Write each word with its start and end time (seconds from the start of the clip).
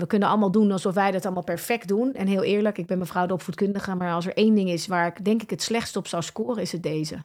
we 0.00 0.06
kunnen 0.06 0.28
allemaal 0.28 0.50
doen 0.50 0.72
alsof 0.72 0.94
wij 0.94 1.10
dat 1.10 1.24
allemaal 1.24 1.42
perfect 1.42 1.88
doen. 1.88 2.12
En 2.14 2.26
heel 2.26 2.42
eerlijk, 2.42 2.78
ik 2.78 2.86
ben 2.86 2.98
mevrouw 2.98 3.26
de 3.26 3.32
opvoedkundige, 3.32 3.94
maar 3.94 4.12
als 4.12 4.26
er 4.26 4.36
één 4.36 4.54
ding 4.54 4.70
is 4.70 4.86
waar 4.86 5.06
ik 5.06 5.24
denk 5.24 5.42
ik 5.42 5.50
het 5.50 5.62
slechtst 5.62 5.96
op 5.96 6.06
zou 6.06 6.22
scoren, 6.22 6.62
is 6.62 6.72
het 6.72 6.82
deze. 6.82 7.16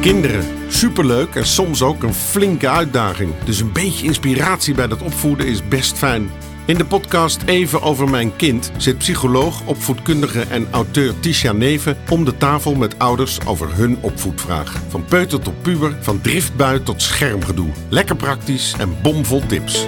Kinderen, 0.00 0.44
superleuk 0.68 1.34
en 1.34 1.46
soms 1.46 1.82
ook 1.82 2.02
een 2.02 2.14
flinke 2.14 2.68
uitdaging. 2.68 3.38
Dus 3.44 3.60
een 3.60 3.72
beetje 3.72 4.06
inspiratie 4.06 4.74
bij 4.74 4.86
dat 4.86 5.02
opvoeden 5.02 5.46
is 5.46 5.68
best 5.68 5.98
fijn. 5.98 6.30
In 6.70 6.78
de 6.78 6.86
podcast 6.86 7.42
Even 7.42 7.82
over 7.82 8.08
mijn 8.08 8.36
kind 8.36 8.72
zit 8.76 8.98
psycholoog, 8.98 9.66
opvoedkundige 9.66 10.40
en 10.40 10.70
auteur 10.70 11.20
Tisha 11.20 11.52
Neven 11.52 11.96
om 12.10 12.24
de 12.24 12.36
tafel 12.36 12.74
met 12.74 12.98
ouders 12.98 13.46
over 13.46 13.76
hun 13.76 14.02
opvoedvraag. 14.02 14.72
Van 14.88 15.04
peuter 15.04 15.40
tot 15.40 15.62
puber, 15.62 16.02
van 16.02 16.20
driftbui 16.20 16.82
tot 16.82 17.02
schermgedoe. 17.02 17.70
Lekker 17.88 18.16
praktisch 18.16 18.72
en 18.78 19.02
bomvol 19.02 19.46
tips. 19.46 19.86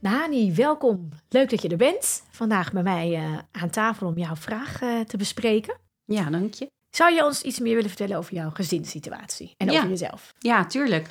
Nani, 0.00 0.54
welkom. 0.54 1.08
Leuk 1.28 1.50
dat 1.50 1.62
je 1.62 1.68
er 1.68 1.76
bent. 1.76 2.22
Vandaag 2.30 2.72
bij 2.72 2.82
mij 2.82 3.10
uh, 3.10 3.38
aan 3.50 3.70
tafel 3.70 4.06
om 4.06 4.18
jouw 4.18 4.36
vraag 4.36 4.82
uh, 4.82 5.00
te 5.00 5.16
bespreken. 5.16 5.76
Ja, 6.04 6.30
dank 6.30 6.54
je. 6.54 6.70
Zou 6.90 7.14
je 7.14 7.24
ons 7.24 7.42
iets 7.42 7.58
meer 7.58 7.74
willen 7.74 7.90
vertellen 7.90 8.16
over 8.16 8.34
jouw 8.34 8.50
gezinssituatie 8.50 9.54
en 9.56 9.70
ja. 9.70 9.76
over 9.76 9.88
jezelf? 9.88 10.34
Ja, 10.38 10.66
tuurlijk. 10.66 11.08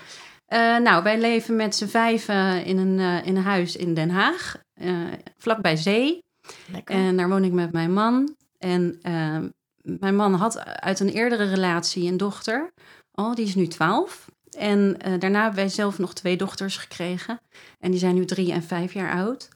Uh, 0.53 0.77
nou, 0.77 1.03
wij 1.03 1.19
leven 1.19 1.55
met 1.55 1.75
z'n 1.75 1.85
vijven 1.85 2.65
in 2.65 2.77
een, 2.77 3.23
in 3.25 3.35
een 3.35 3.43
huis 3.43 3.75
in 3.75 3.93
Den 3.93 4.09
Haag, 4.09 4.57
vlakbij 5.37 5.75
zee. 5.75 6.23
Lekker. 6.71 6.95
En 6.95 7.17
daar 7.17 7.29
woon 7.29 7.43
ik 7.43 7.51
met 7.51 7.71
mijn 7.71 7.93
man. 7.93 8.35
En 8.57 8.99
mijn 9.81 10.15
man 10.15 10.33
had 10.33 10.65
uit 10.65 10.99
een 10.99 11.09
eerdere 11.09 11.43
relatie 11.43 12.11
een 12.11 12.17
dochter. 12.17 12.71
Oh, 13.11 13.35
die 13.35 13.45
is 13.45 13.55
nu 13.55 13.67
twaalf. 13.67 14.25
En 14.57 14.79
uh, 14.79 15.19
daarna 15.19 15.41
hebben 15.41 15.59
wij 15.59 15.69
zelf 15.69 15.97
nog 15.97 16.13
twee 16.13 16.37
dochters 16.37 16.77
gekregen. 16.77 17.39
En 17.79 17.91
die 17.91 17.99
zijn 17.99 18.15
nu 18.15 18.25
drie 18.25 18.51
en 18.51 18.63
vijf 18.63 18.93
jaar 18.93 19.11
oud. 19.11 19.47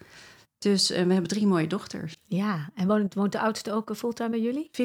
Dus 0.58 0.92
uh, 0.92 0.98
we 0.98 1.12
hebben 1.14 1.28
drie 1.28 1.48
mooie 1.48 1.68
dochters. 1.68 2.16
Ja, 2.26 2.70
en 2.76 2.88
woont, 2.88 3.14
woont 3.14 3.32
de 3.32 3.40
oudste 3.40 3.72
ook 3.72 3.96
fulltime 3.96 4.30
bij 4.30 4.40
jullie? 4.40 4.70
50-50. 4.72 4.80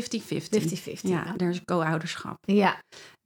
50-50. 0.97 1.00
Ja, 1.00 1.34
er 1.37 1.48
is 1.48 1.65
co-ouderschap. 1.65 2.39
Ja. 2.44 2.83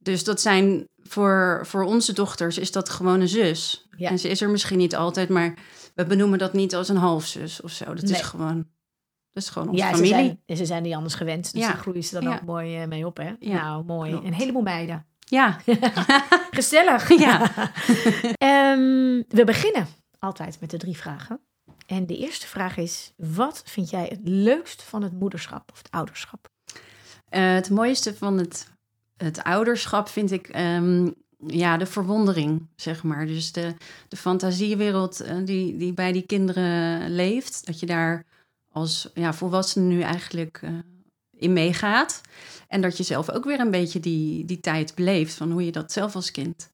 Dus 0.07 0.23
dat 0.23 0.41
zijn 0.41 0.87
voor, 0.97 1.61
voor 1.65 1.83
onze 1.83 2.13
dochters 2.13 2.57
is 2.57 2.71
dat 2.71 2.89
gewoon 2.89 3.21
een 3.21 3.27
zus. 3.27 3.87
Ja. 3.97 4.09
En 4.09 4.19
ze 4.19 4.27
is 4.29 4.41
er 4.41 4.49
misschien 4.49 4.77
niet 4.77 4.95
altijd, 4.95 5.29
maar 5.29 5.53
we 5.95 6.05
benoemen 6.05 6.39
dat 6.39 6.53
niet 6.53 6.75
als 6.75 6.89
een 6.89 6.95
halfzus 6.97 7.61
of 7.61 7.71
zo. 7.71 7.85
Dat 7.85 8.03
Nee. 8.03 8.13
is 8.13 8.21
gewoon, 8.21 8.55
dat 9.31 9.43
is 9.43 9.49
gewoon 9.49 9.67
onze 9.69 9.83
Ja, 9.83 9.89
ze 9.89 9.95
familie. 9.95 10.13
zijn, 10.15 10.41
en 10.45 10.57
ze 10.57 10.65
zijn 10.65 10.83
niet 10.83 10.93
anders 10.93 11.13
gewend. 11.13 11.53
Dus 11.53 11.61
Ja. 11.61 11.67
daar 11.67 11.77
groeien 11.77 12.03
ze 12.03 12.13
dan 12.13 12.23
Ja. 12.23 12.35
ook 12.35 12.41
mooi 12.41 12.77
eh, 12.81 12.87
mee 12.87 13.05
op, 13.05 13.17
hè? 13.17 13.33
Ja, 13.39 13.61
nou, 13.63 13.83
mooi. 13.85 14.11
klopt. 14.11 14.25
Een 14.25 14.33
heleboel 14.33 14.61
meiden. 14.61 15.05
Ja, 15.19 15.59
Gezellig. 16.51 17.09
Ja. 17.19 17.41
Ehm, 18.37 19.21
we 19.27 19.43
beginnen 19.45 19.87
altijd 20.19 20.59
met 20.59 20.69
de 20.69 20.77
drie 20.77 20.97
vragen. 20.97 21.39
En 21.85 22.05
de 22.05 22.17
eerste 22.17 22.47
vraag 22.47 22.77
is: 22.77 23.13
wat 23.17 23.61
vind 23.65 23.89
jij 23.89 24.05
het 24.09 24.19
leukst 24.23 24.83
van 24.83 25.01
het 25.03 25.13
moederschap 25.13 25.71
of 25.71 25.77
het 25.77 25.91
ouderschap? 25.91 26.47
Eh, 27.29 27.53
het 27.53 27.69
mooiste 27.69 28.15
van 28.15 28.37
het, 28.37 28.75
het 29.17 29.43
ouderschap 29.43 30.07
vind 30.09 30.31
ik 30.31 30.47
ehm, 30.47 31.09
ja, 31.37 31.77
de 31.77 31.85
verwondering, 31.85 32.67
zeg 32.75 33.03
maar. 33.03 33.25
Dus 33.25 33.51
de, 33.51 33.73
de 34.07 34.17
fantasiewereld 34.17 35.19
eh, 35.19 35.37
die, 35.43 35.77
die 35.77 35.93
bij 35.93 36.11
die 36.11 36.25
kinderen 36.25 37.09
leeft. 37.11 37.65
Dat 37.65 37.79
je 37.79 37.85
daar 37.85 38.25
als 38.71 39.09
ja, 39.13 39.33
volwassene 39.33 39.85
nu 39.85 40.01
eigenlijk 40.01 40.59
eh, 40.61 40.71
in 41.31 41.53
meegaat. 41.53 42.21
En 42.67 42.81
dat 42.81 42.97
je 42.97 43.03
zelf 43.03 43.29
ook 43.29 43.45
weer 43.45 43.59
een 43.59 43.71
beetje 43.71 43.99
die, 43.99 44.45
die 44.45 44.59
tijd 44.59 44.95
beleeft 44.95 45.33
van 45.33 45.51
hoe 45.51 45.65
je 45.65 45.71
dat 45.71 45.91
zelf 45.91 46.15
als 46.15 46.31
kind 46.31 46.71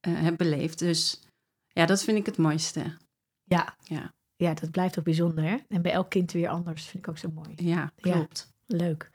eh, 0.00 0.12
hebt 0.16 0.36
beleefd. 0.36 0.78
Dus 0.78 1.20
ja, 1.68 1.86
dat 1.86 2.04
vind 2.04 2.18
ik 2.18 2.26
het 2.26 2.36
mooiste. 2.36 2.96
Ja. 3.44 3.76
Ja. 3.82 4.14
Ja, 4.36 4.54
dat 4.54 4.70
blijft 4.70 4.98
ook 4.98 5.04
bijzonder, 5.04 5.44
hè? 5.44 5.56
En 5.68 5.82
bij 5.82 5.92
elk 5.92 6.10
kind 6.10 6.32
weer 6.32 6.48
anders. 6.48 6.84
Vind 6.84 7.04
ik 7.04 7.10
ook 7.10 7.18
zo 7.18 7.30
mooi. 7.34 7.52
Ja, 7.56 7.92
Ja. 7.96 8.26
Leuk. 8.66 9.10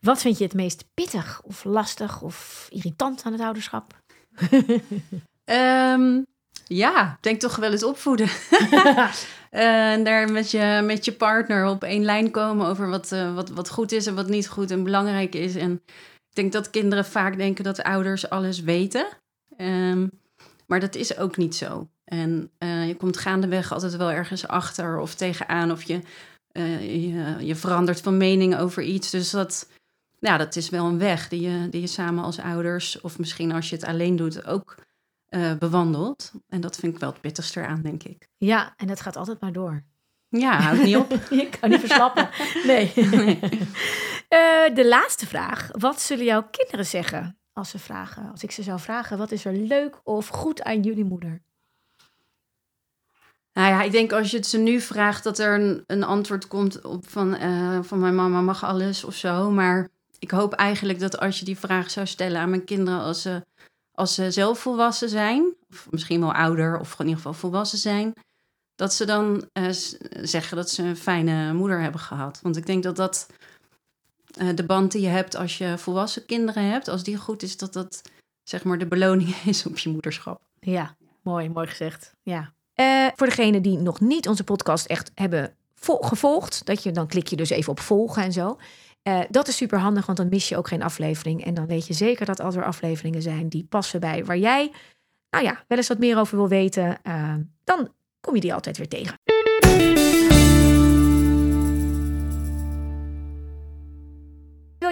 Wat 0.00 0.20
vind 0.20 0.38
je 0.38 0.44
het 0.44 0.54
meest 0.54 0.84
pittig 0.94 1.42
of 1.44 1.64
lastig 1.64 2.22
of 2.22 2.66
irritant 2.70 3.22
aan 3.24 3.32
het 3.32 3.40
ouderschap? 3.40 4.00
Ehm, 5.44 6.22
ja, 6.66 7.18
denk 7.20 7.40
toch 7.40 7.56
wel 7.56 7.70
eens 7.70 7.84
opvoeden. 7.84 8.28
En 9.52 10.04
daar 10.04 10.32
met 10.32 10.50
je, 10.50 10.80
met 10.84 11.04
je 11.04 11.12
partner 11.12 11.66
op 11.66 11.84
één 11.84 12.04
lijn 12.04 12.30
komen 12.30 12.66
over 12.66 12.88
wat, 12.88 13.12
eh, 13.12 13.34
wat, 13.34 13.48
wat 13.48 13.70
goed 13.70 13.92
is 13.92 14.06
en 14.06 14.14
wat 14.14 14.28
niet 14.28 14.48
goed 14.48 14.70
en 14.70 14.82
belangrijk 14.82 15.34
is. 15.34 15.54
En 15.54 15.72
ik 16.28 16.34
denk 16.34 16.52
dat 16.52 16.70
kinderen 16.70 17.04
vaak 17.04 17.36
denken 17.36 17.64
dat 17.64 17.82
ouders 17.82 18.30
alles 18.30 18.60
weten. 18.60 19.06
Ehm, 19.56 20.06
maar 20.66 20.80
dat 20.80 20.94
is 20.94 21.16
ook 21.16 21.36
niet 21.36 21.56
zo. 21.56 21.88
En 22.04 22.50
eh, 22.58 22.86
je 22.86 22.96
komt 22.96 23.16
gaandeweg 23.16 23.72
altijd 23.72 23.96
wel 23.96 24.10
ergens 24.10 24.48
achter 24.48 24.98
of 24.98 25.14
tegenaan 25.14 25.70
of 25.70 25.82
je, 25.82 25.94
eh, 25.94 26.00
je, 26.52 27.36
je 27.40 27.54
verandert 27.54 28.00
van 28.00 28.16
mening 28.16 28.56
over 28.56 28.82
iets. 28.82 29.10
Dus 29.10 29.30
dat, 29.30 29.68
ja, 30.18 30.36
dat 30.36 30.56
is 30.56 30.68
wel 30.68 30.86
een 30.86 30.98
weg 30.98 31.28
die 31.28 31.40
je, 31.40 31.68
die 31.68 31.80
je 31.80 31.86
samen 31.86 32.24
als 32.24 32.38
ouders 32.38 33.00
of 33.00 33.18
misschien 33.18 33.52
als 33.52 33.68
je 33.68 33.76
het 33.76 33.84
alleen 33.84 34.16
doet 34.16 34.46
ook 34.46 34.74
eh, 35.32 35.54
bewandelt. 35.58 36.32
En 36.48 36.60
dat 36.60 36.76
vind 36.76 36.94
ik 36.94 37.00
wel 37.00 37.10
het 37.10 37.20
pittigste 37.20 37.60
eraan, 37.60 37.82
denk 37.82 38.02
ik. 38.02 38.28
Ja, 38.36 38.74
en 38.76 38.86
dat 38.86 39.00
gaat 39.00 39.16
altijd 39.16 39.40
maar 39.40 39.52
door. 39.52 39.84
Ja, 40.28 40.60
houdt 40.60 40.82
niet 40.82 40.96
op. 40.96 41.10
Je 41.30 41.48
kan 41.60 41.70
niet 41.70 41.80
verslappen. 41.80 42.28
Nee. 42.66 42.92
Eh, 44.28 44.74
de 44.74 44.86
laatste 44.88 45.26
vraag. 45.26 45.68
Wat 45.78 46.00
zullen 46.00 46.24
jouw 46.24 46.48
kinderen 46.50 46.86
zeggen 46.86 47.38
als 47.52 47.70
ze 47.70 47.78
vragen? 47.78 48.30
Als 48.30 48.42
ik 48.42 48.50
ze 48.50 48.62
zou 48.62 48.80
vragen, 48.80 49.18
wat 49.18 49.32
is 49.32 49.44
er 49.44 49.52
leuk 49.52 50.00
of 50.04 50.28
goed 50.28 50.62
aan 50.62 50.80
jullie 50.80 51.04
moeder? 51.04 51.42
Nou 53.52 53.68
ja, 53.68 53.82
ik 53.82 53.92
denk 53.92 54.12
als 54.12 54.30
je 54.30 54.36
het 54.36 54.46
ze 54.46 54.58
nu 54.58 54.80
vraagt 54.80 55.24
dat 55.24 55.38
er 55.38 55.60
een, 55.60 55.84
een 55.86 56.02
antwoord 56.02 56.48
komt 56.48 56.80
op 56.84 57.08
van, 57.08 57.34
eh, 57.34 57.78
van 57.82 57.98
mijn 57.98 58.14
mama 58.14 58.40
mag 58.40 58.64
alles 58.64 59.04
of 59.04 59.14
zo. 59.14 59.50
Maar 59.50 59.88
ik 60.18 60.30
hoop 60.30 60.52
eigenlijk 60.52 60.98
dat 60.98 61.18
als 61.18 61.38
je 61.38 61.44
die 61.44 61.58
vraag 61.58 61.90
zou 61.90 62.06
stellen 62.06 62.40
aan 62.40 62.50
mijn 62.50 62.64
kinderen 62.64 63.00
als 63.00 63.22
ze, 63.22 63.44
als 63.92 64.14
ze 64.14 64.30
zelf 64.30 64.58
volwassen 64.58 65.08
zijn, 65.08 65.54
of 65.70 65.86
misschien 65.90 66.20
wel 66.20 66.34
ouder 66.34 66.78
of 66.78 66.92
in 66.92 66.98
ieder 66.98 67.16
geval 67.16 67.32
volwassen 67.32 67.78
zijn, 67.78 68.14
dat 68.74 68.94
ze 68.94 69.04
dan 69.04 69.48
eh, 69.52 69.68
zeggen 70.22 70.56
dat 70.56 70.70
ze 70.70 70.82
een 70.82 70.96
fijne 70.96 71.52
moeder 71.52 71.80
hebben 71.80 72.00
gehad. 72.00 72.40
Want 72.42 72.56
ik 72.56 72.66
denk 72.66 72.82
dat 72.82 72.96
dat 72.96 73.26
eh, 74.36 74.48
de 74.54 74.64
band 74.64 74.92
die 74.92 75.00
je 75.02 75.08
hebt 75.08 75.36
als 75.36 75.58
je 75.58 75.78
volwassen 75.78 76.26
kinderen 76.26 76.70
hebt, 76.70 76.88
als 76.88 77.02
die 77.02 77.16
goed 77.16 77.42
is, 77.42 77.56
dat 77.56 77.72
dat 77.72 78.02
zeg 78.42 78.64
maar 78.64 78.78
de 78.78 78.86
beloning 78.86 79.36
is 79.44 79.66
op 79.66 79.78
je 79.78 79.90
moederschap. 79.90 80.40
Ja, 80.60 80.96
mooi, 81.22 81.48
mooi 81.48 81.66
gezegd. 81.66 82.14
Ja. 82.22 82.52
Eh, 82.82 83.06
voor 83.16 83.26
degenen 83.26 83.62
die 83.62 83.78
nog 83.78 84.00
niet 84.00 84.28
onze 84.28 84.44
podcast 84.44 84.86
echt 84.86 85.10
hebben 85.14 85.54
vo- 85.74 86.00
gevolgd, 86.00 86.66
dat 86.66 86.82
je, 86.82 86.90
dan 86.90 87.06
klik 87.06 87.26
je 87.26 87.36
dus 87.36 87.50
even 87.50 87.70
op 87.70 87.80
volgen 87.80 88.22
en 88.22 88.32
zo. 88.32 88.56
Eh, 89.02 89.20
dat 89.30 89.48
is 89.48 89.56
super 89.56 89.78
handig, 89.78 90.06
want 90.06 90.18
dan 90.18 90.28
mis 90.28 90.48
je 90.48 90.56
ook 90.56 90.68
geen 90.68 90.82
aflevering. 90.82 91.44
En 91.44 91.54
dan 91.54 91.66
weet 91.66 91.86
je 91.86 91.92
zeker 91.94 92.26
dat 92.26 92.40
als 92.40 92.54
er 92.56 92.64
afleveringen 92.64 93.22
zijn 93.22 93.48
die 93.48 93.66
passen 93.68 94.00
bij 94.00 94.24
waar 94.24 94.38
jij, 94.38 94.70
nou 95.30 95.44
ja, 95.44 95.64
wel 95.68 95.78
eens 95.78 95.88
wat 95.88 95.98
meer 95.98 96.18
over 96.18 96.36
wil 96.36 96.48
weten, 96.48 96.98
eh, 97.02 97.34
dan 97.64 97.88
kom 98.20 98.34
je 98.34 98.40
die 98.40 98.54
altijd 98.54 98.76
weer 98.76 98.88
tegen. 98.88 99.31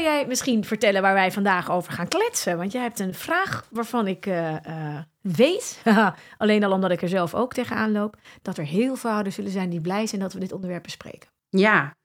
Wil 0.00 0.08
jij 0.08 0.26
misschien 0.26 0.64
vertellen 0.64 1.02
waar 1.02 1.14
wij 1.14 1.32
vandaag 1.32 1.70
over 1.70 1.92
gaan 1.92 2.08
kletsen? 2.08 2.56
Want 2.56 2.72
jij 2.72 2.82
hebt 2.82 2.98
een 2.98 3.14
vraag 3.14 3.66
waarvan 3.70 4.06
ik 4.06 4.26
eh, 4.26 4.64
eh, 4.66 5.02
weet, 5.20 5.82
alleen 6.38 6.64
al 6.64 6.72
omdat 6.72 6.90
ik 6.90 7.02
er 7.02 7.08
zelf 7.08 7.34
ook 7.34 7.52
tegenaan 7.52 7.92
loop, 7.92 8.16
dat 8.42 8.58
er 8.58 8.64
heel 8.64 8.96
veel 8.96 9.10
ouders 9.10 9.34
zullen 9.34 9.50
zijn 9.50 9.70
die 9.70 9.80
blij 9.80 10.06
zijn 10.06 10.20
dat 10.20 10.32
we 10.32 10.38
dit 10.38 10.52
onderwerp 10.52 10.82
bespreken. 10.82 11.28
Ja, 11.48 11.96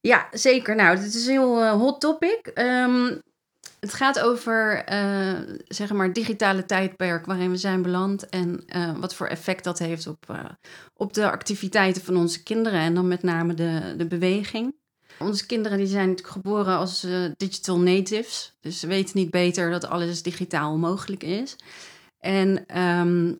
ja 0.00 0.28
zeker. 0.30 0.74
Nou, 0.74 0.96
dit 0.96 1.14
is 1.14 1.26
een 1.26 1.32
heel 1.32 1.62
eh, 1.62 1.72
hot 1.72 2.00
topic. 2.00 2.46
Ehm, 2.46 3.16
het 3.80 3.94
gaat 3.94 4.20
over, 4.20 4.84
zeg 5.68 5.92
maar, 5.92 6.12
digitale 6.12 6.66
tijdperk 6.66 7.26
waarin 7.26 7.50
we 7.50 7.56
zijn 7.56 7.82
beland 7.82 8.28
en 8.28 8.64
wat 9.00 9.14
voor 9.14 9.26
effect 9.26 9.64
dat 9.64 9.78
heeft 9.78 10.06
op, 10.06 10.48
op 10.94 11.14
de 11.14 11.30
activiteiten 11.30 12.02
van 12.02 12.16
onze 12.16 12.42
kinderen 12.42 12.80
en 12.80 12.94
dan 12.94 13.08
met 13.08 13.22
name 13.22 13.54
de, 13.54 13.94
de 13.96 14.06
beweging. 14.06 14.79
Onze 15.22 15.46
kinderen 15.46 15.78
die 15.78 15.86
zijn 15.86 16.18
geboren 16.22 16.76
als 16.76 17.04
eh, 17.04 17.12
digital 17.36 17.78
natives, 17.78 18.56
dus 18.60 18.80
ze 18.80 18.86
weten 18.86 19.18
niet 19.18 19.30
beter 19.30 19.70
dat 19.70 19.88
alles 19.88 20.22
digitaal 20.22 20.76
mogelijk 20.76 21.22
is. 21.22 21.56
En 22.18 22.66
ehm, 22.66 23.32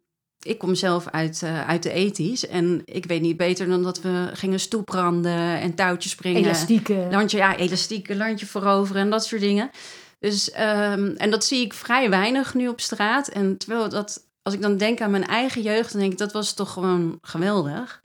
ik 0.43 0.59
kom 0.59 0.75
zelf 0.75 1.09
uit, 1.09 1.43
eh, 1.43 1.69
uit 1.69 1.83
de 1.83 1.91
ethisch 1.91 2.47
en 2.47 2.83
ik 2.85 3.05
weet 3.07 3.21
niet 3.21 3.37
beter 3.37 3.69
dan 3.69 3.83
dat 3.83 4.01
we 4.01 4.31
gingen 4.33 4.61
stoepranden 4.61 5.61
en 5.61 5.75
touwtjes 5.75 6.13
springen. 6.13 6.43
Elastieken. 6.43 7.11
Landje, 7.11 7.37
ja, 7.37 7.57
elastieke, 7.57 8.17
landje 8.17 8.47
veroveren 8.47 9.03
en 9.03 9.11
dat 9.11 9.25
soort 9.25 9.41
dingen. 9.41 9.71
Dus, 10.19 10.51
ehm, 10.51 11.15
en 11.17 11.31
dat 11.31 11.45
zie 11.45 11.65
ik 11.65 11.73
vrij 11.73 12.11
weinig 12.11 12.55
nu 12.55 12.69
op 12.69 12.81
straat. 12.81 13.29
En 13.29 13.57
terwijl 13.57 13.89
dat, 13.89 14.27
als 14.43 14.55
ik 14.55 14.63
dan 14.63 14.77
denk 14.77 15.01
aan 15.01 15.11
mijn 15.11 15.27
eigen 15.27 15.63
jeugd, 15.63 15.93
dan 15.93 16.01
denk 16.01 16.13
ik, 16.13 16.19
dat 16.19 16.33
was 16.33 16.55
toch 16.55 16.73
gewoon 16.73 17.19
geweldig. 17.23 18.01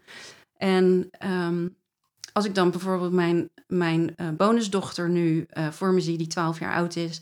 En 0.58 1.08
ehm, 1.12 1.68
als 2.34 2.46
ik 2.46 2.56
dan 2.56 2.72
bijvoorbeeld 2.72 3.12
mijn 3.12 3.50
mijn 3.68 4.16
eh, 4.16 4.30
bonusdochter 4.30 5.10
nu 5.10 5.46
eh, 5.50 5.72
voor 5.72 5.94
me 5.94 6.00
zie, 6.00 6.18
die 6.18 6.28
12 6.28 6.60
jaar 6.60 6.74
oud 6.74 6.96
is, 6.96 7.22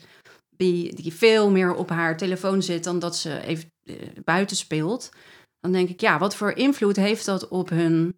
die, 0.49 0.95
die 0.95 1.13
veel 1.13 1.51
meer 1.51 1.73
op 1.73 1.89
haar 1.89 2.17
telefoon 2.17 2.63
zit 2.63 2.83
dan 2.83 2.99
dat 2.99 3.17
ze 3.17 3.39
even 3.39 3.71
eh, 3.83 3.95
buiten 4.23 4.57
speelt, 4.57 5.09
dan 5.59 5.71
denk 5.71 5.89
ik, 5.89 6.01
ja, 6.01 6.19
wat 6.19 6.35
voor 6.35 6.51
invloed 6.51 6.95
heeft 6.95 7.25
dat 7.25 7.47
op 7.47 7.69
hun, 7.69 8.17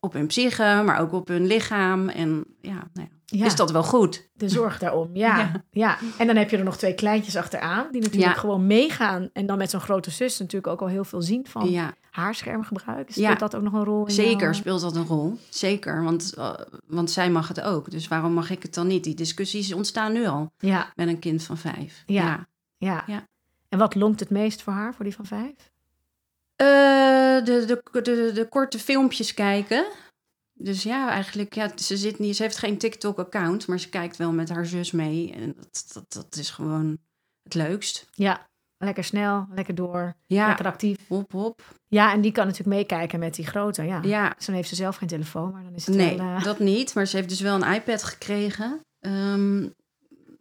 op 0.00 0.12
hun 0.12 0.26
psyche, 0.26 0.82
maar 0.84 1.00
ook 1.00 1.12
op 1.12 1.28
hun 1.28 1.46
lichaam? 1.46 2.08
En 2.08 2.44
ja, 2.60 2.90
nou 2.92 3.08
ja, 3.10 3.16
Ja. 3.38 3.44
is 3.44 3.56
dat 3.56 3.70
wel 3.70 3.82
goed? 3.82 4.28
De 4.34 4.48
zorg 4.48 4.78
daarom, 4.78 5.16
ja. 5.16 5.38
ja. 5.38 5.52
Ja. 5.70 5.98
En 6.18 6.26
dan 6.26 6.36
heb 6.36 6.50
je 6.50 6.56
er 6.56 6.64
nog 6.64 6.76
twee 6.76 6.94
kleintjes 6.94 7.36
achteraan, 7.36 7.86
die 7.90 8.00
natuurlijk 8.00 8.32
Ja. 8.32 8.38
gewoon 8.40 8.66
meegaan. 8.66 9.30
En 9.32 9.46
dan 9.46 9.58
met 9.58 9.70
zo'n 9.70 9.80
grote 9.80 10.10
zus 10.10 10.38
natuurlijk 10.38 10.66
ook 10.72 10.80
al 10.80 10.86
heel 10.86 11.04
veel 11.04 11.22
zien 11.22 11.46
van 11.46 11.70
Ja, 11.70 11.94
haarschermgebruik. 12.10 13.10
Speelt 13.10 13.38
dat 13.38 13.56
ook 13.56 13.62
nog 13.62 13.72
een 13.72 13.84
rol 13.84 14.06
in 14.06 14.12
zeker 14.12 14.54
speelt 14.54 14.80
dat 14.80 14.96
een 14.96 15.06
rol. 15.06 15.38
Zeker, 15.48 16.04
want, 16.04 16.34
eh, 16.34 16.52
want 16.86 17.10
zij 17.10 17.30
mag 17.30 17.48
het 17.48 17.60
ook. 17.60 17.90
Dus 17.90 18.08
waarom 18.08 18.32
mag 18.32 18.50
ik 18.50 18.62
het 18.62 18.74
dan 18.74 18.86
niet? 18.86 19.04
Die 19.04 19.14
discussies 19.14 19.72
ontstaan 19.72 20.12
nu 20.12 20.26
al 20.26 20.52
Ja, 20.58 20.92
met 20.94 21.08
een 21.08 21.18
kind 21.18 21.42
van 21.42 21.56
vijf. 21.58 22.02
Ja. 22.06 22.46
ja. 22.76 23.04
ja. 23.06 23.26
En 23.68 23.78
wat 23.78 23.94
lonkt 23.94 24.20
het 24.20 24.30
meest 24.30 24.62
voor 24.62 24.72
haar, 24.72 24.94
voor 24.94 25.04
die 25.04 25.14
van 25.14 25.26
vijf? 25.26 25.72
Eh, 26.56 26.66
de, 27.44 27.64
de, 27.66 28.00
de, 28.02 28.30
de 28.34 28.46
korte 28.48 28.78
filmpjes 28.78 29.34
kijken. 29.34 29.84
Dus 30.56 30.82
ja, 30.82 31.10
eigenlijk, 31.10 31.54
ja, 31.54 31.70
ze, 31.76 31.96
zit 31.96 32.18
niet, 32.18 32.36
ze 32.36 32.42
heeft 32.42 32.58
geen 32.58 32.78
TikTok-account, 32.78 33.66
maar 33.66 33.80
ze 33.80 33.88
kijkt 33.88 34.16
wel 34.16 34.32
met 34.32 34.48
haar 34.48 34.66
zus 34.66 34.90
mee. 34.90 35.32
En 35.32 35.54
dat, 35.56 35.90
dat, 35.92 36.12
dat 36.12 36.36
is 36.36 36.50
gewoon 36.50 36.98
het 37.42 37.54
leukst. 37.54 38.06
Ja, 38.12 38.46
lekker 38.78 39.04
snel, 39.04 39.46
lekker 39.54 39.74
door, 39.74 40.14
Ja, 40.26 40.46
lekker 40.46 40.66
actief. 40.66 40.98
hop, 41.08 41.32
hop. 41.32 41.62
Ja, 41.88 42.12
en 42.12 42.20
die 42.20 42.32
kan 42.32 42.46
natuurlijk 42.46 42.76
meekijken 42.76 43.18
met 43.18 43.34
die 43.34 43.46
grote, 43.46 43.82
ja. 43.82 44.00
Ja, 44.02 44.34
Dus 44.36 44.46
dan 44.46 44.54
heeft 44.54 44.68
ze 44.68 44.74
zelf 44.74 44.96
geen 44.96 45.08
telefoon, 45.08 45.52
maar 45.52 45.62
dan 45.62 45.74
is 45.74 45.86
het 45.86 45.94
nee, 45.96 46.16
wel... 46.16 46.26
eh, 46.36 46.42
dat 46.44 46.58
niet. 46.58 46.94
Maar 46.94 47.06
ze 47.06 47.16
heeft 47.16 47.28
dus 47.28 47.40
wel 47.40 47.62
een 47.62 47.72
iPad 47.74 48.02
gekregen. 48.02 48.80
Ehm, 49.00 49.68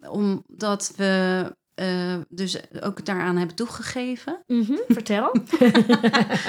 omdat 0.07 0.94
we 0.95 1.45
eh, 1.74 2.16
dus 2.30 2.57
ook 2.81 3.06
daaraan 3.06 3.38
hebben 3.38 3.56
toegegeven. 3.56 4.44
mhm, 4.48 4.77
Vertel. 4.88 5.31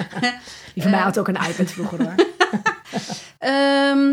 die 0.75 0.83
van 0.83 0.91
mij 0.91 1.01
had 1.01 1.19
ook 1.19 1.29
een 1.29 1.49
iPad 1.51 1.71
vroeger 1.71 2.03
hoor. 2.03 2.15
Ehm, 3.39 4.13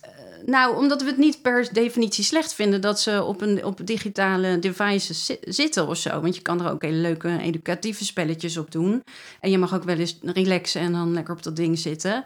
eh, 0.00 0.10
nou, 0.46 0.76
omdat 0.76 1.02
we 1.02 1.08
het 1.08 1.16
niet 1.18 1.42
per 1.42 1.68
definitie 1.72 2.24
slecht 2.24 2.54
vinden 2.54 2.80
dat 2.80 3.00
ze 3.00 3.22
op, 3.24 3.40
een, 3.40 3.64
op 3.64 3.86
digitale 3.86 4.58
devices 4.58 5.24
zi- 5.26 5.38
zitten 5.40 5.86
of 5.88 5.96
zo. 5.96 6.20
Want 6.20 6.34
je 6.36 6.42
kan 6.42 6.64
er 6.64 6.70
ook 6.70 6.82
hele 6.82 6.96
leuke 6.96 7.38
educatieve 7.40 8.04
spelletjes 8.04 8.56
op 8.56 8.70
doen. 8.70 9.02
En 9.40 9.50
je 9.50 9.58
mag 9.58 9.74
ook 9.74 9.84
wel 9.84 9.98
eens 9.98 10.18
relaxen 10.22 10.80
en 10.80 10.92
dan 10.92 11.12
lekker 11.12 11.34
op 11.34 11.42
dat 11.42 11.56
ding 11.56 11.78
zitten. 11.78 12.24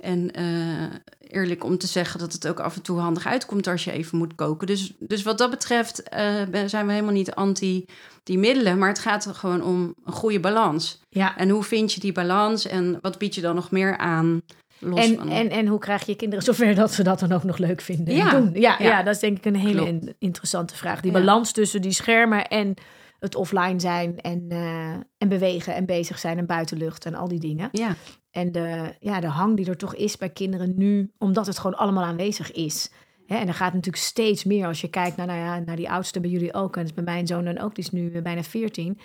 En 0.00 0.30
eh, 0.32 0.98
eerlijk 1.28 1.64
om 1.64 1.78
te 1.78 1.86
zeggen 1.86 2.18
dat 2.20 2.32
het 2.32 2.48
ook 2.48 2.60
af 2.60 2.76
en 2.76 2.82
toe 2.82 2.98
handig 2.98 3.26
uitkomt 3.26 3.66
als 3.66 3.84
je 3.84 3.92
even 3.92 4.18
moet 4.18 4.34
koken. 4.34 4.66
Dus, 4.66 4.92
dus 4.98 5.22
wat 5.22 5.38
dat 5.38 5.50
betreft 5.50 6.02
eh, 6.02 6.42
zijn 6.66 6.86
we 6.86 6.92
helemaal 6.92 7.12
niet 7.12 7.34
anti 7.34 7.84
die 8.22 8.38
middelen. 8.38 8.78
Maar 8.78 8.88
het 8.88 8.98
gaat 8.98 9.24
er 9.24 9.34
gewoon 9.34 9.62
om 9.62 9.94
een 10.04 10.12
goede 10.12 10.40
balans. 10.40 11.00
Ja, 11.08 11.36
En 11.36 11.48
hoe 11.48 11.62
vind 11.64 11.92
je 11.92 12.00
die 12.00 12.12
balans 12.12 12.66
en 12.66 12.98
wat 13.00 13.18
bied 13.18 13.34
je 13.34 13.40
dan 13.40 13.54
nog 13.54 13.70
meer 13.70 13.96
aan? 13.96 14.42
Los 14.84 14.98
en, 15.08 15.16
van 15.16 15.28
en, 15.30 15.50
en 15.50 15.66
hoe 15.66 15.78
krijg 15.78 16.06
je 16.06 16.14
kinderen 16.16 16.44
zover 16.44 16.74
dat 16.74 16.92
ze 16.92 17.02
dat 17.02 17.18
dan 17.20 17.32
ook 17.32 17.44
nog 17.44 17.58
leuk 17.58 17.80
vinden 17.80 18.14
Ja, 18.14 18.34
en 18.34 18.44
doen? 18.44 18.60
Ja, 18.60 18.76
ja. 18.78 18.86
ja. 18.86 19.02
dat 19.02 19.14
is 19.14 19.20
denk 19.20 19.36
ik 19.38 19.44
een 19.44 19.56
hele 19.56 19.86
in- 19.86 20.14
interessante 20.18 20.76
vraag. 20.76 21.00
Die 21.00 21.12
Ja. 21.12 21.18
balans 21.18 21.52
tussen 21.52 21.82
die 21.82 21.92
schermen 21.92 22.48
en 22.48 22.74
het 23.18 23.34
offline 23.34 23.80
zijn 23.80 24.20
en, 24.20 24.44
eh, 24.48 24.90
en 25.18 25.28
bewegen 25.28 25.74
en 25.74 25.86
bezig 25.86 26.18
zijn 26.18 26.38
en 26.38 26.46
buitenlucht 26.46 27.04
en 27.06 27.14
al 27.14 27.28
die 27.28 27.40
dingen. 27.40 27.68
Ja, 27.72 27.94
En 28.30 28.52
de, 28.52 28.94
ja, 29.00 29.20
de 29.20 29.26
hang 29.26 29.56
die 29.56 29.66
er 29.66 29.76
toch 29.76 29.94
is 29.94 30.16
bij 30.16 30.30
kinderen 30.30 30.72
nu, 30.76 31.10
omdat 31.18 31.46
het 31.46 31.58
gewoon 31.58 31.76
allemaal 31.78 32.04
aanwezig 32.04 32.52
is. 32.52 32.90
Hè, 33.26 33.36
en 33.36 33.48
er 33.48 33.54
gaat 33.54 33.72
natuurlijk 33.74 34.02
steeds 34.02 34.44
meer 34.44 34.66
als 34.66 34.80
je 34.80 34.88
kijkt 34.88 35.16
naar, 35.16 35.26
nou 35.26 35.38
ja, 35.38 35.58
naar 35.58 35.76
die 35.76 35.90
oudste 35.90 36.20
bij 36.20 36.30
jullie 36.30 36.54
ook. 36.54 36.76
En 36.76 36.80
dat 36.82 36.90
is 36.90 36.94
bij 37.04 37.14
mijn 37.14 37.26
zoon 37.26 37.44
dan 37.44 37.58
ook, 37.58 37.74
die 37.74 37.84
is 37.84 37.90
nu 37.90 38.22
bijna 38.22 38.42
14. 38.42 38.98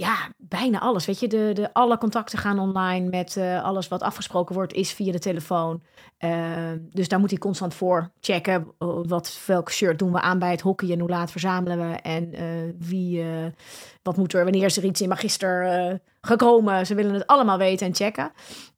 Ja, 0.00 0.32
bijna 0.36 0.80
alles. 0.80 1.06
Weet 1.06 1.20
je, 1.20 1.28
de, 1.28 1.50
de, 1.54 1.72
alle 1.72 1.98
contacten 1.98 2.38
gaan 2.38 2.58
online 2.58 3.08
met 3.08 3.36
eh, 3.36 3.62
alles 3.62 3.88
wat 3.88 4.02
afgesproken 4.02 4.54
wordt, 4.54 4.72
is 4.72 4.92
via 4.92 5.12
de 5.12 5.18
telefoon. 5.18 5.82
Eh, 6.18 6.72
dus 6.90 7.08
daar 7.08 7.20
moet 7.20 7.30
hij 7.30 7.38
constant 7.38 7.74
voor 7.74 8.10
checken. 8.20 8.74
oh, 8.78 9.08
wat, 9.08 9.40
welk 9.46 9.70
shirt 9.70 9.98
doen 9.98 10.12
we 10.12 10.20
aan 10.20 10.38
bij 10.38 10.50
het 10.50 10.60
hockey 10.60 10.90
en 10.90 11.00
hoe 11.00 11.08
laat 11.08 11.30
verzamelen 11.30 11.90
we. 11.90 11.96
En 11.96 12.32
eh, 12.32 12.44
wie, 12.78 13.20
eh, 13.20 13.46
wat 14.02 14.16
moet 14.16 14.32
er, 14.32 14.42
wanneer 14.44 14.64
is 14.64 14.76
er 14.76 14.84
iets 14.84 15.00
in 15.00 15.08
magister 15.08 15.66
eh, 15.66 15.94
gekomen. 16.20 16.86
Ze 16.86 16.94
willen 16.94 17.14
het 17.14 17.26
allemaal 17.26 17.58
weten 17.58 17.86
en 17.86 17.94
checken. 17.94 18.32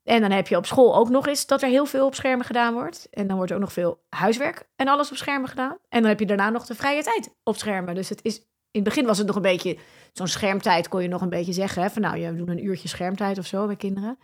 En 0.04 0.20
dan 0.20 0.30
heb 0.30 0.46
je 0.46 0.56
op 0.56 0.66
school 0.66 0.96
ook 0.96 1.08
nog 1.08 1.26
eens 1.26 1.46
dat 1.46 1.62
er 1.62 1.68
heel 1.68 1.86
veel 1.86 2.06
op 2.06 2.14
schermen 2.14 2.46
gedaan 2.46 2.74
wordt. 2.74 3.08
En 3.10 3.26
dan 3.26 3.36
wordt 3.36 3.50
er 3.50 3.56
ook 3.56 3.62
nog 3.62 3.72
veel 3.72 4.02
huiswerk 4.08 4.68
en 4.76 4.88
alles 4.88 5.10
op 5.10 5.16
schermen 5.16 5.48
gedaan. 5.48 5.76
En 5.88 6.00
dan 6.00 6.10
heb 6.10 6.20
je 6.20 6.26
daarna 6.26 6.50
nog 6.50 6.66
de 6.66 6.74
vrije 6.74 7.02
tijd 7.02 7.34
op 7.42 7.56
schermen. 7.56 7.94
Dus 7.94 8.08
het 8.08 8.20
is, 8.22 8.40
in 8.72 8.80
het 8.80 8.84
begin 8.88 9.06
was 9.06 9.18
het 9.18 9.26
nog 9.26 9.36
een 9.36 9.42
beetje, 9.42 9.78
zo'n 10.12 10.26
schermtijd 10.26 10.88
kon 10.88 11.02
je 11.02 11.08
nog 11.08 11.20
een 11.20 11.28
beetje 11.28 11.52
zeggen. 11.52 11.82
Hè, 11.82 11.90
van 11.90 12.02
nou, 12.02 12.16
je 12.16 12.34
doen 12.34 12.48
een 12.48 12.64
uurtje 12.64 12.88
schermtijd 12.88 13.38
of 13.38 13.46
zo 13.46 13.66
bij 13.66 13.76
kinderen. 13.76 14.18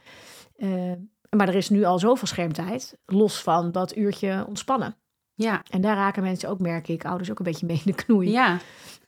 Eh, 0.56 0.92
maar 1.36 1.48
er 1.48 1.54
is 1.54 1.68
nu 1.68 1.84
al 1.84 1.98
zoveel 1.98 2.26
schermtijd, 2.26 2.96
los 3.06 3.42
van 3.42 3.72
dat 3.72 3.96
uurtje 3.96 4.44
ontspannen. 4.48 4.96
ja, 5.34 5.62
En 5.70 5.80
daar 5.80 5.96
raken 5.96 6.22
mensen 6.22 6.48
ook, 6.48 6.58
merk 6.58 6.88
ik, 6.88 7.04
ouders 7.04 7.30
ook 7.30 7.38
een 7.38 7.44
beetje 7.44 7.66
mee 7.66 7.82
in 7.84 7.92
de 7.94 8.02
knoei. 8.04 8.30
ja. 8.30 8.58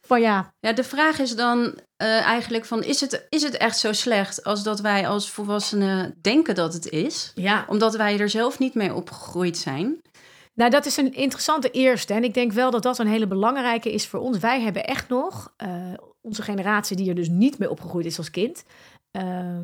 Van 0.03 0.21
ja, 0.21 0.55
Ja, 0.61 0.73
de 0.73 0.85
vraag 0.85 1.19
is 1.19 1.37
dan 1.37 1.79
eh, 1.97 2.21
eigenlijk 2.27 2.65
van, 2.65 2.83
is 2.83 3.01
het, 3.01 3.27
is 3.29 3.43
het 3.43 3.57
echt 3.57 3.79
zo 3.79 3.93
slecht 3.93 4.45
als 4.45 4.63
dat 4.63 4.81
wij 4.81 5.09
als 5.09 5.31
volwassenen 5.31 6.15
denken 6.21 6.55
dat 6.55 6.73
het 6.73 6.89
is? 6.89 7.33
ja, 7.35 7.65
Omdat 7.69 7.97
wij 7.97 8.19
er 8.19 8.29
zelf 8.29 8.59
niet 8.59 8.75
mee 8.75 8.95
opgegroeid 8.95 9.57
zijn. 9.59 10.01
Nou, 10.55 10.71
dat 10.71 10.87
is 10.87 10.97
een 10.97 11.15
interessante 11.15 11.71
eerste. 11.71 12.15
En 12.15 12.25
ik 12.25 12.35
denk 12.35 12.53
wel 12.53 12.71
dat 12.71 12.83
dat 12.83 12.99
een 12.99 13.07
hele 13.07 13.27
belangrijke 13.27 13.93
is 13.93 14.07
voor 14.07 14.21
ons. 14.21 14.39
Wij 14.39 14.61
hebben 14.61 14.85
echt 14.85 15.09
nog, 15.09 15.55
eh, 15.57 15.93
onze 16.21 16.43
generatie 16.43 16.97
die 16.97 17.09
er 17.09 17.15
dus 17.15 17.29
niet 17.29 17.59
mee 17.59 17.71
opgegroeid 17.71 18.07
is 18.07 18.19
als 18.19 18.31
kind, 18.31 18.65
ehm, 19.11 19.63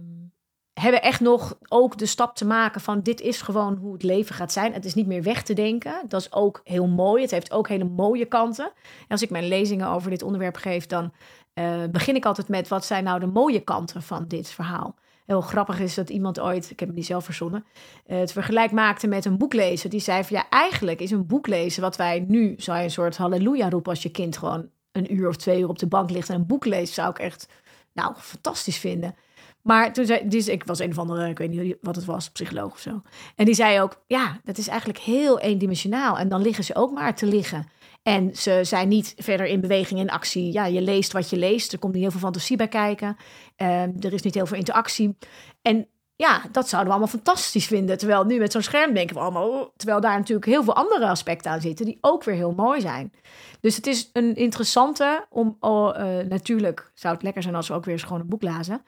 hebben 0.81 1.03
echt 1.03 1.21
nog 1.21 1.59
ook 1.69 1.99
de 1.99 2.07
stap 2.07 2.37
te 2.37 2.45
maken 2.45 2.81
van 2.81 3.01
dit 3.01 3.21
is 3.21 3.43
gewoon 3.43 3.77
hoe 3.77 3.93
het 3.93 4.03
leven 4.03 4.35
gaat 4.35 4.53
zijn. 4.53 4.73
Het 4.73 4.85
is 4.85 4.95
niet 4.95 5.07
meer 5.07 5.23
weg 5.23 5.43
te 5.43 5.55
denken. 5.55 6.03
Dat 6.09 6.21
is 6.21 6.33
ook 6.33 6.61
heel 6.65 6.87
mooi. 6.87 7.23
Het 7.23 7.31
heeft 7.31 7.53
ook 7.53 7.69
hele 7.69 7.85
mooie 7.85 8.27
kanten. 8.27 8.65
En 8.75 9.09
als 9.09 9.23
ik 9.23 9.31
mijn 9.31 9.49
lezingen 9.49 9.89
over 9.89 10.11
dit 10.11 10.23
onderwerp 10.23 10.57
geef, 10.57 10.87
dan 10.87 11.13
eh, 11.55 11.85
begin 11.91 12.15
ik 12.15 12.25
altijd 12.25 12.49
met 12.49 12.69
wat 12.69 12.85
zijn 12.85 13.05
nou 13.05 13.21
de 13.21 13.27
mooie 13.27 13.61
kanten 13.61 14.03
van 14.03 14.25
dit 14.29 14.49
verhaal. 14.49 14.95
Heel 15.27 15.41
grappig 15.41 15.81
is 15.81 15.95
dat 15.95 16.11
iemand 16.11 16.41
ooit, 16.41 16.71
ik 16.71 16.81
heb 16.81 16.89
het 16.89 16.97
niet 16.97 17.07
zelf 17.07 17.25
verzonnen, 17.25 17.65
eh, 18.07 18.19
het 18.19 18.33
vergelijk 18.33 18.73
maakte 18.73 19.07
met 19.07 19.25
een 19.25 19.39
boek 19.39 19.55
lezen. 19.55 19.91
Die 19.91 20.01
zei 20.01 20.25
van 20.25 20.37
ja, 20.37 20.49
eigenlijk 20.49 21.01
is 21.01 21.11
een 21.11 21.27
boek 21.27 21.47
lezen 21.47 21.83
wat 21.83 21.97
wij 21.97 22.25
nu 22.29 22.55
zou 22.57 22.79
je 22.79 22.85
een 22.85 22.91
soort 22.91 23.17
halleluja 23.17 23.69
roepen 23.69 23.91
als 23.91 24.03
je 24.03 24.11
kind 24.11 24.37
gewoon 24.37 24.69
een 24.93 25.15
uur 25.15 25.29
of 25.29 25.37
twee 25.37 25.61
uur 25.61 25.69
op 25.69 25.79
de 25.79 25.87
bank 25.87 26.11
ligt 26.11 26.29
en 26.29 26.35
een 26.35 26.47
boek 26.47 26.65
leest, 26.65 26.95
zou 26.95 27.11
ik 27.11 27.19
echt 27.19 27.49
nou 27.93 28.15
fantastisch 28.17 28.79
vinden. 28.79 29.15
Maar 29.63 29.93
toen 29.93 30.07
zei, 30.07 30.29
dus 30.29 30.49
ik 30.49 30.65
was 30.65 30.79
een 30.79 30.91
of 30.91 30.99
andere, 30.99 31.29
ik 31.29 31.39
weet 31.39 31.51
niet 31.51 31.77
wat 31.81 31.97
het 31.97 32.05
was, 32.05 32.31
psycholoog 32.31 32.73
of 32.73 32.79
zo. 32.79 33.03
En 33.37 33.45
die 33.45 33.55
zei 33.55 33.81
ook, 33.81 34.03
ja, 34.07 34.41
dat 34.45 34.59
is 34.59 34.69
eigenlijk 34.69 34.99
heel 34.99 35.41
eendimensionaal. 35.41 36.19
En 36.19 36.29
dan 36.29 36.43
liggen 36.43 36.65
ze 36.65 36.75
ook 36.75 36.93
maar 36.93 37.15
te 37.15 37.27
liggen. 37.27 37.67
En 38.07 38.37
ze 38.37 38.61
zijn 38.63 38.89
niet 38.89 39.15
verder 39.17 39.47
in 39.47 39.61
beweging 39.61 40.01
en 40.01 40.09
actie. 40.09 40.53
Ja, 40.53 40.67
je 40.67 40.81
leest 40.81 41.13
wat 41.13 41.31
je 41.31 41.37
leest. 41.37 41.73
Er 41.73 41.79
komt 41.79 41.93
niet 41.93 42.03
heel 42.03 42.11
veel 42.11 42.21
fantasie 42.21 42.57
bij 42.57 42.69
kijken. 42.69 43.17
Ehm, 43.57 43.91
er 44.01 44.13
is 44.13 44.23
niet 44.23 44.35
heel 44.35 44.47
veel 44.47 44.57
interactie. 44.57 45.17
En 45.63 45.89
ja, 46.17 46.43
dat 46.53 46.69
zouden 46.69 46.93
we 46.93 46.99
allemaal 46.99 47.21
fantastisch 47.21 47.67
vinden. 47.67 47.99
Terwijl 47.99 48.25
nu 48.25 48.39
met 48.39 48.53
zo'n 48.53 48.63
scherm 48.63 48.95
denken 48.95 49.17
we 49.17 49.23
allemaal... 49.23 49.49
oh, 49.49 49.69
terwijl 49.77 50.01
daar 50.01 50.19
natuurlijk 50.19 50.47
heel 50.47 50.63
veel 50.63 50.75
andere 50.75 51.09
aspecten 51.09 51.51
aan 51.51 51.61
zitten... 51.61 51.87
die 51.87 51.99
ook 52.01 52.25
weer 52.25 52.35
heel 52.35 52.53
mooi 52.53 52.81
zijn. 52.81 53.13
Dus 53.61 53.77
het 53.77 53.87
is 53.87 54.11
een 54.13 54.35
interessante 54.35 55.27
om... 55.31 55.57
Oh, 55.61 55.99
eh, 55.99 56.27
natuurlijk 56.27 56.91
zou 56.95 57.15
het 57.15 57.23
lekker 57.23 57.43
zijn 57.43 57.55
als 57.55 57.69
we 57.69 57.75
ook 57.75 57.85
weer 57.85 57.95
eens 57.95 58.03
gewoon 58.03 58.21
een 58.21 58.29
boek 58.29 58.43
lazen. 58.43 58.83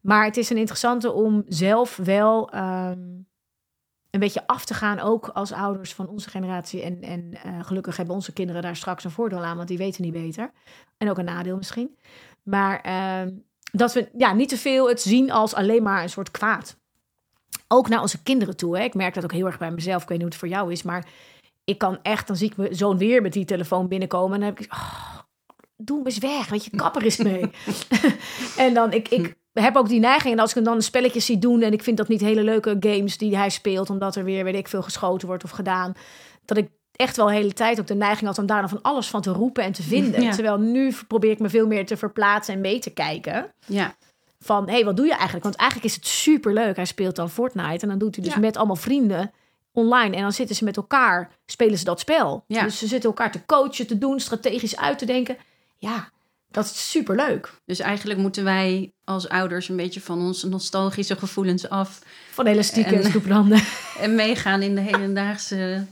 Maar 0.00 0.24
het 0.24 0.36
is 0.36 0.50
een 0.50 0.56
interessante 0.56 1.12
om 1.12 1.42
zelf 1.46 1.96
wel... 1.96 2.50
ehm, 2.50 3.00
een 4.14 4.20
beetje 4.20 4.46
af 4.46 4.64
te 4.64 4.74
gaan, 4.74 5.00
ook 5.00 5.28
als 5.28 5.52
ouders 5.52 5.94
van 5.94 6.08
onze 6.08 6.30
generatie. 6.30 6.82
En, 6.82 7.02
en 7.02 7.34
eh, 7.42 7.64
gelukkig 7.64 7.96
hebben 7.96 8.14
onze 8.14 8.32
kinderen 8.32 8.62
daar 8.62 8.76
straks 8.76 9.04
een 9.04 9.10
voordeel 9.10 9.44
aan, 9.44 9.56
want 9.56 9.68
die 9.68 9.78
weten 9.78 10.02
niet 10.02 10.12
beter. 10.12 10.52
En 10.96 11.10
ook 11.10 11.18
een 11.18 11.24
nadeel 11.24 11.56
misschien. 11.56 11.96
Maar 12.42 12.80
ehm, 12.80 13.30
dat 13.72 13.92
we 13.92 14.08
ja, 14.16 14.32
niet 14.32 14.48
te 14.48 14.56
veel 14.56 14.88
het 14.88 15.00
zien 15.00 15.30
als 15.30 15.54
alleen 15.54 15.82
maar 15.82 16.02
een 16.02 16.08
soort 16.08 16.30
kwaad. 16.30 16.76
Ook 17.68 17.88
naar 17.88 18.00
onze 18.00 18.22
kinderen 18.22 18.56
toe. 18.56 18.76
Hè. 18.76 18.84
Ik 18.84 18.94
merk 18.94 19.14
dat 19.14 19.24
ook 19.24 19.32
heel 19.32 19.46
erg 19.46 19.58
bij 19.58 19.70
mezelf. 19.70 20.02
Ik 20.02 20.08
weet 20.08 20.18
niet 20.18 20.26
hoe 20.26 20.36
het 20.36 20.38
voor 20.38 20.48
jou 20.48 20.72
is, 20.72 20.82
maar 20.82 21.06
ik 21.64 21.78
kan 21.78 21.98
echt, 22.02 22.26
dan 22.26 22.36
zie 22.36 22.50
ik 22.50 22.56
mijn 22.56 22.74
zoon 22.74 22.98
weer 22.98 23.22
met 23.22 23.32
die 23.32 23.44
telefoon 23.44 23.88
binnenkomen. 23.88 24.34
En 24.34 24.40
dan 24.40 24.48
heb 24.48 24.60
ik, 24.60 24.72
oh, 24.72 25.18
doe 25.76 25.96
hem 25.96 26.06
eens 26.06 26.18
weg, 26.18 26.48
weet 26.48 26.64
je, 26.64 26.76
kapper 26.76 27.04
is 27.04 27.16
mee. 27.16 27.50
en 28.56 28.74
dan, 28.74 28.92
ik, 28.92 29.08
ik 29.08 29.36
heb 29.62 29.76
ook 29.76 29.88
die 29.88 30.00
neiging. 30.00 30.34
En 30.34 30.38
als 30.40 30.48
ik 30.48 30.54
hem 30.54 30.64
dan 30.64 30.82
spelletjes 30.82 31.26
zie 31.26 31.38
doen 31.38 31.62
en 31.62 31.72
ik 31.72 31.82
vind 31.82 31.96
dat 31.96 32.08
niet 32.08 32.20
hele 32.20 32.42
leuke 32.42 32.76
games 32.80 33.18
die 33.18 33.36
hij 33.36 33.50
speelt, 33.50 33.90
omdat 33.90 34.16
er 34.16 34.24
weer, 34.24 34.44
weet 34.44 34.54
ik 34.54 34.68
veel, 34.68 34.82
geschoten 34.82 35.26
wordt 35.28 35.44
of 35.44 35.50
gedaan, 35.50 35.92
dat 36.44 36.56
ik 36.56 36.68
echt 36.96 37.16
wel 37.16 37.26
de 37.26 37.32
hele 37.32 37.52
tijd 37.52 37.80
ook 37.80 37.86
de 37.86 37.94
neiging 37.94 38.26
had 38.26 38.38
om 38.38 38.46
daar 38.46 38.60
dan 38.60 38.68
van 38.68 38.82
alles 38.82 39.08
van 39.08 39.20
te 39.20 39.30
roepen 39.30 39.64
en 39.64 39.72
te 39.72 39.82
vinden. 39.82 40.22
Ja. 40.22 40.32
Terwijl 40.32 40.58
nu 40.58 40.94
probeer 41.08 41.30
ik 41.30 41.38
me 41.38 41.48
veel 41.48 41.66
meer 41.66 41.86
te 41.86 41.96
verplaatsen 41.96 42.54
en 42.54 42.60
mee 42.60 42.78
te 42.78 42.90
kijken 42.90 43.52
Ja, 43.66 43.94
van, 44.40 44.66
hé, 44.66 44.72
hey, 44.72 44.84
wat 44.84 44.96
doe 44.96 45.06
je 45.06 45.12
eigenlijk? 45.12 45.44
Want 45.44 45.56
eigenlijk 45.56 45.90
is 45.90 45.96
het 45.96 46.06
super 46.06 46.52
leuk. 46.52 46.76
Hij 46.76 46.84
speelt 46.84 47.16
dan 47.16 47.30
Fortnite 47.30 47.82
en 47.82 47.88
dan 47.88 47.98
doet 47.98 48.14
hij 48.14 48.24
dus 48.24 48.34
Ja. 48.34 48.40
met 48.40 48.56
allemaal 48.56 48.76
vrienden 48.76 49.32
online. 49.72 50.16
En 50.16 50.22
dan 50.22 50.32
zitten 50.32 50.56
ze 50.56 50.64
met 50.64 50.76
elkaar, 50.76 51.30
spelen 51.46 51.78
ze 51.78 51.84
dat 51.84 52.00
spel. 52.00 52.44
Ja. 52.46 52.62
Dus 52.62 52.78
ze 52.78 52.86
zitten 52.86 53.08
elkaar 53.08 53.30
te 53.32 53.44
coachen, 53.46 53.86
te 53.86 53.98
doen, 53.98 54.20
strategisch 54.20 54.76
uit 54.76 54.98
te 54.98 55.06
denken. 55.06 55.36
Ja, 55.78 56.08
dat 56.54 56.64
is 56.64 56.90
superleuk. 56.90 57.52
Dus 57.64 57.78
eigenlijk 57.78 58.20
moeten 58.20 58.44
wij 58.44 58.92
als 59.04 59.28
ouders 59.28 59.68
een 59.68 59.76
beetje 59.76 60.00
van 60.00 60.20
onze 60.20 60.48
nostalgische 60.48 61.16
gevoelens 61.16 61.68
af 61.68 61.98
Van 62.32 62.46
elastieke 62.46 62.96
En- 62.96 63.04
stoepranden. 63.04 63.60
en 64.00 64.14
meegaan 64.14 64.62
in 64.62 64.74
de 64.74 64.80
hedendaagse 64.80 65.86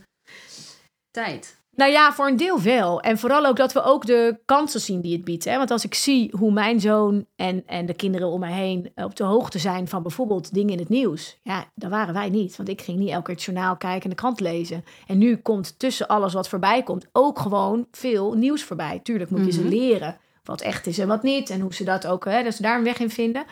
tijd. 1.10 1.60
Nou 1.76 1.90
ja, 1.90 2.12
voor 2.12 2.26
een 2.26 2.36
deel 2.36 2.60
wel. 2.62 3.00
En 3.00 3.18
vooral 3.18 3.46
ook 3.46 3.56
dat 3.56 3.72
we 3.72 3.82
ook 3.82 4.06
de 4.06 4.40
kansen 4.44 4.80
zien 4.80 5.00
die 5.00 5.12
het 5.12 5.24
biedt. 5.24 5.44
Hè? 5.44 5.56
Want 5.56 5.70
als 5.70 5.84
ik 5.84 5.94
zie 5.94 6.34
hoe 6.38 6.52
mijn 6.52 6.80
zoon 6.80 7.26
en, 7.36 7.62
en 7.66 7.86
de 7.86 7.94
kinderen 7.94 8.28
om 8.28 8.40
mij 8.40 8.52
heen 8.52 8.90
op 8.94 9.16
de 9.16 9.24
hoogte 9.24 9.58
zijn 9.58 9.88
van 9.88 10.02
bijvoorbeeld 10.02 10.54
dingen 10.54 10.72
in 10.72 10.78
het 10.78 10.88
nieuws. 10.88 11.38
Ja, 11.42 11.64
daar 11.74 11.90
waren 11.90 12.14
wij 12.14 12.28
niet. 12.30 12.56
Want 12.56 12.68
ik 12.68 12.80
ging 12.82 12.98
niet 12.98 13.08
elke 13.10 13.22
keer 13.24 13.34
het 13.34 13.44
journaal 13.44 13.76
kijken 13.76 14.02
en 14.02 14.10
de 14.10 14.16
krant 14.16 14.40
lezen. 14.40 14.84
En 15.06 15.18
nu 15.18 15.36
komt 15.36 15.78
tussen 15.78 16.06
alles 16.08 16.32
wat 16.32 16.48
voorbij 16.48 16.82
komt 16.82 17.06
ook 17.12 17.38
gewoon 17.38 17.86
veel 17.90 18.32
nieuws 18.32 18.62
voorbij. 18.62 19.00
Tuurlijk 19.02 19.30
moet 19.30 19.44
je 19.44 19.52
ze 19.52 19.60
Mhm. 19.60 19.68
leren 19.68 20.16
wat 20.44 20.60
echt 20.60 20.86
is 20.86 20.98
en 20.98 21.08
wat 21.08 21.22
niet. 21.22 21.50
En 21.50 21.60
hoe 21.60 21.74
ze 21.74 21.84
dat 21.84 22.06
ook, 22.06 22.24
hè, 22.24 22.42
dat 22.42 22.54
ze 22.54 22.62
daar 22.62 22.78
een 22.78 22.84
weg 22.84 22.98
in 22.98 23.10
vinden. 23.10 23.44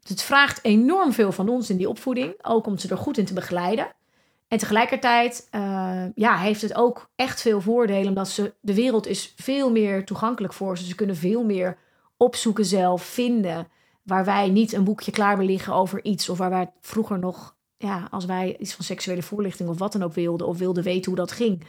Dus 0.00 0.10
het 0.10 0.22
vraagt 0.22 0.64
enorm 0.64 1.12
veel 1.12 1.32
van 1.32 1.48
ons 1.48 1.70
in 1.70 1.76
die 1.76 1.88
opvoeding. 1.88 2.34
Ook 2.42 2.66
om 2.66 2.78
ze 2.78 2.88
er 2.88 2.96
goed 2.96 3.18
in 3.18 3.24
te 3.24 3.34
begeleiden. 3.34 3.92
En 4.48 4.58
tegelijkertijd 4.58 5.48
eh, 5.50 6.04
ja, 6.14 6.36
heeft 6.36 6.62
het 6.62 6.74
ook 6.74 7.10
echt 7.16 7.40
veel 7.40 7.60
voordelen, 7.60 8.08
omdat 8.08 8.28
ze, 8.28 8.54
de 8.60 8.74
wereld 8.74 9.06
is 9.06 9.34
veel 9.36 9.70
meer 9.70 10.04
toegankelijk 10.04 10.52
voor 10.52 10.78
ze. 10.78 10.84
Ze 10.84 10.94
kunnen 10.94 11.16
veel 11.16 11.44
meer 11.44 11.78
opzoeken 12.16 12.64
zelf, 12.64 13.02
vinden, 13.02 13.68
waar 14.02 14.24
wij 14.24 14.48
niet 14.48 14.72
een 14.72 14.84
boekje 14.84 15.10
klaar 15.10 15.28
hebben 15.28 15.46
liggen 15.46 15.74
over 15.74 16.04
iets, 16.04 16.28
of 16.28 16.38
waar 16.38 16.50
wij 16.50 16.72
vroeger 16.80 17.18
nog, 17.18 17.56
ja, 17.76 18.08
als 18.10 18.24
wij 18.24 18.56
iets 18.58 18.74
van 18.74 18.84
seksuele 18.84 19.22
voorlichting 19.22 19.68
of 19.68 19.78
wat 19.78 19.92
dan 19.92 20.02
ook 20.02 20.14
wilden, 20.14 20.46
of 20.46 20.58
wilden 20.58 20.84
weten 20.84 21.10
hoe 21.10 21.20
dat 21.20 21.32
ging, 21.32 21.64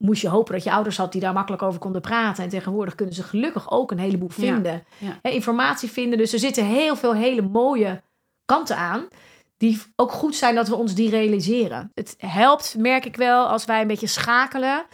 moest 0.00 0.22
je 0.22 0.28
hopen 0.28 0.54
dat 0.54 0.64
je 0.64 0.72
ouders 0.72 0.96
had 0.96 1.12
die 1.12 1.20
daar 1.20 1.32
makkelijk 1.32 1.62
over 1.62 1.80
konden 1.80 2.00
praten. 2.00 2.44
En 2.44 2.50
tegenwoordig 2.50 2.94
kunnen 2.94 3.14
ze 3.14 3.22
gelukkig 3.22 3.70
ook 3.70 3.90
een 3.90 3.98
heleboel 3.98 4.28
vinden, 4.28 4.84
ja. 4.98 5.30
Informatie 5.30 5.90
vinden. 5.90 6.18
Dus 6.18 6.32
er 6.32 6.38
zitten 6.38 6.64
heel 6.64 6.96
veel 6.96 7.14
hele 7.14 7.42
mooie 7.42 8.02
kanten 8.44 8.76
aan 8.76 9.08
die 9.56 9.82
ook 9.96 10.12
goed 10.12 10.36
zijn 10.36 10.54
dat 10.54 10.68
we 10.68 10.74
ons 10.74 10.94
die 10.94 11.10
realiseren. 11.10 11.90
Het 11.94 12.14
helpt, 12.18 12.76
merk 12.78 13.04
ik 13.04 13.16
wel, 13.16 13.46
als 13.46 13.64
wij 13.64 13.80
een 13.80 13.86
beetje 13.86 14.06
schakelen, 14.06 14.86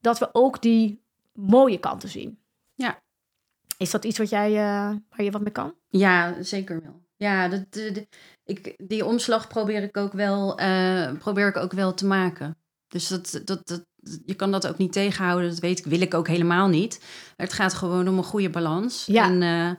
dat 0.00 0.18
we 0.18 0.28
ook 0.32 0.62
die 0.62 1.02
mooie 1.32 1.78
kanten 1.78 2.08
zien. 2.08 2.38
Ja. 2.74 3.02
Is 3.76 3.90
dat 3.90 4.04
iets 4.04 4.18
wat 4.18 4.30
jij, 4.30 4.50
eh, 4.50 4.96
waar 5.08 5.22
je 5.22 5.30
wat 5.30 5.40
mee 5.40 5.52
kan? 5.52 5.74
Ja, 5.88 6.42
zeker 6.42 6.82
wel. 6.82 7.02
Ja, 7.16 7.48
dat, 7.48 7.72
de, 7.72 8.08
ik, 8.44 8.74
die 8.88 9.04
omslag 9.04 9.48
probeer 9.48 9.82
ik 9.82 9.96
ook 9.96 10.12
wel, 10.12 10.58
eh, 10.58 11.12
probeer 11.18 11.48
ik 11.48 11.56
ook 11.56 11.72
wel 11.72 11.94
te 11.94 12.06
maken. 12.06 12.56
Dus 12.88 13.08
dat, 13.08 13.40
dat, 13.44 13.66
dat, 13.66 13.86
je 14.26 14.34
kan 14.34 14.50
dat 14.50 14.66
ook 14.66 14.78
niet 14.78 14.92
tegenhouden. 14.92 15.48
Dat 15.50 15.58
weet 15.58 15.78
ik, 15.78 15.84
wil 15.84 16.00
ik 16.00 16.14
ook 16.14 16.28
helemaal 16.28 16.68
niet. 16.68 17.00
Het 17.36 17.52
gaat 17.52 17.74
gewoon 17.74 18.08
om 18.08 18.18
een 18.18 18.24
goede 18.24 18.50
balans. 18.50 19.04
Ja. 19.06 19.24
En, 19.24 19.42
eh, 19.42 19.70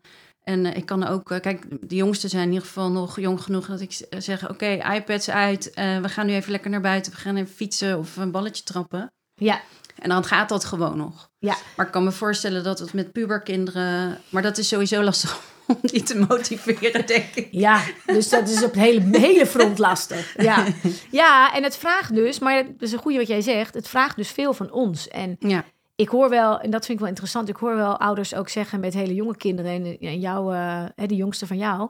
en 0.53 0.65
eh, 0.65 0.75
ik 0.77 0.85
kan 0.85 1.07
ook, 1.07 1.31
eh, 1.31 1.39
kijk, 1.39 1.89
de 1.89 1.95
jongsten 1.95 2.29
zijn 2.29 2.43
in 2.43 2.51
ieder 2.51 2.67
geval 2.67 2.91
nog 2.91 3.19
jong 3.19 3.41
genoeg 3.41 3.67
dat 3.67 3.81
ik 3.81 4.05
zeg: 4.17 4.49
Oké, 4.49 4.93
iPads 4.93 5.29
uit. 5.29 5.71
we 5.75 6.09
gaan 6.09 6.25
nu 6.25 6.33
even 6.33 6.51
lekker 6.51 6.69
naar 6.69 6.81
buiten. 6.81 7.11
We 7.11 7.17
gaan 7.17 7.35
even 7.35 7.55
fietsen 7.55 7.97
of 7.97 8.17
een 8.17 8.31
balletje 8.31 8.63
trappen. 8.63 9.13
Ja, 9.33 9.61
En 9.99 10.09
dan 10.09 10.23
gaat 10.23 10.49
dat 10.49 10.65
gewoon 10.65 10.97
nog. 10.97 11.29
ja. 11.39 11.55
Maar 11.75 11.85
ik 11.85 11.91
kan 11.91 12.03
me 12.03 12.11
voorstellen 12.11 12.63
dat 12.63 12.79
het 12.79 12.93
met 12.93 13.11
puberkinderen. 13.11 14.21
Maar 14.29 14.41
dat 14.41 14.57
is 14.57 14.67
sowieso 14.67 15.03
lastig 15.03 15.39
om 15.67 15.77
die 15.81 16.03
te 16.03 16.25
motiveren, 16.29 17.05
denk 17.05 17.35
ik. 17.35 17.47
Ja, 17.51 17.83
dus 18.05 18.29
dat 18.29 18.49
is 18.49 18.63
op 18.63 18.73
het 18.73 18.81
hele, 18.81 19.19
hele 19.19 19.45
front 19.45 19.77
lastig. 19.77 20.41
Ja. 20.43 20.65
ja, 21.11 21.53
en 21.53 21.63
het 21.63 21.77
vraagt 21.77 22.15
dus, 22.15 22.39
maar 22.39 22.63
dat 22.65 22.81
is 22.81 22.91
een 22.91 22.99
goede 22.99 23.17
wat 23.17 23.27
jij 23.27 23.41
zegt, 23.41 23.73
het 23.73 23.87
vraagt 23.87 24.15
dus 24.15 24.31
veel 24.31 24.53
van 24.53 24.71
ons. 24.71 25.07
En 25.07 25.35
Ja, 25.39 25.63
ik 25.95 26.09
hoor 26.09 26.29
wel, 26.29 26.59
en 26.59 26.69
dat 26.69 26.85
vind 26.85 26.93
ik 26.93 26.99
wel 26.99 27.07
interessant, 27.07 27.49
ik 27.49 27.55
hoor 27.55 27.75
wel 27.75 27.99
ouders 27.99 28.35
ook 28.35 28.49
zeggen 28.49 28.79
met 28.79 28.93
hele 28.93 29.13
jonge 29.13 29.37
kinderen 29.37 29.99
en, 29.99 30.19
jou, 30.19 30.55
eh, 30.55 30.85
de 30.95 31.15
jongste 31.15 31.47
van 31.47 31.57
jou, 31.57 31.89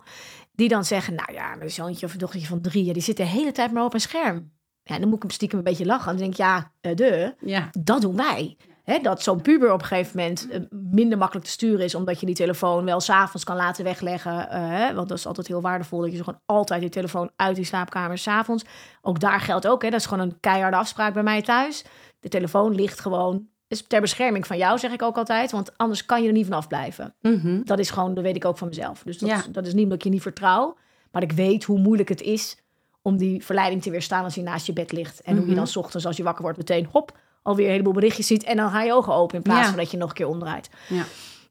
die 0.52 0.70
dan 0.70 0.86
zeggen, 0.86 1.16
nou 1.16 1.34
ja, 1.34 1.56
mijn 1.56 1.72
zoontje 1.72 2.06
of 2.06 2.16
dochtertje 2.16 2.48
van 2.48 2.62
drie, 2.62 2.86
ja, 2.86 2.94
die 2.94 3.02
zit 3.02 3.18
de 3.18 3.24
hele 3.24 3.52
tijd 3.52 3.72
maar 3.72 3.84
op 3.84 3.94
een 3.94 4.02
scherm. 4.02 4.54
Ja, 4.84 5.00
dan 5.00 5.08
moet 5.08 5.16
ik 5.16 5.22
hem 5.22 5.32
stiekem 5.32 5.58
een 5.58 5.64
beetje 5.64 5.86
lachen. 5.86 6.08
Dan 6.08 6.18
denk 6.18 6.32
ik, 6.32 6.38
ja, 6.38 6.72
eh, 6.82 6.96
de, 6.96 7.36
ja, 7.40 7.70
dat 7.80 8.02
doen 8.02 8.16
wij. 8.16 8.58
Hè, 8.86 9.00
dat 9.00 9.22
zo'n 9.24 9.42
puber 9.42 9.72
op 9.74 9.82
een 9.82 9.86
gegeven 9.88 10.18
moment 10.20 10.50
eh, 10.50 10.60
minder 10.70 11.18
makkelijk 11.18 11.46
te 11.46 11.52
sturen 11.52 11.86
is, 11.86 11.96
omdat 11.96 12.20
je 12.20 12.26
die 12.26 12.36
telefoon 12.36 12.86
wel 12.86 13.00
s'avonds 13.00 13.44
kan 13.46 13.56
laten 13.56 13.84
wegleggen. 13.84 14.50
eh, 14.50 14.60
hè, 14.70 14.94
want 14.94 15.10
dat 15.10 15.18
is 15.18 15.26
altijd 15.28 15.48
heel 15.48 15.62
waardevol, 15.62 16.02
dat 16.02 16.12
je 16.12 16.24
gewoon 16.24 16.40
altijd 16.46 16.82
die 16.82 16.90
telefoon 16.90 17.30
uit 17.36 17.56
die 17.56 17.66
slaapkamer 17.66 18.18
s'avonds. 18.18 18.64
Ook 19.02 19.20
daar 19.20 19.40
geldt 19.40 19.68
ook, 19.68 19.82
hè, 19.84 19.90
dat 19.90 20.00
is 20.00 20.06
gewoon 20.06 20.24
een 20.28 20.40
keiharde 20.40 20.78
afspraak 20.78 21.14
bij 21.14 21.24
mij 21.24 21.42
thuis. 21.42 21.84
De 22.20 22.30
telefoon 22.30 22.76
ligt 22.76 23.00
gewoon, 23.00 23.48
is 23.68 23.88
ter 23.88 24.02
bescherming 24.02 24.48
van 24.48 24.58
jou, 24.58 24.80
zeg 24.80 24.92
ik 24.92 25.02
ook 25.02 25.18
altijd, 25.18 25.52
want 25.52 25.78
anders 25.78 26.06
kan 26.06 26.22
je 26.22 26.28
er 26.28 26.34
niet 26.34 26.46
vanaf 26.46 26.68
blijven. 26.68 27.16
Mhm. 27.22 27.62
Dat 27.64 27.80
is 27.80 27.90
gewoon, 27.90 28.14
dat 28.14 28.24
weet 28.24 28.36
ik 28.36 28.46
ook 28.46 28.58
van 28.58 28.68
mezelf. 28.68 29.04
Dus 29.04 29.18
dat, 29.18 29.30
Ja. 29.30 29.38
is, 29.38 29.46
dat 29.46 29.66
is 29.68 29.74
niet 29.74 29.84
omdat 29.84 29.98
ik 29.98 30.04
je 30.04 30.10
niet 30.10 30.22
vertrouw, 30.22 30.78
maar 31.12 31.22
ik 31.24 31.32
weet 31.32 31.64
hoe 31.64 31.80
moeilijk 31.80 32.10
het 32.10 32.22
is 32.22 32.58
om 33.02 33.18
die 33.18 33.46
verleiding 33.46 33.82
te 33.82 33.90
weerstaan 33.90 34.24
als 34.24 34.36
hij 34.36 34.44
naast 34.44 34.66
je 34.66 34.74
bed 34.74 34.92
ligt. 34.92 35.22
En 35.22 35.32
hoe 35.32 35.42
je 35.42 35.48
Mhm. 35.48 35.56
dan 35.56 35.68
's 35.68 35.76
ochtends 35.76 36.06
als 36.06 36.18
je 36.18 36.24
wakker 36.24 36.42
wordt 36.44 36.58
meteen 36.58 36.88
hop, 36.92 37.18
alweer 37.46 37.66
een 37.66 37.72
heleboel 37.72 37.94
berichtjes 37.94 38.28
ziet 38.28 38.44
en 38.44 38.58
dan 38.58 38.70
ga 38.72 38.82
je 38.84 38.94
ogen 38.94 39.14
open 39.14 39.36
in 39.36 39.42
plaats 39.42 39.68
van 39.68 39.78
dat 39.78 39.92
je 39.92 39.98
nog 39.98 40.10
een 40.10 40.16
keer 40.16 40.28
omdraait. 40.28 40.70
Ja. 40.90 41.04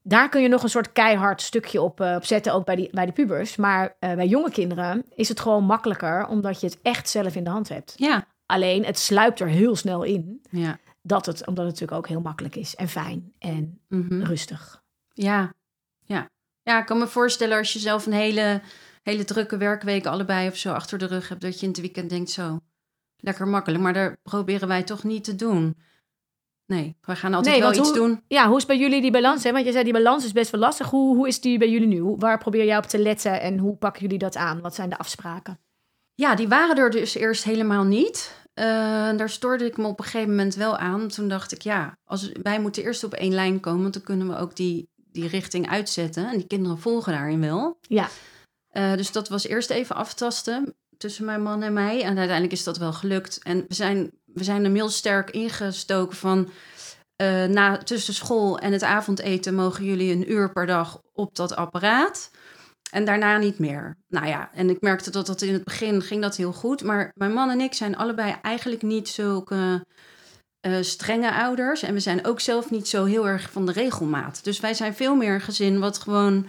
Daar 0.03 0.29
kun 0.29 0.43
je 0.43 0.49
nog 0.49 0.63
een 0.63 0.69
soort 0.69 0.93
keihard 0.93 1.43
stukje 1.43 1.83
op, 1.83 2.01
eh, 2.01 2.15
op 2.17 2.25
zetten, 2.25 2.53
ook 2.55 2.65
bij, 2.65 2.77
die, 2.77 2.89
bij 2.93 3.07
de 3.07 3.13
pubers. 3.13 3.57
Maar 3.57 3.97
eh, 3.99 4.15
bij 4.15 4.27
jonge 4.27 4.51
kinderen 4.51 5.05
is 5.15 5.29
het 5.29 5.41
gewoon 5.41 5.65
makkelijker, 5.65 6.27
omdat 6.27 6.61
je 6.61 6.67
het 6.67 6.79
echt 6.83 7.09
zelf 7.09 7.35
in 7.35 7.45
de 7.45 7.51
hand 7.51 7.69
hebt. 7.69 7.93
ja, 7.97 8.25
Alleen, 8.47 8.85
het 8.85 8.99
sluipt 8.99 9.41
er 9.41 9.49
heel 9.49 9.77
snel 9.77 10.03
in, 10.03 10.41
ja. 10.51 10.79
dat 11.03 11.27
het, 11.27 11.47
omdat 11.47 11.65
het 11.65 11.73
natuurlijk 11.73 11.99
ook 11.99 12.09
heel 12.09 12.21
makkelijk 12.21 12.57
is 12.57 12.75
en 12.75 12.89
fijn 12.89 13.33
en 13.39 13.81
Mhm. 13.89 14.23
rustig. 14.23 14.83
ja, 15.13 15.53
ja. 16.05 16.29
Ja, 16.63 16.79
ik 16.81 16.87
kan 16.87 16.99
me 16.99 17.07
voorstellen 17.07 17.59
als 17.59 17.73
je 17.73 17.79
zelf 17.79 18.07
een 18.07 18.13
hele, 18.13 18.61
hele 19.03 19.25
drukke 19.25 19.57
werkweek 19.57 20.07
allebei 20.07 20.49
of 20.49 20.57
zo 20.57 20.73
achter 20.73 20.99
de 20.99 21.07
rug 21.07 21.29
hebt, 21.29 21.41
dat 21.41 21.55
je 21.61 21.63
in 21.67 21.73
het 21.73 21.81
weekend 21.81 22.11
denkt 22.11 22.31
zo, 22.31 22.61
lekker 23.17 23.49
makkelijk. 23.49 23.83
Maar 23.83 23.93
daar 23.93 24.17
proberen 24.23 24.69
wij 24.69 24.83
toch 24.83 25.05
niet 25.05 25.25
te 25.25 25.37
doen. 25.37 25.77
Nee, 26.67 26.97
we 27.01 27.17
gaan 27.17 27.35
altijd 27.35 27.55
Nee, 27.55 27.63
wel 27.65 27.75
iets 27.81 27.89
hoe- 27.89 27.97
doen. 27.99 28.23
Ja, 28.29 28.49
hoe 28.49 28.57
is 28.57 28.67
bij 28.67 28.79
jullie 28.79 29.01
die 29.01 29.11
balans? 29.11 29.45
Hè? 29.45 29.53
Want 29.53 29.65
je 29.67 29.73
zei 29.73 29.85
die 29.85 29.93
balans 29.93 30.25
is 30.25 30.33
best 30.33 30.51
wel 30.51 30.61
lastig. 30.61 30.91
Hoe, 30.91 31.17
hoe 31.17 31.29
is 31.29 31.41
die 31.41 31.59
bij 31.59 31.71
jullie 31.71 31.89
nu? 31.89 31.99
Hoe- 31.99 32.19
Waar 32.19 32.39
probeer 32.39 32.65
jij 32.65 32.77
op 32.77 32.85
te 32.85 32.99
letten 32.99 33.41
en 33.41 33.59
hoe 33.59 33.77
pakken 33.77 34.03
jullie 34.03 34.19
dat 34.19 34.37
aan? 34.37 34.61
Wat 34.61 34.75
zijn 34.75 34.89
de 34.91 34.99
afspraken? 34.99 35.59
Ja, 36.15 36.35
die 36.35 36.49
waren 36.49 36.77
er 36.77 36.91
dus 36.91 37.15
eerst 37.15 37.45
helemaal 37.45 37.85
niet. 37.85 38.43
Eh, 38.55 38.65
daar 39.17 39.31
stoorde 39.31 39.65
ik 39.65 39.77
me 39.77 39.87
op 39.87 39.99
een 39.99 40.05
gegeven 40.05 40.29
moment 40.31 40.55
wel 40.55 40.77
aan. 40.77 41.09
Toen 41.09 41.29
dacht 41.29 41.53
ik, 41.53 41.63
ja, 41.63 41.99
als, 42.05 42.31
wij 42.43 42.61
moeten 42.61 42.83
eerst 42.83 43.05
op 43.05 43.13
één 43.13 43.33
lijn 43.35 43.61
komen, 43.61 43.83
want 43.83 43.95
dan 43.95 44.03
kunnen 44.03 44.29
we 44.29 44.37
ook 44.37 44.57
die, 44.57 44.89
die 44.97 45.29
richting 45.29 45.69
uitzetten. 45.71 46.29
En 46.31 46.37
die 46.37 46.47
kinderen 46.47 46.79
volgen 46.79 47.13
daarin 47.13 47.41
wel. 47.41 47.79
Ja, 47.81 48.09
Eh, 48.69 48.95
dus 48.95 49.13
dat 49.13 49.29
was 49.29 49.47
eerst 49.47 49.71
even 49.71 49.97
aftasten 49.97 50.75
tussen 51.05 51.25
mijn 51.25 51.43
man 51.43 51.63
en 51.63 51.73
mij. 51.73 52.03
En 52.03 52.17
uiteindelijk 52.17 52.53
is 52.53 52.65
dat 52.65 52.79
wel 52.79 52.93
gelukt. 52.93 53.43
En 53.43 53.65
we 53.69 53.75
zijn, 53.75 54.11
we 54.25 54.45
zijn 54.45 54.65
er 54.65 54.71
heel 54.71 54.89
sterk 54.89 55.31
ingestoken 55.31 56.17
van... 56.17 56.49
eh, 57.17 57.45
na, 57.45 57.77
tussen 57.79 58.15
school 58.15 58.59
en 58.59 58.73
het 58.73 58.83
avondeten 58.83 59.55
mogen 59.55 59.85
jullie 59.85 60.13
een 60.13 60.33
uur 60.33 60.53
per 60.53 60.67
dag 60.67 61.01
op 61.13 61.35
dat 61.35 61.57
apparaat. 61.57 62.31
En 62.91 63.05
daarna 63.05 63.39
niet 63.39 63.59
meer. 63.59 63.97
Nou 64.09 64.27
ja, 64.27 64.51
en 64.55 64.71
ik 64.71 64.81
merkte 64.81 65.11
dat 65.11 65.27
dat 65.27 65.43
in 65.43 65.53
het 65.53 65.65
begin 65.65 66.03
ging 66.03 66.23
dat 66.23 66.37
heel 66.37 66.53
goed. 66.53 66.83
Maar 66.83 67.13
mijn 67.15 67.33
man 67.33 67.51
en 67.51 67.61
ik 67.61 67.75
zijn 67.75 67.97
allebei 67.97 68.35
eigenlijk 68.43 68.83
niet 68.83 69.09
zulke 69.09 69.87
eh, 70.61 70.77
strenge 70.81 71.35
ouders. 71.35 71.83
En 71.83 71.95
we 71.95 72.01
zijn 72.01 72.27
ook 72.27 72.41
zelf 72.41 72.71
niet 72.71 72.89
zo 72.89 73.05
heel 73.05 73.29
erg 73.29 73.51
van 73.51 73.67
de 73.67 73.73
regelmaat. 73.73 74.45
Dus 74.45 74.61
wij 74.61 74.75
zijn 74.75 74.95
veel 74.95 75.15
meer 75.15 75.35
een 75.35 75.41
gezin 75.41 75.79
wat 75.79 75.99
gewoon 75.99 76.47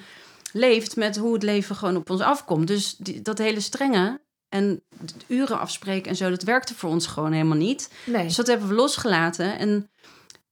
leeft 0.52 0.96
met 0.96 1.18
hoe 1.18 1.34
het 1.34 1.44
leven 1.44 1.76
gewoon 1.76 1.96
op 1.96 2.10
ons 2.10 2.22
afkomt. 2.22 2.68
Dus 2.68 2.96
dat 2.98 3.38
hele 3.38 3.60
strenge 3.60 4.20
en 4.50 4.84
uren 5.28 5.60
afspreken 5.60 6.10
en 6.10 6.16
zo, 6.16 6.30
dat 6.30 6.44
werkte 6.44 6.76
voor 6.76 6.90
ons 6.90 7.08
gewoon 7.08 7.32
helemaal 7.32 7.58
niet. 7.58 7.90
nee. 8.06 8.24
Dus 8.24 8.36
dat 8.36 8.48
hebben 8.48 8.68
we 8.68 8.74
losgelaten. 8.74 9.58
En 9.58 9.90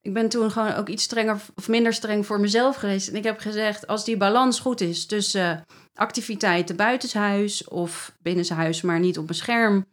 ik 0.01 0.13
ben 0.13 0.29
toen 0.29 0.51
gewoon 0.51 0.73
ook 0.73 0.87
iets 0.87 1.03
strenger 1.03 1.41
of 1.55 1.67
minder 1.67 1.93
streng 1.93 2.25
voor 2.25 2.39
mezelf 2.39 2.75
geweest. 2.75 3.07
En 3.07 3.15
ik 3.15 3.23
heb 3.23 3.39
gezegd, 3.39 3.87
als 3.87 4.05
die 4.05 4.17
balans 4.17 4.59
goed 4.59 4.81
is 4.81 5.05
tussen 5.05 5.65
activiteiten 5.93 6.75
buitenshuis 6.75 7.67
of 7.67 8.15
binnenshuis, 8.19 8.81
maar 8.81 8.99
niet 8.99 9.17
op 9.17 9.29
een 9.29 9.35
scherm, 9.35 9.85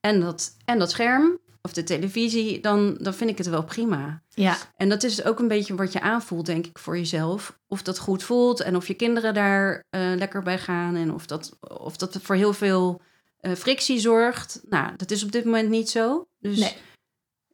en 0.00 0.20
dat, 0.20 0.56
en 0.64 0.78
dat 0.78 0.90
scherm 0.90 1.38
of 1.62 1.72
de 1.72 1.84
televisie, 1.84 2.60
dan, 2.60 2.96
dan 3.00 3.14
vind 3.14 3.30
ik 3.30 3.38
het 3.38 3.46
wel 3.46 3.64
prima. 3.64 4.22
Ja, 4.28 4.56
En 4.76 4.88
dat 4.88 5.02
is 5.02 5.24
ook 5.24 5.38
een 5.38 5.48
beetje 5.48 5.74
wat 5.74 5.92
je 5.92 6.00
aanvoelt, 6.00 6.46
denk 6.46 6.66
ik, 6.66 6.78
voor 6.78 6.96
jezelf. 6.96 7.58
Of 7.68 7.82
dat 7.82 7.98
goed 7.98 8.22
voelt 8.22 8.60
en 8.60 8.76
of 8.76 8.86
je 8.86 8.94
kinderen 8.94 9.34
daar 9.34 9.84
eh, 9.90 10.00
lekker 10.16 10.42
bij 10.42 10.58
gaan. 10.58 10.96
En 10.96 11.12
of 11.12 11.26
dat, 11.26 11.58
of 11.60 11.96
dat 11.96 12.18
voor 12.22 12.34
heel 12.34 12.52
veel 12.52 13.00
eh, 13.42 13.52
frictie 13.54 13.98
zorgt. 13.98 14.60
Nou, 14.68 14.96
dat 14.96 15.10
is 15.10 15.24
op 15.24 15.32
dit 15.32 15.44
moment 15.44 15.68
niet 15.68 15.90
zo. 15.90 16.26
Dus 16.38 16.58
Nee. 16.58 16.76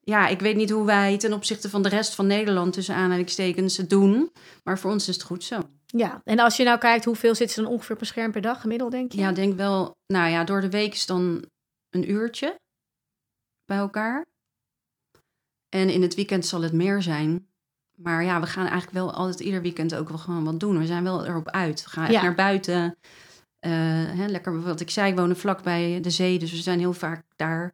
ja, 0.01 0.27
ik 0.29 0.41
weet 0.41 0.57
niet 0.57 0.71
hoe 0.71 0.85
wij 0.85 1.19
ten 1.19 1.33
opzichte 1.33 1.71
van 1.71 1.83
de 1.83 1.89
rest 1.89 2.15
van 2.15 2.27
Nederland 2.27 2.73
tussen 2.73 2.95
aanhalingstekens 2.95 3.77
het 3.77 3.91
doen. 3.91 4.33
Maar 4.65 4.79
voor 4.79 4.91
ons 4.91 5.09
is 5.09 5.15
het 5.15 5.25
goed 5.25 5.45
zo. 5.45 5.61
ja. 5.87 6.21
En 6.25 6.39
als 6.39 6.57
je 6.57 6.65
nou 6.65 6.79
kijkt, 6.79 7.05
hoeveel 7.05 7.35
zit 7.35 7.51
ze 7.51 7.63
dan 7.63 7.71
ongeveer 7.71 7.97
een 8.01 8.07
scherm 8.07 8.33
per 8.33 8.41
dag 8.41 8.61
gemiddeld, 8.61 8.91
denk 8.91 9.13
je? 9.13 9.19
Ja, 9.19 9.33
denk 9.33 9.57
wel, 9.57 9.97
nou 10.07 10.31
ja, 10.31 10.45
door 10.45 10.61
de 10.61 10.71
week 10.71 10.93
is 10.93 11.07
dan 11.07 11.45
een 11.91 12.11
uurtje. 12.11 12.59
bij 13.65 13.77
elkaar. 13.79 14.27
En 15.69 15.89
in 15.91 16.03
het 16.03 16.15
weekend 16.15 16.47
zal 16.47 16.63
het 16.63 16.73
meer 16.73 17.03
zijn. 17.03 17.47
Maar 17.95 18.25
ja, 18.25 18.41
we 18.41 18.47
gaan 18.47 18.67
eigenlijk 18.67 18.93
wel 18.93 19.13
altijd 19.13 19.41
ieder 19.41 19.63
weekend 19.63 19.95
ook 19.95 20.09
wel 20.09 20.19
gewoon 20.19 20.45
wat 20.45 20.61
doen. 20.61 20.79
We 20.79 20.87
zijn 20.87 21.03
wel 21.05 21.25
erop 21.27 21.49
uit. 21.49 21.85
We 21.85 21.91
gaan 21.91 22.05
echt 22.05 22.13
Ja. 22.13 22.23
naar 22.23 22.35
buiten. 22.35 22.97
Eh, 23.59 23.71
hè, 24.19 24.27
lekker, 24.27 24.63
wat 24.63 24.81
ik 24.81 24.91
zei, 24.91 25.15
wonen 25.15 25.37
vlakbij 25.37 26.01
de 26.01 26.11
zee. 26.11 26.39
Dus 26.39 26.51
we 26.51 26.57
zijn 26.57 26.79
heel 26.79 26.93
vaak 26.93 27.25
daar. 27.37 27.73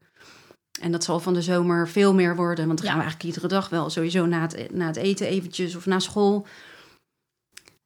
En 0.80 0.92
dat 0.92 1.04
zal 1.04 1.20
van 1.20 1.34
de 1.34 1.42
zomer 1.42 1.88
veel 1.88 2.14
meer 2.14 2.36
worden. 2.36 2.66
Want 2.66 2.78
dan 2.78 2.86
gaan 2.86 2.96
we 2.96 3.02
eigenlijk 3.02 3.34
iedere 3.34 3.54
dag 3.54 3.68
wel 3.68 3.90
sowieso 3.90 4.26
na 4.26 4.40
het, 4.40 4.72
na 4.72 4.86
het 4.86 4.96
eten 4.96 5.26
eventjes 5.26 5.76
of 5.76 5.86
na 5.86 5.98
school. 5.98 6.46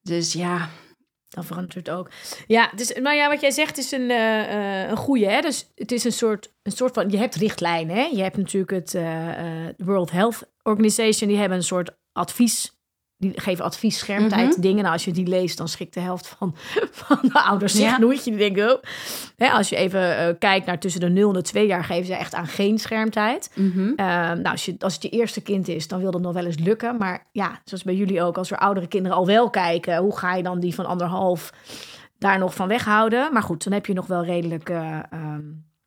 Dus 0.03 0.33
ja, 0.33 0.69
Dan 1.29 1.45
verandert 1.45 1.91
ook. 1.91 2.11
Ja, 2.47 2.73
dus, 2.75 2.93
nou 2.95 3.17
ja, 3.17 3.29
wat 3.29 3.41
jij 3.41 3.51
zegt 3.51 3.79
is 3.79 3.93
een, 3.93 4.11
eh, 4.11 4.83
eh, 4.83 4.91
een 4.91 4.97
goede. 4.97 5.27
Hè? 5.27 5.41
Dus 5.41 5.71
het 5.75 5.93
is 5.93 6.05
een 6.05 6.13
soort, 6.13 6.53
een 6.63 6.73
soort 6.73 6.95
van. 6.95 7.11
Je 7.11 7.17
hebt 7.17 7.35
richtlijnen. 7.35 7.97
Hè? 7.97 8.05
Je 8.05 8.23
hebt 8.23 8.37
natuurlijk 8.37 8.71
het 8.71 8.97
World 9.77 10.11
Health 10.11 10.43
Organization. 10.63 11.29
Die 11.29 11.39
hebben 11.39 11.59
een 11.59 11.65
soort 11.65 11.91
advies. 12.13 12.78
Die 13.21 13.33
geven 13.41 13.65
advies 13.65 13.99
schermtijd 13.99 14.51
Mhm. 14.51 14.61
dingen. 14.61 14.81
Nou, 14.83 14.93
als 14.93 15.05
je 15.05 15.11
die 15.13 15.27
leest, 15.27 15.59
dan 15.59 15.69
schrikt 15.69 15.95
de 15.95 16.01
helft 16.01 16.27
van, 16.27 16.55
van 16.91 17.19
de 17.23 17.43
ouders 17.43 17.73
zich 17.75 17.85
Ja. 17.85 17.99
nooit. 17.99 18.25
Je 18.25 18.37
denkt, 18.37 18.61
oh. 18.61 18.83
Hè, 19.37 19.49
als 19.51 19.69
je 19.69 19.77
even 19.77 20.17
eh, 20.19 20.35
kijkt 20.39 20.67
naar 20.67 20.79
tussen 20.79 21.01
de 21.01 21.09
0 21.09 21.29
en 21.29 21.35
de 21.35 21.43
2 21.43 21.67
jaar, 21.67 21.85
geven 21.85 22.07
ze 22.07 22.15
echt 22.15 22.35
aan 22.35 22.47
geen 22.47 22.79
schermtijd. 22.79 23.51
mhm. 23.55 23.93
Eh, 23.97 24.07
nou, 24.07 24.43
als, 24.43 24.65
je, 24.65 24.75
als 24.79 24.95
het 24.95 25.03
je 25.03 25.09
eerste 25.09 25.41
kind 25.41 25.69
is, 25.69 25.89
dan 25.89 26.01
wil 26.01 26.11
dat 26.11 26.21
nog 26.21 26.33
wel 26.33 26.45
eens 26.47 26.59
lukken. 26.59 26.97
Maar 26.97 27.27
ja, 27.33 27.61
zoals 27.65 27.83
bij 27.85 27.95
jullie 27.95 28.23
ook, 28.23 28.37
als 28.39 28.51
er 28.51 28.59
oudere 28.59 28.87
kinderen 28.89 29.17
al 29.17 29.27
wel 29.27 29.51
kijken, 29.51 29.97
hoe 29.97 30.19
ga 30.19 30.35
je 30.35 30.43
dan 30.43 30.61
die 30.61 30.75
van 30.75 30.87
anderhalf 30.87 31.53
daar 32.19 32.39
nog 32.39 32.55
van 32.55 32.69
weghouden? 32.69 33.33
Maar 33.33 33.43
goed, 33.43 33.65
dan 33.65 33.73
heb 33.73 33.87
je 33.87 33.93
nog 33.93 34.07
wel 34.07 34.25
redelijk, 34.25 34.69
eh, 34.69 34.99
ehm, 35.11 35.43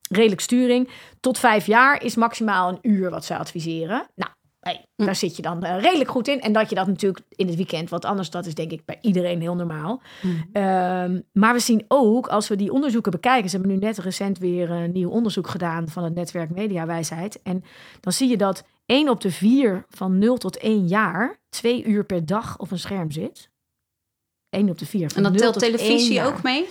redelijk 0.09 0.41
sturing. 0.41 0.89
Tot 1.19 1.39
vijf 1.39 1.65
jaar 1.65 2.03
is 2.03 2.15
maximaal 2.15 2.69
een 2.69 2.79
uur 2.81 3.09
wat 3.09 3.25
ze 3.25 3.38
adviseren. 3.38 4.07
Nou, 4.15 4.31
hey, 4.62 4.86
Hm. 4.96 5.06
daar 5.06 5.15
zit 5.15 5.36
je 5.36 5.41
dan 5.41 5.63
eh, 5.63 5.82
redelijk 5.82 6.10
goed 6.10 6.27
in. 6.27 6.41
En 6.41 6.53
dat 6.53 6.70
je 6.70 6.75
dat 6.75 6.88
natuurlijk 6.88 7.25
in 7.30 7.48
het 7.48 7.56
weekend, 7.56 7.89
wat 7.89 8.06
anders, 8.06 8.30
dat 8.30 8.46
is 8.46 8.56
denk 8.56 8.72
ik 8.72 8.86
bij 8.86 8.98
iedereen 9.01 9.41
heel 9.41 9.56
normaal. 9.56 10.01
Mhm. 10.22 10.36
Ehm, 10.51 11.20
maar 11.32 11.53
we 11.53 11.60
zien 11.60 11.86
ook, 11.88 12.27
als 12.27 12.48
we 12.48 12.56
die 12.56 12.72
onderzoeken 12.72 13.12
bekijken, 13.12 13.50
ze 13.50 13.58
hebben 13.58 13.74
nu 13.75 13.80
net 13.82 13.98
recent 13.98 14.38
weer 14.38 14.72
een 14.72 14.91
nieuw 14.91 15.10
onderzoek 15.10 15.48
gedaan 15.48 15.88
van 15.88 16.03
het 16.03 16.13
netwerk 16.13 16.50
Mediawijsheid. 16.50 17.41
En 17.41 17.63
dan 18.00 18.13
zie 18.13 18.30
je 18.30 18.38
dat 18.38 18.63
1 18.86 19.10
op 19.10 19.22
de 19.22 19.32
4 19.32 19.86
van 19.89 20.18
0 20.18 20.38
tot 20.38 20.58
1 20.58 20.88
jaar 20.88 21.39
twee 21.50 21.84
uur 21.84 22.06
per 22.06 22.25
dag 22.25 22.58
op 22.58 22.72
een 22.72 22.80
scherm 22.80 23.12
zit. 23.12 23.50
1 24.50 24.70
op 24.70 24.77
de 24.77 24.86
4. 24.86 25.12
En 25.15 25.24
dat 25.24 25.38
telt 25.38 25.60
televisie 25.60 26.24
ook 26.24 26.44
mee? 26.44 26.68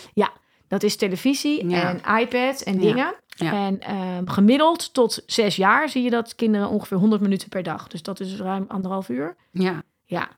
Dat 0.70 0.82
is 0.82 0.96
televisie 0.96 1.68
Ja. 1.68 1.88
en 1.88 2.20
iPad 2.20 2.60
en 2.60 2.78
dingen. 2.78 3.14
Ja. 3.26 3.52
En 3.52 3.80
ehm, 3.80 4.26
gemiddeld 4.26 4.92
tot 4.94 5.22
6 5.26 5.56
jaar 5.56 5.88
zie 5.88 6.02
je 6.02 6.10
dat 6.10 6.34
kinderen 6.34 6.68
ongeveer 6.68 6.96
100 6.96 7.22
minuten 7.22 7.48
per 7.48 7.62
dag. 7.62 7.86
Dus 7.86 8.02
dat 8.02 8.20
is 8.20 8.36
ruim 8.36 8.64
anderhalf 8.68 9.08
uur. 9.08 9.36
Ja. 9.50 9.82
Ja, 10.04 10.28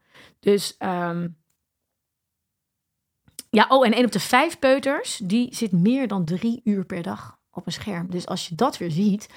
dus 0.40 0.76
ehm, 0.78 1.28
ja, 3.50 3.66
oh, 3.68 3.86
en 3.86 3.92
één 3.92 4.04
op 4.04 4.12
de 4.12 4.20
vijf 4.20 4.58
peuters, 4.58 5.20
die 5.24 5.54
zit 5.54 5.72
meer 5.72 6.08
dan 6.08 6.24
drie 6.24 6.60
uur 6.64 6.84
per 6.84 7.02
dag 7.02 7.38
op 7.50 7.66
een 7.66 7.72
scherm. 7.72 8.10
Dus 8.10 8.26
als 8.26 8.48
je 8.48 8.54
dat 8.54 8.78
weer 8.78 8.90
ziet, 8.90 9.28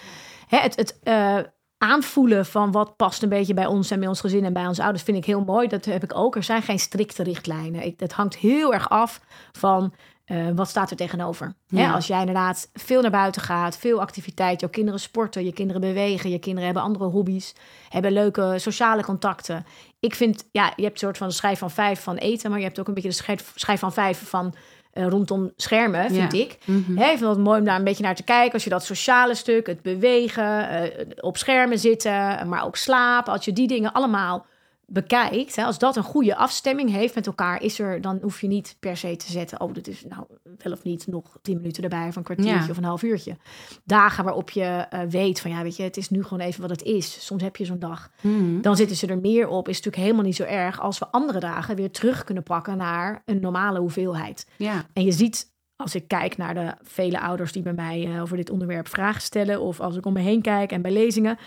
hè, 0.47 0.57
het, 0.57 0.75
het 0.75 0.99
eh, 1.03 1.39
aanvoelen 1.77 2.45
van 2.45 2.71
wat 2.71 2.95
past 2.95 3.23
een 3.23 3.29
beetje 3.29 3.53
bij 3.53 3.65
ons 3.65 3.91
en 3.91 3.99
bij 3.99 4.07
ons 4.07 4.19
gezin 4.19 4.45
en 4.45 4.53
bij 4.53 4.67
onze 4.67 4.81
ouders, 4.83 5.03
vind 5.03 5.17
ik 5.17 5.25
heel 5.25 5.43
mooi. 5.43 5.67
Dat 5.67 5.85
heb 5.85 6.03
ik 6.03 6.15
ook. 6.15 6.35
Er 6.35 6.43
zijn 6.43 6.61
geen 6.61 6.79
strikte 6.79 7.23
richtlijnen. 7.23 7.85
Ik, 7.85 7.99
het 7.99 8.13
hangt 8.13 8.35
heel 8.35 8.73
erg 8.73 8.89
af 8.89 9.21
van 9.51 9.93
eh, 10.25 10.47
wat 10.55 10.69
staat 10.69 10.89
er 10.91 10.97
tegenover. 10.97 11.53
Hè, 11.67 11.81
Ja. 11.81 11.91
als 11.93 12.07
jij 12.07 12.19
inderdaad 12.19 12.69
veel 12.73 13.01
naar 13.01 13.11
buiten 13.11 13.41
gaat, 13.41 13.77
veel 13.77 14.01
activiteit, 14.01 14.59
jouw 14.59 14.69
kinderen 14.69 14.99
sporten, 14.99 15.45
je 15.45 15.53
kinderen 15.53 15.81
bewegen, 15.81 16.29
je 16.29 16.39
kinderen 16.39 16.65
hebben 16.65 16.83
andere 16.83 17.05
hobby's, 17.05 17.53
hebben 17.89 18.11
leuke 18.11 18.53
sociale 18.57 19.03
contacten. 19.03 19.65
Ik 19.99 20.15
vind, 20.15 20.47
ja, 20.51 20.73
je 20.75 20.81
hebt 20.83 20.93
een 20.93 20.99
soort 20.99 21.17
van 21.17 21.27
de 21.27 21.33
schijf 21.33 21.59
van 21.59 21.71
vijf 21.71 22.01
van 22.03 22.15
eten, 22.15 22.49
maar 22.49 22.59
je 22.59 22.65
hebt 22.65 22.79
ook 22.79 22.87
een 22.87 22.93
beetje 22.93 23.09
de 23.09 23.15
schijf, 23.15 23.51
schijf 23.55 23.79
van 23.79 23.93
vijf 23.93 24.29
van 24.29 24.55
eh, 24.91 25.07
rondom 25.07 25.51
schermen, 25.55 26.11
vind 26.11 26.31
Ja. 26.33 26.39
ik. 26.39 26.57
Hè, 26.95 27.05
ik 27.11 27.17
vind 27.17 27.29
het 27.29 27.37
mooi 27.37 27.59
om 27.59 27.65
daar 27.65 27.77
een 27.77 27.83
beetje 27.83 28.03
naar 28.03 28.15
te 28.15 28.23
kijken. 28.23 28.53
Als 28.53 28.63
je 28.63 28.69
dat 28.69 28.83
sociale 28.85 29.35
stuk, 29.35 29.67
het 29.67 29.81
bewegen, 29.81 30.69
eh, 30.69 31.05
op 31.19 31.37
schermen 31.37 31.79
zitten, 31.79 32.47
maar 32.49 32.65
ook 32.65 32.75
slapen. 32.75 33.33
Als 33.33 33.45
je 33.45 33.53
die 33.53 33.67
dingen 33.67 33.91
allemaal 33.91 34.45
bekijkt, 34.87 35.55
hè, 35.55 35.63
als 35.63 35.77
dat 35.79 35.95
een 35.95 36.03
goede 36.03 36.35
afstemming 36.35 36.89
heeft 36.91 37.15
met 37.15 37.27
elkaar, 37.27 37.61
is 37.61 37.79
er, 37.79 38.01
dan 38.01 38.19
hoef 38.21 38.41
je 38.41 38.47
niet 38.47 38.75
per 38.79 38.97
se 38.97 39.15
te 39.15 39.31
zetten, 39.31 39.61
oh, 39.61 39.73
dit 39.73 39.87
is 39.87 40.05
nou 40.09 40.23
wel 40.57 40.73
of 40.73 40.83
niet 40.83 41.07
nog 41.07 41.37
tien 41.41 41.55
minuten 41.57 41.83
erbij 41.83 42.07
of 42.07 42.15
een 42.15 42.23
kwartiertje 42.23 42.63
Ja. 42.65 42.69
of 42.69 42.77
een 42.77 42.83
half 42.83 43.03
uurtje. 43.03 43.37
Dagen 43.83 44.23
waarop 44.23 44.49
je 44.49 44.63
eh, 44.63 44.99
weet 45.09 45.39
van, 45.41 45.51
ja, 45.51 45.63
weet 45.63 45.75
je, 45.75 45.83
het 45.83 45.97
is 45.97 46.09
nu 46.09 46.23
gewoon 46.23 46.39
even 46.39 46.61
wat 46.61 46.69
het 46.69 46.81
is. 46.83 47.25
Soms 47.25 47.41
heb 47.41 47.55
je 47.55 47.65
zo'n 47.65 47.79
dag 47.79 48.09
Mhm. 48.21 48.61
dan 48.61 48.75
zitten 48.75 48.95
ze 48.97 49.07
er 49.07 49.19
meer 49.19 49.47
op. 49.47 49.67
Is 49.69 49.75
natuurlijk 49.75 50.03
helemaal 50.03 50.25
niet 50.25 50.35
zo 50.35 50.43
erg 50.43 50.81
als 50.81 50.99
we 50.99 51.07
andere 51.11 51.39
dagen 51.39 51.75
weer 51.75 51.91
terug 51.91 52.23
kunnen 52.23 52.43
pakken 52.43 52.77
naar 52.77 53.21
een 53.25 53.39
normale 53.39 53.79
hoeveelheid. 53.79 54.47
Ja. 54.57 54.85
En 54.93 55.03
je 55.03 55.11
ziet, 55.11 55.53
als 55.75 55.95
ik 55.95 56.07
kijk 56.07 56.37
naar 56.37 56.53
de 56.53 56.73
vele 56.81 57.19
ouders 57.19 57.51
die 57.51 57.61
bij 57.63 57.73
mij 57.73 58.05
eh, 58.13 58.21
over 58.21 58.37
dit 58.37 58.49
onderwerp 58.49 58.87
vragen 58.87 59.21
stellen, 59.21 59.61
of 59.61 59.79
als 59.79 59.95
ik 59.95 60.05
om 60.05 60.13
me 60.13 60.19
heen 60.19 60.41
kijk 60.41 60.71
en 60.71 60.81
bij 60.81 60.91
lezingen, 60.91 61.37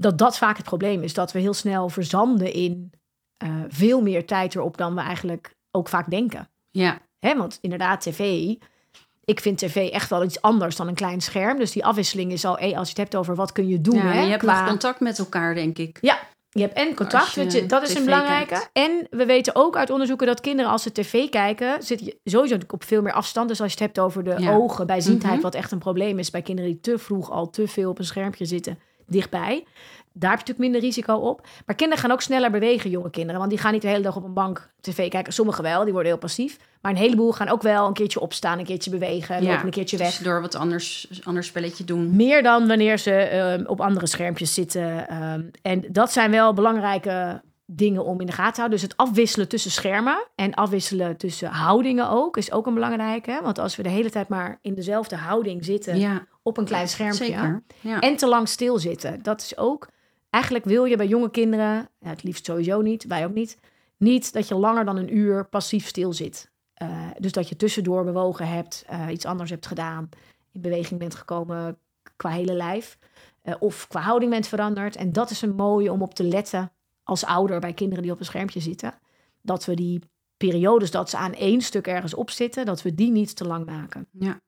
dat 0.00 0.18
dat 0.18 0.38
vaak 0.38 0.56
het 0.56 0.66
probleem 0.66 1.02
is. 1.02 1.14
Dat 1.14 1.32
we 1.32 1.38
heel 1.38 1.54
snel 1.54 1.88
verzanden 1.88 2.52
in 2.52 2.90
eh, 3.36 3.48
veel 3.68 4.00
meer 4.02 4.26
tijd 4.26 4.54
erop 4.54 4.76
dan 4.76 4.94
we 4.94 5.00
eigenlijk 5.00 5.54
ook 5.70 5.88
vaak 5.88 6.10
denken. 6.10 6.48
Ja. 6.70 6.98
Hè, 7.20 7.36
want 7.36 7.58
inderdaad, 7.60 8.00
tv. 8.00 8.54
Ik 9.24 9.40
vind 9.40 9.58
tv 9.58 9.88
echt 9.90 10.10
wel 10.10 10.24
iets 10.24 10.40
anders 10.42 10.76
dan 10.76 10.88
een 10.88 10.94
klein 10.94 11.20
scherm. 11.20 11.58
Dus 11.58 11.72
die 11.72 11.84
afwisseling 11.84 12.32
is 12.32 12.44
al, 12.44 12.58
eh, 12.58 12.66
als 12.78 12.82
je 12.88 12.88
het 12.88 12.96
hebt 12.96 13.16
over 13.16 13.34
wat 13.34 13.52
kun 13.52 13.68
je 13.68 13.80
doen. 13.80 13.94
ja 13.94 14.00
hè, 14.02 14.20
je 14.22 14.28
hebt 14.30 14.42
qua- 14.42 14.66
contact 14.66 15.00
met 15.00 15.18
elkaar, 15.18 15.54
denk 15.54 15.78
ik. 15.78 15.98
ja, 16.00 16.18
je 16.50 16.60
hebt 16.60 16.74
en 16.74 16.94
contact, 16.94 17.32
je 17.34 17.66
dat 17.66 17.82
is 17.82 17.94
een 17.94 18.04
belangrijke. 18.04 18.48
kijkt. 18.48 18.70
En 18.72 19.06
we 19.10 19.26
weten 19.26 19.54
ook 19.56 19.76
uit 19.76 19.90
onderzoeken 19.90 20.26
dat 20.26 20.40
kinderen 20.40 20.70
als 20.70 20.82
ze 20.82 20.92
tv 20.92 21.28
kijken, 21.28 21.82
zit 21.82 22.00
je 22.00 22.18
sowieso 22.24 22.56
op 22.68 22.84
veel 22.84 23.02
meer 23.02 23.12
afstand. 23.12 23.48
Dus 23.48 23.60
als 23.60 23.72
je 23.72 23.78
het 23.78 23.86
hebt 23.86 23.98
over 24.06 24.24
de 24.24 24.34
Ja. 24.38 24.52
ogen, 24.54 24.86
bijziendheid, 24.86 25.32
Mhm. 25.34 25.42
wat 25.42 25.54
echt 25.54 25.72
een 25.72 25.78
probleem 25.78 26.18
is 26.18 26.30
bij 26.30 26.42
kinderen 26.42 26.70
die 26.70 26.80
te 26.80 26.98
vroeg 26.98 27.30
al 27.30 27.50
te 27.50 27.68
veel 27.68 27.90
op 27.90 27.98
een 27.98 28.04
schermpje 28.04 28.44
zitten, 28.44 28.78
dichtbij. 29.08 29.64
Daar 30.12 30.30
heb 30.30 30.38
je 30.38 30.52
natuurlijk 30.52 30.72
minder 30.72 30.80
risico 30.80 31.14
op. 31.14 31.46
Maar 31.66 31.76
kinderen 31.76 32.02
gaan 32.02 32.12
ook 32.12 32.22
sneller 32.22 32.50
bewegen, 32.50 32.90
jonge 32.90 33.10
kinderen. 33.10 33.38
Want 33.38 33.50
die 33.50 33.60
gaan 33.60 33.72
niet 33.72 33.82
de 33.82 33.88
hele 33.88 34.02
dag 34.02 34.16
op 34.16 34.24
een 34.24 34.32
bank 34.32 34.70
tv 34.80 35.08
kijken. 35.10 35.32
Sommigen 35.32 35.62
wel, 35.62 35.84
die 35.84 35.92
worden 35.92 36.10
heel 36.10 36.20
passief. 36.20 36.58
Maar 36.80 36.92
een 36.92 36.98
heleboel 36.98 37.32
gaan 37.32 37.48
ook 37.48 37.62
wel 37.62 37.86
een 37.86 37.92
keertje 37.92 38.20
opstaan, 38.20 38.58
een 38.58 38.64
keertje 38.64 38.90
bewegen, 38.90 39.42
lopen 39.42 39.64
een 39.64 39.70
keertje 39.70 39.96
weg. 39.96 40.16
Door 40.16 40.40
wat 40.40 40.54
anders, 40.54 41.20
ander 41.24 41.44
spelletje 41.44 41.84
doen. 41.84 42.16
Meer 42.16 42.42
dan 42.42 42.66
wanneer 42.66 42.98
ze 42.98 43.12
ehm, 43.12 43.64
op 43.66 43.80
andere 43.80 44.06
schermpjes 44.06 44.54
zitten. 44.54 45.08
ehm, 45.08 45.42
en 45.62 45.84
dat 45.90 46.12
zijn 46.12 46.30
wel 46.30 46.52
belangrijke 46.52 47.40
dingen 47.70 48.04
om 48.04 48.20
in 48.20 48.26
de 48.26 48.32
gaten 48.32 48.52
te 48.52 48.60
houden. 48.60 48.78
Dus 48.78 48.88
het 48.88 48.96
afwisselen 48.96 49.48
tussen 49.48 49.70
schermen 49.70 50.26
en 50.34 50.54
afwisselen 50.54 51.16
tussen 51.16 51.48
houdingen 51.48 52.10
ook 52.10 52.36
is 52.36 52.52
ook 52.52 52.66
een 52.66 52.74
belangrijke. 52.74 53.40
Want 53.42 53.58
als 53.58 53.76
we 53.76 53.82
de 53.82 53.88
hele 53.88 54.10
tijd 54.10 54.28
maar 54.28 54.58
in 54.62 54.74
dezelfde 54.74 55.16
houding 55.16 55.64
zitten 55.64 55.98
Ja, 55.98 56.26
op 56.48 56.56
een 56.56 56.64
klein 56.64 56.88
schermpje 56.88 57.24
zeker. 57.24 57.62
Ja. 57.80 58.00
en 58.00 58.16
te 58.16 58.26
lang 58.28 58.48
stilzitten, 58.48 59.22
dat 59.22 59.40
is 59.40 59.56
ook. 59.56 59.88
Eigenlijk 60.30 60.64
wil 60.64 60.84
je 60.84 60.96
bij 60.96 61.06
jonge 61.06 61.30
kinderen, 61.30 61.88
ja, 61.98 62.08
het 62.08 62.22
liefst 62.22 62.44
sowieso 62.44 62.80
niet, 62.80 63.04
wij 63.04 63.24
ook 63.24 63.34
niet, 63.34 63.58
niet 63.96 64.32
dat 64.32 64.48
je 64.48 64.54
langer 64.54 64.84
dan 64.84 64.96
een 64.96 65.16
uur 65.16 65.48
passief 65.48 65.86
stil 65.86 66.12
zit. 66.12 66.50
Eh, 66.74 67.06
dus 67.18 67.32
dat 67.32 67.48
je 67.48 67.56
tussendoor 67.56 68.04
bewogen 68.04 68.48
hebt, 68.48 68.84
eh, 68.86 69.06
iets 69.10 69.24
anders 69.24 69.50
hebt 69.50 69.66
gedaan, 69.66 70.08
in 70.52 70.60
beweging 70.60 71.00
bent 71.00 71.14
gekomen 71.14 71.78
qua 72.16 72.30
hele 72.30 72.52
lijf. 72.54 72.98
eh, 73.42 73.54
of 73.58 73.86
qua 73.88 74.00
houding 74.00 74.30
bent 74.30 74.46
veranderd. 74.46 74.96
En 74.96 75.12
dat 75.12 75.30
is 75.30 75.42
een 75.42 75.54
mooie 75.54 75.92
om 75.92 76.02
op 76.02 76.14
te 76.14 76.24
letten 76.24 76.72
als 77.02 77.24
ouder 77.24 77.60
bij 77.60 77.72
kinderen 77.72 78.02
die 78.02 78.12
op 78.12 78.18
een 78.18 78.24
schermpje 78.24 78.60
zitten. 78.60 78.94
Dat 79.42 79.64
we 79.64 79.74
die 79.74 80.00
periodes 80.36 80.90
dat 80.90 81.10
ze 81.10 81.16
aan 81.16 81.34
één 81.34 81.60
stuk 81.60 81.86
ergens 81.86 82.14
op 82.14 82.30
zitten, 82.30 82.66
dat 82.66 82.82
we 82.82 82.94
die 82.94 83.10
niet 83.10 83.36
te 83.36 83.46
lang 83.46 83.66
maken. 83.66 84.06
ja. 84.12 84.40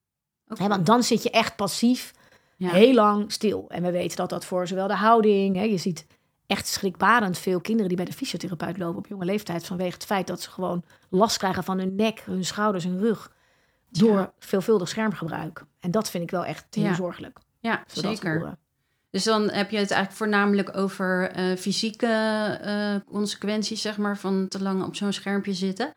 Hè, 0.58 0.68
want 0.68 0.86
dan 0.86 1.02
zit 1.02 1.22
je 1.22 1.30
echt 1.30 1.56
passief 1.56 2.12
Ja. 2.56 2.70
heel 2.70 2.94
lang 2.94 3.32
stil. 3.32 3.64
En 3.68 3.82
we 3.82 3.90
weten 3.90 4.16
dat 4.16 4.28
dat 4.30 4.44
voor 4.44 4.66
zowel 4.66 4.88
de 4.88 4.94
houding, 4.94 5.70
je 5.70 5.76
ziet 5.78 6.06
echt 6.46 6.66
schrikbarend 6.66 7.38
veel 7.38 7.60
kinderen 7.60 7.88
die 7.88 7.96
bij 7.96 8.06
de 8.06 8.12
fysiotherapeut 8.12 8.78
lopen 8.78 8.98
op 8.98 9.06
jonge 9.06 9.24
leeftijd 9.24 9.66
vanwege 9.66 9.92
het 9.94 10.04
feit 10.04 10.26
dat 10.26 10.40
ze 10.42 10.50
gewoon 10.50 10.84
last 11.08 11.36
krijgen 11.38 11.64
van 11.64 11.78
hun 11.78 11.94
nek, 11.94 12.20
hun 12.24 12.44
schouders, 12.44 12.84
hun 12.84 12.98
rug 12.98 13.32
door 13.90 14.16
Ja. 14.18 14.32
veelvuldig 14.38 14.88
schermgebruik. 14.88 15.64
En 15.80 15.90
dat 15.90 16.10
vind 16.10 16.22
ik 16.22 16.30
wel 16.30 16.44
echt 16.44 16.66
heel 16.70 16.84
Ja. 16.84 16.94
zorgelijk. 16.94 17.38
ja, 17.60 17.84
zeker. 17.86 18.56
Dus 19.10 19.24
dan 19.24 19.42
heb 19.50 19.70
je 19.70 19.76
het 19.78 19.90
eigenlijk 19.90 20.12
voornamelijk 20.12 20.76
over 20.76 21.30
eh, 21.30 21.56
fysieke 21.56 22.06
eh, 22.62 22.94
consequenties, 23.12 23.82
zeg 23.82 23.96
maar, 23.98 24.18
van 24.18 24.48
te 24.48 24.62
lang 24.62 24.84
op 24.84 24.96
zo'n 24.96 25.12
schermpje 25.12 25.52
zitten. 25.54 25.90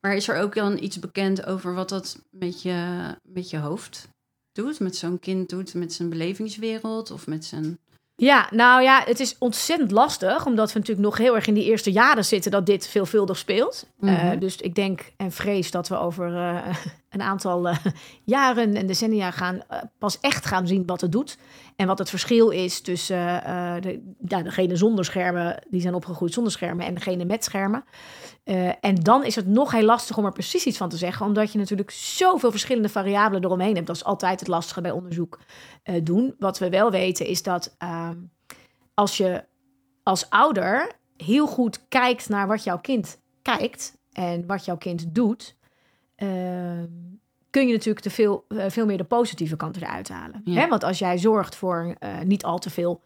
Maar 0.00 0.16
is 0.16 0.28
er 0.28 0.36
ook 0.36 0.54
dan 0.54 0.82
iets 0.82 0.98
bekend 0.98 1.46
over 1.46 1.74
wat 1.74 1.88
dat 1.88 2.22
met 2.30 2.62
je, 2.62 2.96
met 3.22 3.50
je 3.50 3.58
hoofd 3.58 4.08
doet? 4.52 4.80
Met 4.80 4.96
zo'n 4.96 5.18
kind 5.18 5.48
doet, 5.48 5.74
met 5.74 5.92
zijn 5.92 6.08
belevingswereld 6.08 7.10
of 7.10 7.26
met 7.26 7.44
zijn... 7.44 7.78
Ja, 8.14 8.48
nou 8.50 8.82
ja, 8.82 9.02
het 9.04 9.20
is 9.20 9.36
ontzettend 9.38 9.90
lastig, 9.90 10.46
omdat 10.46 10.72
we 10.72 10.78
natuurlijk 10.78 11.06
nog 11.06 11.18
heel 11.18 11.34
erg 11.34 11.46
in 11.46 11.54
die 11.54 11.64
eerste 11.64 11.92
jaren 11.92 12.24
zitten 12.24 12.50
dat 12.50 12.66
dit 12.66 12.86
veelvuldig 12.86 13.38
speelt. 13.38 13.86
Mhm. 13.96 14.14
Eh, 14.14 14.40
dus 14.40 14.56
ik 14.56 14.74
denk 14.74 15.12
en 15.16 15.32
vrees 15.32 15.70
dat 15.70 15.88
we 15.88 15.98
over 15.98 16.36
eh, 16.36 16.76
een 17.08 17.22
aantal 17.22 17.68
eh, 17.68 17.76
jaren 18.24 18.76
en 18.76 18.86
decennia 18.86 19.30
gaan 19.30 19.62
eh, 19.68 19.82
pas 19.98 20.20
echt 20.20 20.46
gaan 20.46 20.66
zien 20.66 20.86
wat 20.86 21.00
het 21.00 21.12
doet. 21.12 21.38
En 21.76 21.86
wat 21.86 21.98
het 21.98 22.10
verschil 22.10 22.50
is 22.50 22.80
tussen 22.80 23.44
eh, 23.44 23.74
de, 23.80 24.14
degene 24.18 24.76
zonder 24.76 25.04
schermen, 25.04 25.66
die 25.70 25.80
zijn 25.80 25.94
opgegroeid 25.94 26.32
zonder 26.32 26.52
schermen, 26.52 26.86
en 26.86 26.94
degene 26.94 27.24
met 27.24 27.44
schermen. 27.44 27.84
En 28.80 28.94
dan 28.94 29.24
is 29.24 29.34
het 29.34 29.46
nog 29.46 29.72
heel 29.72 29.84
lastig 29.84 30.18
om 30.18 30.24
er 30.24 30.32
precies 30.32 30.66
iets 30.66 30.76
van 30.76 30.88
te 30.88 30.96
zeggen, 30.96 31.26
omdat 31.26 31.52
je 31.52 31.58
natuurlijk 31.58 31.90
zoveel 31.90 32.50
verschillende 32.50 32.88
variabelen 32.88 33.44
eromheen 33.44 33.74
hebt. 33.74 33.86
Dat 33.86 33.96
is 33.96 34.04
altijd 34.04 34.40
het 34.40 34.48
lastige 34.48 34.80
bij 34.80 34.90
onderzoek 34.90 35.38
doen. 36.02 36.34
Wat 36.38 36.58
we 36.58 36.68
wel 36.68 36.90
weten 36.90 37.26
is 37.26 37.42
dat 37.42 37.74
ehm, 37.78 38.16
als 38.94 39.16
je 39.16 39.44
als 40.02 40.30
ouder 40.30 40.92
heel 41.16 41.46
goed 41.46 41.88
kijkt 41.88 42.28
naar 42.28 42.46
wat 42.46 42.64
jouw 42.64 42.78
kind 42.78 43.20
kijkt 43.42 43.98
en 44.12 44.46
wat 44.46 44.64
jouw 44.64 44.76
kind 44.76 45.14
doet, 45.14 45.57
kun 47.50 47.66
je 47.66 47.72
natuurlijk 47.72 48.04
te 48.04 48.10
veel, 48.10 48.44
eh, 48.48 48.64
veel 48.68 48.86
meer 48.86 48.96
de 48.96 49.04
positieve 49.04 49.56
kant 49.56 49.76
eruit 49.76 50.08
halen. 50.08 50.40
Ja. 50.44 50.60
Hè? 50.60 50.68
Want 50.68 50.84
als 50.84 50.98
jij 50.98 51.18
zorgt 51.18 51.56
voor 51.56 51.94
eh, 51.98 52.20
niet 52.24 52.44
al 52.44 52.58
te 52.58 52.70
veel 52.70 53.02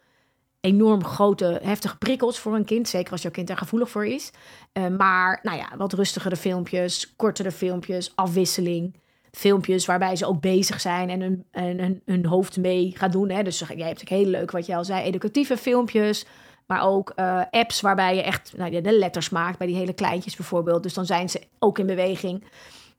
enorm 0.61 1.03
grote, 1.03 1.59
heftige 1.63 1.97
prikkels 1.97 2.39
voor 2.39 2.55
een 2.55 2.65
kind, 2.65 2.89
zeker 2.89 3.11
als 3.11 3.21
jouw 3.21 3.31
kind 3.31 3.47
daar 3.47 3.57
gevoelig 3.57 3.89
voor 3.89 4.05
is, 4.05 4.31
eh, 4.71 4.87
maar 4.87 5.39
nou 5.43 5.57
ja, 5.57 5.67
wat 5.77 5.93
rustigere 5.93 6.35
filmpjes, 6.35 7.15
kortere 7.15 7.51
filmpjes, 7.51 8.11
afwisseling. 8.15 9.01
Filmpjes 9.31 9.85
waarbij 9.85 10.15
ze 10.15 10.25
ook 10.25 10.41
bezig 10.41 10.81
zijn 10.81 11.09
en 11.09 11.21
hun, 11.21 11.45
en 11.51 11.79
hun, 11.79 12.01
hun 12.05 12.25
hoofd 12.25 12.57
mee 12.57 12.91
gaan 12.95 13.11
doen. 13.11 13.29
Hè? 13.29 13.43
Dus 13.43 13.59
jij 13.59 13.87
hebt 13.87 14.01
ook 14.01 14.09
heel 14.09 14.25
leuk, 14.25 14.51
wat 14.51 14.65
je 14.65 14.75
al 14.75 14.85
zei, 14.85 15.03
educatieve 15.03 15.57
filmpjes. 15.57 16.25
Maar 16.67 16.87
ook 16.87 17.13
apps 17.49 17.81
waarbij 17.81 18.15
je 18.15 18.21
echt 18.21 18.53
nou, 18.57 18.81
de 18.81 18.97
letters 18.97 19.29
maakt. 19.29 19.57
Bij 19.57 19.67
die 19.67 19.75
hele 19.75 19.93
kleintjes 19.93 20.35
bijvoorbeeld. 20.35 20.83
Dus 20.83 20.93
dan 20.93 21.05
zijn 21.05 21.29
ze 21.29 21.41
ook 21.59 21.79
in 21.79 21.85
beweging. 21.85 22.43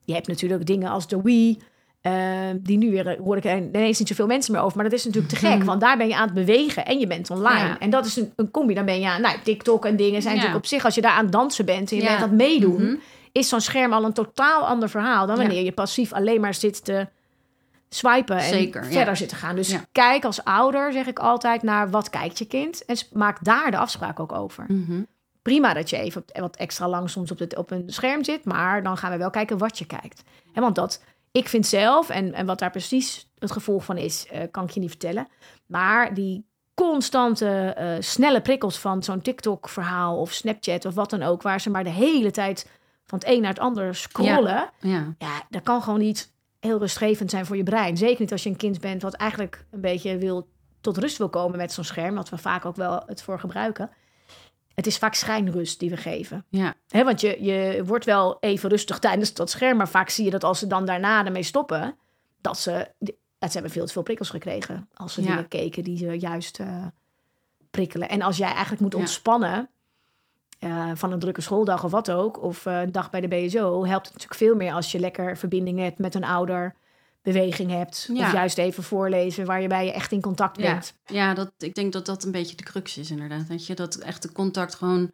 Je 0.05 0.12
hebt 0.14 0.27
natuurlijk 0.27 0.67
dingen 0.67 0.90
als 0.90 1.09
de 1.09 1.23
Wii. 1.23 1.59
eh, 2.01 2.12
die 2.61 2.79
nu 2.79 2.90
weer, 2.90 3.19
hoor 3.23 3.37
ik 3.37 3.45
er 3.45 3.57
ineens 3.57 3.99
niet 3.99 4.09
zoveel 4.09 4.27
mensen 4.27 4.53
meer 4.53 4.62
over. 4.62 4.77
Maar 4.77 4.85
dat 4.90 4.99
is 4.99 5.05
natuurlijk 5.05 5.33
te 5.33 5.38
gek. 5.47 5.62
Want 5.62 5.81
daar 5.81 5.97
ben 5.97 6.09
je 6.09 6.17
aan 6.17 6.25
het 6.25 6.35
bewegen 6.35 6.87
en 6.87 6.99
je 6.99 7.07
bent 7.07 7.31
online. 7.31 7.67
Ja. 7.69 7.79
En 7.79 7.90
dat 7.90 8.07
is 8.07 8.17
een, 8.17 8.33
een 8.37 8.51
combi. 8.51 8.75
Dan 8.75 8.85
ben 8.85 9.01
je 9.01 9.09
aan 9.09 9.21
nou, 9.21 9.37
TikTok 9.45 9.85
en 9.85 9.97
dingen. 9.97 10.23
Zijn 10.23 10.35
Ja. 10.35 10.40
natuurlijk 10.40 10.64
op 10.64 10.71
zich, 10.71 10.85
als 10.85 10.95
je 10.95 11.01
daar 11.01 11.12
aan 11.12 11.23
het 11.25 11.33
dansen 11.33 11.64
bent 11.64 11.90
en 11.90 11.97
je 11.97 12.03
Ja. 12.03 12.09
bent 12.09 12.23
aan 12.23 12.29
het 12.29 12.38
meedoen. 12.38 12.83
Mhm. 12.85 12.95
Is 13.33 13.49
zo'n 13.49 13.61
scherm 13.61 13.93
al 13.93 14.05
een 14.05 14.12
totaal 14.12 14.67
ander 14.67 14.88
verhaal 14.88 15.27
dan 15.27 15.37
wanneer 15.37 15.64
je 15.64 15.73
passief 15.73 16.12
alleen 16.12 16.40
maar 16.40 16.55
zit 16.55 16.85
te 16.85 17.07
swipen 17.88 18.37
en 18.37 18.43
Zeker, 18.49 18.85
verder 18.85 19.17
zit 19.17 19.29
te 19.29 19.35
gaan. 19.35 19.57
Dus 19.57 19.77
kijk 19.93 20.25
als 20.25 20.45
ouder, 20.45 20.93
zeg 20.93 21.07
ik 21.07 21.19
altijd, 21.19 21.62
naar 21.62 21.90
wat 21.90 22.11
kijkt 22.11 22.38
je 22.38 22.45
kind. 22.47 22.85
En 22.85 22.97
maak 23.12 23.38
daar 23.45 23.71
de 23.71 23.77
afspraak 23.77 24.21
ook 24.21 24.33
over. 24.33 24.64
Mhm. 24.69 25.03
Prima 25.44 25.74
dat 25.74 25.90
je 25.90 25.96
even 25.96 26.24
wat 26.33 26.57
extra 26.57 26.88
lang 26.88 27.11
soms 27.11 27.30
op, 27.30 27.38
het, 27.38 27.57
op 27.57 27.70
een 27.70 27.85
scherm 27.87 28.24
zit, 28.24 28.44
maar 28.44 28.83
dan 28.83 28.96
gaan 28.96 29.11
we 29.11 29.16
wel 29.16 29.30
kijken 29.30 29.59
wat 29.59 29.78
je 29.78 29.87
kijkt. 29.87 30.22
Hè, 30.52 30.61
want 30.61 30.74
dat, 30.74 31.02
ik 31.33 31.48
vind 31.48 31.66
zelf, 31.66 32.09
en, 32.09 32.33
en 32.33 32.46
wat 32.46 32.59
daar 32.59 32.70
precies 32.70 33.30
het 33.38 33.52
gevolg 33.52 33.85
van 33.85 33.96
is, 33.96 34.26
eh, 34.26 34.40
kan 34.50 34.64
ik 34.64 34.70
je 34.70 34.80
niet 34.80 34.90
vertellen. 34.90 35.28
Maar 35.66 36.14
die 36.14 36.46
constante, 36.74 37.46
eh, 37.76 37.96
snelle 37.98 38.40
prikkels 38.40 38.78
van 38.78 39.02
zo'n 39.02 39.22
TikTok-verhaal 39.22 40.18
of 40.18 40.33
Snapchat 40.33 40.85
of 40.85 40.94
wat 40.94 41.11
dan 41.11 41.22
ook, 41.22 41.42
waar 41.42 41.61
ze 41.61 41.70
maar 41.70 41.85
de 41.85 41.90
hele 41.90 42.30
tijd 42.30 42.70
van 43.07 43.18
het 43.18 43.28
een 43.28 43.40
naar 43.40 43.50
het 43.50 43.59
ander 43.59 43.94
scrollen. 43.94 44.70
Ja. 44.80 45.14
Ja, 45.18 45.42
dat 45.50 45.62
kan 45.62 45.83
gewoon 45.83 46.00
niet 46.00 46.33
heel 46.61 46.78
rustgevend 46.78 47.30
zijn 47.30 47.46
voor 47.46 47.57
je 47.57 47.62
brein. 47.62 47.96
Zeker 47.96 48.20
niet 48.20 48.33
als 48.33 48.42
je 48.42 48.50
een 48.50 48.57
kind 48.57 48.80
bent 48.80 49.02
wat 49.02 49.14
eigenlijk 49.14 49.64
een 49.70 49.80
beetje 49.80 50.18
wil 50.18 50.48
tot 50.80 50.98
rust 50.98 51.18
wil 51.18 51.28
komen 51.28 51.57
met 51.57 51.72
zo'n 51.72 51.85
scherm, 51.85 52.14
wat 52.14 52.28
we 52.28 52.38
vaak 52.38 52.64
ook 52.64 52.76
wel 52.76 53.02
het 53.07 53.22
voor 53.22 53.40
gebruiken. 53.40 53.90
Het 54.75 54.87
is 54.87 54.99
vaak 54.99 55.15
schijnrust 55.15 55.79
die 55.79 55.91
we 55.91 55.97
geven. 55.97 56.45
Ja. 56.49 56.75
Hè, 56.89 57.05
want 57.05 57.21
je, 57.21 57.43
je 57.45 57.83
wordt 57.85 58.05
wel 58.05 58.37
even 58.41 58.69
rustig 58.69 58.99
tijdens 58.99 59.35
dat 59.35 59.51
scherm, 59.51 59.77
maar 59.77 59.89
vaak 59.89 60.09
zie 60.09 60.25
je 60.25 60.31
dat 60.31 60.45
als 60.45 60.59
ze 60.59 60.67
dan 60.67 60.87
daarna 60.87 61.25
ermee 61.25 61.43
stoppen, 61.43 61.97
dat 62.41 62.59
ze, 62.59 62.89
dat 62.99 63.15
ze 63.39 63.53
hebben 63.53 63.71
veel 63.71 63.87
te 63.87 63.93
veel 63.93 64.03
prikkels 64.03 64.31
gekregen 64.31 64.89
als 64.95 65.15
ze 65.15 65.23
Ja. 65.23 65.29
dingen 65.29 65.49
keken 65.49 65.85
die 65.85 65.97
ze 65.99 66.19
juist 66.19 66.59
eh, 66.61 66.87
prikkelen. 67.71 68.09
En 68.09 68.23
als 68.23 68.37
jij 68.37 68.51
eigenlijk 68.51 68.81
moet 68.81 68.93
Ja. 68.93 68.99
ontspannen 68.99 69.69
eh, 70.59 70.91
van 70.95 71.13
een 71.13 71.19
drukke 71.19 71.41
schooldag 71.41 71.85
of 71.85 71.91
wat 71.91 72.11
ook, 72.11 72.43
of 72.43 72.67
eh, 72.67 72.81
een 72.81 72.93
dag 72.93 73.11
bij 73.11 73.21
de 73.21 73.29
BSO, 73.29 73.85
helpt 73.87 74.05
het 74.07 74.15
natuurlijk 74.15 74.41
veel 74.41 74.55
meer 74.57 74.73
als 74.73 74.93
je 74.93 74.99
lekker 74.99 75.37
verbinding 75.37 75.79
hebt 75.79 75.99
met 75.99 76.15
een 76.15 76.25
ouder, 76.25 76.75
beweging 77.25 77.71
hebt, 77.71 78.09
Ja. 78.13 78.27
of 78.27 78.33
juist 78.33 78.59
even 78.59 78.83
voorlezen 78.83 79.45
waar 79.47 79.63
je 79.63 79.69
bij 79.69 79.85
je 79.85 79.93
echt 79.93 80.13
in 80.13 80.21
contact 80.21 80.57
bent. 80.57 80.95
ja 81.05 81.35
dat, 81.35 81.53
ik 81.59 81.75
denk 81.75 81.93
dat 81.93 82.07
dat 82.07 82.25
een 82.25 82.31
beetje 82.31 82.57
de 82.57 82.63
crux 82.63 82.99
is 82.99 83.11
inderdaad. 83.11 83.49
Dat 83.49 83.67
je 83.67 83.75
dat 83.75 83.97
echte 83.97 84.33
contact 84.33 84.75
gewoon, 84.75 85.13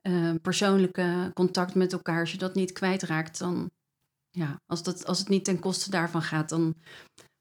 eh, 0.00 0.30
persoonlijke 0.42 1.30
contact 1.34 1.74
met 1.74 1.92
elkaar, 1.92 2.20
als 2.20 2.32
je 2.32 2.38
dat 2.38 2.54
niet 2.54 2.72
kwijtraakt, 2.72 3.38
dan, 3.38 3.70
ja, 4.30 4.60
als, 4.66 4.82
dat, 4.82 5.06
als 5.06 5.18
het 5.18 5.28
niet 5.28 5.44
ten 5.44 5.58
koste 5.58 5.90
daarvan 5.90 6.22
gaat, 6.22 6.48
dan 6.48 6.74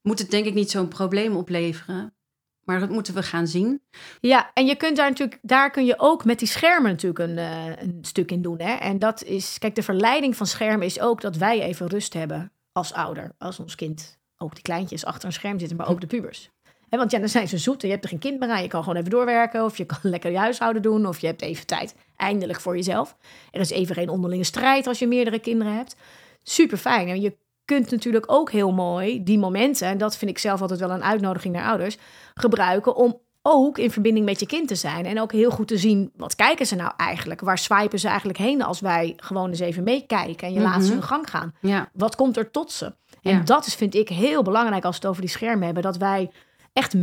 moet 0.02 0.19
het 0.19 0.32
denk 0.32 0.45
ik 0.45 0.54
niet 0.54 0.71
zo'n 0.71 0.88
probleem 0.88 1.36
opleveren. 1.36 2.13
Maar 2.62 2.80
dat 2.80 2.89
moeten 2.89 3.13
we 3.13 3.24
gaan 3.24 3.47
zien. 3.47 3.82
Ja, 4.19 4.52
en 4.54 4.65
je 4.65 4.76
kunt 4.76 4.97
daar 4.97 5.10
natuurlijk, 5.10 5.39
daar 5.41 5.71
kun 5.71 5.86
je 5.86 6.00
ook 6.00 6.26
met 6.26 6.39
die 6.39 6.47
schermen 6.47 6.91
natuurlijk 6.91 7.19
een, 7.19 7.38
eh, 7.38 7.82
een 7.82 7.97
stuk 8.02 8.32
in 8.32 8.41
doen. 8.41 8.60
Hè? 8.60 8.74
En 8.74 9.00
dat 9.00 9.24
is, 9.24 9.58
kijk, 9.60 9.76
de 9.76 9.84
verleiding 9.84 10.36
van 10.36 10.45
schermen 10.47 10.86
is 10.86 11.00
ook 11.00 11.21
dat 11.21 11.36
wij 11.38 11.62
even 11.62 11.88
rust 11.88 12.13
hebben 12.13 12.52
als 12.71 12.93
ouder, 12.93 13.31
als 13.38 13.60
ons 13.60 13.75
kind, 13.75 14.17
ook 14.38 14.53
die 14.53 14.63
kleintjes 14.63 15.05
achter 15.05 15.25
een 15.27 15.34
scherm 15.34 15.60
zitten, 15.60 15.77
maar 15.77 15.89
ook 15.89 16.01
de 16.01 16.07
pubers. 16.07 16.49
Want 16.89 17.12
ja, 17.12 17.19
dan 17.19 17.29
zijn 17.29 17.47
ze 17.47 17.57
zoet 17.57 17.81
en 17.81 17.88
je 17.88 17.93
hebt 17.93 18.03
er 18.03 18.10
geen 18.10 18.19
kind 18.19 18.39
meer 18.39 18.49
aan. 18.49 18.62
Je 18.62 18.67
kan 18.67 18.84
gewoon 18.84 18.97
even 18.97 19.10
doorwerken 19.10 19.63
of 19.63 19.77
je 19.77 19.86
kan 19.86 19.97
lekker 20.12 20.31
je 20.31 20.38
huishouden 20.38 20.81
doen 20.81 21.05
of 21.05 21.19
je 21.19 21.27
hebt 21.27 21.41
even 21.41 21.65
tijd 21.65 21.95
eindelijk 22.15 22.60
voor 22.60 22.75
jezelf. 22.75 23.17
Er 23.51 23.60
is 23.60 23.69
even 23.69 23.95
geen 23.95 24.10
onderlinge 24.10 24.43
strijd 24.43 24.88
als 24.88 24.99
je 24.99 25.07
meerdere 25.07 25.39
kinderen 25.39 25.75
hebt. 25.75 25.95
Super 26.43 26.77
fijn. 26.77 27.07
En 27.07 27.21
je 27.21 27.38
kunt 27.65 27.91
natuurlijk 27.91 28.31
ook 28.31 28.51
heel 28.51 28.71
mooi 28.71 29.23
die 29.23 29.39
momenten, 29.39 29.88
en 29.88 29.97
dat 29.97 30.17
vind 30.17 30.31
ik 30.31 30.38
zelf 30.38 30.62
altijd 30.62 30.79
wel 30.79 30.91
een 30.91 31.03
uitnodiging 31.03 31.53
naar 31.53 31.69
ouders, 31.69 31.97
gebruiken 32.34 32.95
om 32.95 33.19
ook 33.41 33.77
in 33.77 33.91
verbinding 33.91 34.25
met 34.25 34.39
je 34.39 34.45
kind 34.45 34.67
te 34.67 34.75
zijn. 34.75 35.06
En 35.06 35.19
ook 35.21 35.32
heel 35.32 35.51
goed 35.51 35.67
te 35.67 35.77
zien, 35.77 36.12
wat 36.15 36.36
kijken 36.36 36.65
ze 36.65 36.75
nou 36.75 36.91
eigenlijk? 36.97 37.41
Waar 37.41 37.58
swipen 37.58 37.99
ze 37.99 38.08
eigenlijk 38.08 38.38
heen 38.38 38.62
als 38.63 38.80
wij 38.80 39.13
gewoon 39.17 39.49
eens 39.49 39.60
even 39.60 39.84
meekijken 39.84 40.47
en 40.47 40.54
je 40.54 40.60
laat 40.60 40.73
ze 40.82 40.88
Mhm. 40.88 40.91
hun 40.91 41.04
gang 41.04 41.30
gaan? 41.30 41.54
Ja, 41.62 41.89
Wat 41.93 42.15
komt 42.15 42.38
er 42.38 42.51
tot 42.51 42.71
ze? 42.71 42.86
En 43.21 43.32
Ja. 43.38 43.39
dat 43.39 43.65
is, 43.65 43.75
vind 43.75 43.95
ik, 43.95 44.10
heel 44.10 44.43
belangrijk 44.43 44.84
als 44.86 44.95
we 44.95 45.01
het 45.01 45.10
over 45.10 45.21
die 45.21 45.32
schermen 45.32 45.65
hebben. 45.65 45.84
Dat 45.84 45.97
wij 45.97 46.32
echt 46.73 46.93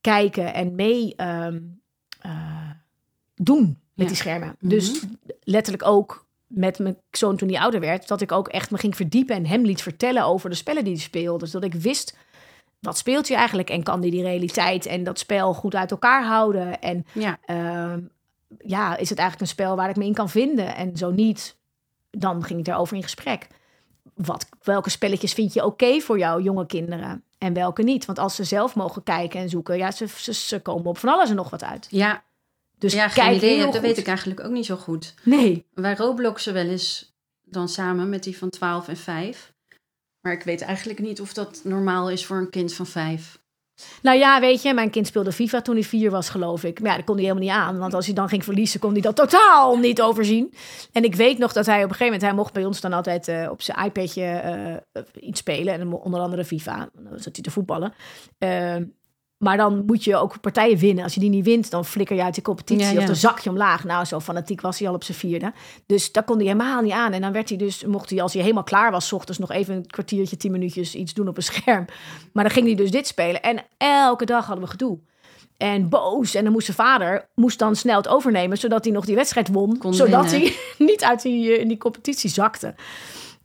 meekijken 0.00 0.54
en 0.54 0.74
mee 0.74 1.14
ehm, 1.16 1.60
eh, 2.20 2.70
doen 3.34 3.66
met 3.66 3.78
Ja. 3.94 4.06
die 4.06 4.16
schermen. 4.16 4.56
Mhm. 4.58 4.68
Dus 4.68 5.04
letterlijk 5.40 5.86
ook 5.86 6.26
met 6.46 6.78
mijn 6.78 6.96
zoon 7.10 7.36
toen 7.36 7.48
hij 7.48 7.60
ouder 7.60 7.80
werd... 7.80 8.08
dat 8.08 8.20
ik 8.20 8.32
ook 8.32 8.48
echt 8.48 8.70
me 8.70 8.78
ging 8.78 8.96
verdiepen 8.96 9.36
en 9.36 9.46
hem 9.46 9.62
liet 9.64 9.82
vertellen 9.82 10.24
over 10.24 10.50
de 10.50 10.56
spellen 10.56 10.84
die 10.84 10.92
hij 10.92 11.02
speelde. 11.02 11.38
Dus 11.38 11.50
dat 11.50 11.64
ik 11.64 11.74
wist, 11.74 12.16
wat 12.82 12.98
speelt 12.98 13.28
hij 13.28 13.36
eigenlijk? 13.36 13.70
En 13.70 13.82
kan 13.82 14.00
hij 14.00 14.10
die 14.10 14.22
realiteit 14.22 14.86
en 14.86 15.04
dat 15.04 15.18
spel 15.18 15.54
goed 15.54 15.74
uit 15.74 15.90
elkaar 15.90 16.24
houden? 16.24 16.80
En 16.80 17.06
ja, 17.12 17.38
Ehm, 17.44 18.00
ja, 18.58 18.96
is 18.96 19.08
het 19.08 19.18
eigenlijk 19.18 19.40
een 19.40 19.56
spel 19.56 19.76
waar 19.76 19.90
ik 19.90 19.96
me 19.96 20.04
in 20.04 20.14
kan 20.14 20.28
vinden? 20.30 20.74
En 20.76 20.96
zo 20.96 21.10
niet, 21.10 21.56
dan 22.10 22.44
ging 22.44 22.58
ik 22.58 22.64
daarover 22.64 22.96
in 22.96 23.02
gesprek. 23.02 23.46
Wat, 24.14 24.48
welke 24.62 24.90
spelletjes 24.90 25.32
vind 25.32 25.52
je 25.52 25.64
oké 25.64 26.00
voor 26.00 26.18
jouw 26.18 26.40
jonge 26.40 26.66
kinderen? 26.66 27.24
En 27.38 27.52
welke 27.52 27.82
niet? 27.82 28.04
Want 28.04 28.18
als 28.18 28.34
ze 28.34 28.44
zelf 28.44 28.74
mogen 28.74 29.02
kijken 29.02 29.40
en 29.40 29.48
zoeken, 29.48 29.76
ja, 29.76 29.90
ze, 29.90 30.06
ze, 30.16 30.34
ze 30.34 30.60
komen 30.60 30.86
op 30.86 30.98
van 30.98 31.08
alles 31.08 31.30
en 31.30 31.36
nog 31.36 31.50
wat 31.50 31.64
uit. 31.64 31.86
ja, 31.90 32.22
Dus 32.78 32.92
ja 32.92 33.08
geen 33.08 33.24
kijk 33.24 33.36
idee. 33.36 33.54
heel 33.54 33.64
Dat 33.64 33.74
goed. 33.74 33.82
weet 33.82 33.98
ik 33.98 34.06
eigenlijk 34.06 34.40
ook 34.40 34.50
niet 34.52 34.66
zo 34.66 34.76
goed. 34.76 35.14
Nee, 35.22 35.66
Wij 35.74 35.94
robloxen 35.96 36.52
wel 36.54 36.66
eens 36.66 37.12
dan 37.44 37.68
samen 37.68 38.08
met 38.08 38.22
die 38.22 38.38
van 38.38 38.50
12 38.50 38.88
en 38.88 38.96
5. 38.96 39.51
Maar 40.22 40.32
ik 40.32 40.42
weet 40.42 40.60
eigenlijk 40.60 40.98
niet 40.98 41.20
of 41.20 41.32
dat 41.32 41.60
normaal 41.64 42.10
is 42.10 42.26
voor 42.26 42.36
een 42.36 42.50
kind 42.50 42.74
van 42.74 42.86
5. 42.86 43.40
nou 44.02 44.18
ja, 44.18 44.40
weet 44.40 44.62
je, 44.62 44.74
mijn 44.74 44.90
kind 44.90 45.06
speelde 45.06 45.32
FIFA 45.32 45.62
toen 45.62 45.74
hij 45.74 45.84
vier 45.84 46.10
was, 46.10 46.28
geloof 46.28 46.64
ik. 46.64 46.80
Maar 46.80 46.90
ja, 46.90 46.96
dat 46.96 47.04
kon 47.04 47.14
hij 47.14 47.24
helemaal 47.24 47.44
niet 47.44 47.56
aan. 47.56 47.78
Want 47.78 47.94
als 47.94 48.06
hij 48.06 48.14
dan 48.14 48.28
ging 48.28 48.44
verliezen, 48.44 48.80
kon 48.80 48.92
hij 48.92 49.00
dat 49.00 49.16
totaal 49.16 49.76
niet 49.76 50.02
overzien. 50.02 50.54
En 50.92 51.04
ik 51.04 51.14
weet 51.14 51.38
nog 51.38 51.52
dat 51.52 51.66
hij 51.66 51.76
op 51.76 51.82
een 51.82 51.88
gegeven 51.88 52.04
moment, 52.04 52.22
hij 52.22 52.34
mocht 52.34 52.52
bij 52.52 52.64
ons 52.64 52.80
dan 52.80 52.92
altijd 52.92 53.28
eh, 53.28 53.50
op 53.50 53.62
zijn 53.62 53.84
iPadje 53.84 54.24
eh, 54.24 55.02
iets 55.14 55.40
spelen. 55.40 55.74
En 55.74 55.92
onder 55.92 56.20
andere 56.20 56.44
FIFA. 56.44 56.88
Dan 56.92 57.18
zat 57.18 57.34
hij 57.34 57.42
te 57.42 57.50
voetballen. 57.50 57.94
Ehm, 58.38 58.84
maar 59.42 59.56
dan 59.56 59.82
moet 59.86 60.04
je 60.04 60.16
ook 60.16 60.40
partijen 60.40 60.78
winnen. 60.78 61.04
Als 61.04 61.14
je 61.14 61.20
die 61.20 61.30
niet 61.30 61.44
wint, 61.44 61.70
dan 61.70 61.84
flikker 61.84 62.16
je 62.16 62.22
uit 62.22 62.34
de 62.34 62.42
competitie. 62.42 62.84
Ja, 62.84 62.92
ja. 62.92 62.98
Of 62.98 63.04
dan 63.04 63.16
zak 63.16 63.38
je 63.38 63.50
omlaag. 63.50 63.84
Nou, 63.84 64.04
zo 64.04 64.20
fanatiek 64.20 64.60
was 64.60 64.78
hij 64.78 64.88
al 64.88 64.94
op 64.94 65.04
zijn 65.04 65.18
vierde. 65.18 65.52
Dus 65.86 66.12
dat 66.12 66.24
kon 66.24 66.36
hij 66.36 66.44
helemaal 66.46 66.82
niet 66.82 66.92
aan. 66.92 67.12
En 67.12 67.20
dan 67.20 67.32
werd 67.32 67.48
hij 67.48 67.58
dus, 67.58 67.84
mocht 67.84 68.10
hij 68.10 68.22
als 68.22 68.32
hij 68.32 68.42
helemaal 68.42 68.62
klaar 68.64 68.90
was, 68.90 69.12
ochtends 69.12 69.38
nog 69.40 69.50
even 69.50 69.74
een 69.74 69.86
kwartiertje, 69.86 70.36
tien 70.36 70.52
minuutjes 70.52 70.94
iets 70.94 71.14
doen 71.14 71.28
op 71.28 71.36
een 71.36 71.42
scherm. 71.52 71.84
Maar 72.32 72.44
dan 72.44 72.52
ging 72.52 72.66
hij 72.66 72.74
dus 72.74 72.90
dit 72.90 73.06
spelen. 73.06 73.42
En 73.42 73.64
elke 73.78 74.24
dag 74.24 74.46
hadden 74.46 74.64
we 74.64 74.70
gedoe. 74.70 74.98
En 75.56 75.88
boos. 75.88 76.34
En 76.34 76.42
dan 76.44 76.52
moest 76.52 76.64
zijn 76.64 76.76
vader 76.76 77.28
moest 77.34 77.58
dan 77.58 77.76
snel 77.76 77.96
het 77.96 78.08
overnemen, 78.08 78.58
zodat 78.58 78.84
hij 78.84 78.92
nog 78.92 79.04
die 79.04 79.14
wedstrijd 79.14 79.48
won. 79.48 79.78
Kon 79.78 79.94
zodat 79.94 80.30
winnen. 80.30 80.50
hij 80.50 80.56
niet 80.86 81.04
uit 81.04 81.22
die, 81.22 81.52
eh, 81.54 81.60
in 81.60 81.68
die 81.68 81.78
competitie 81.78 82.30
zakte. 82.30 82.74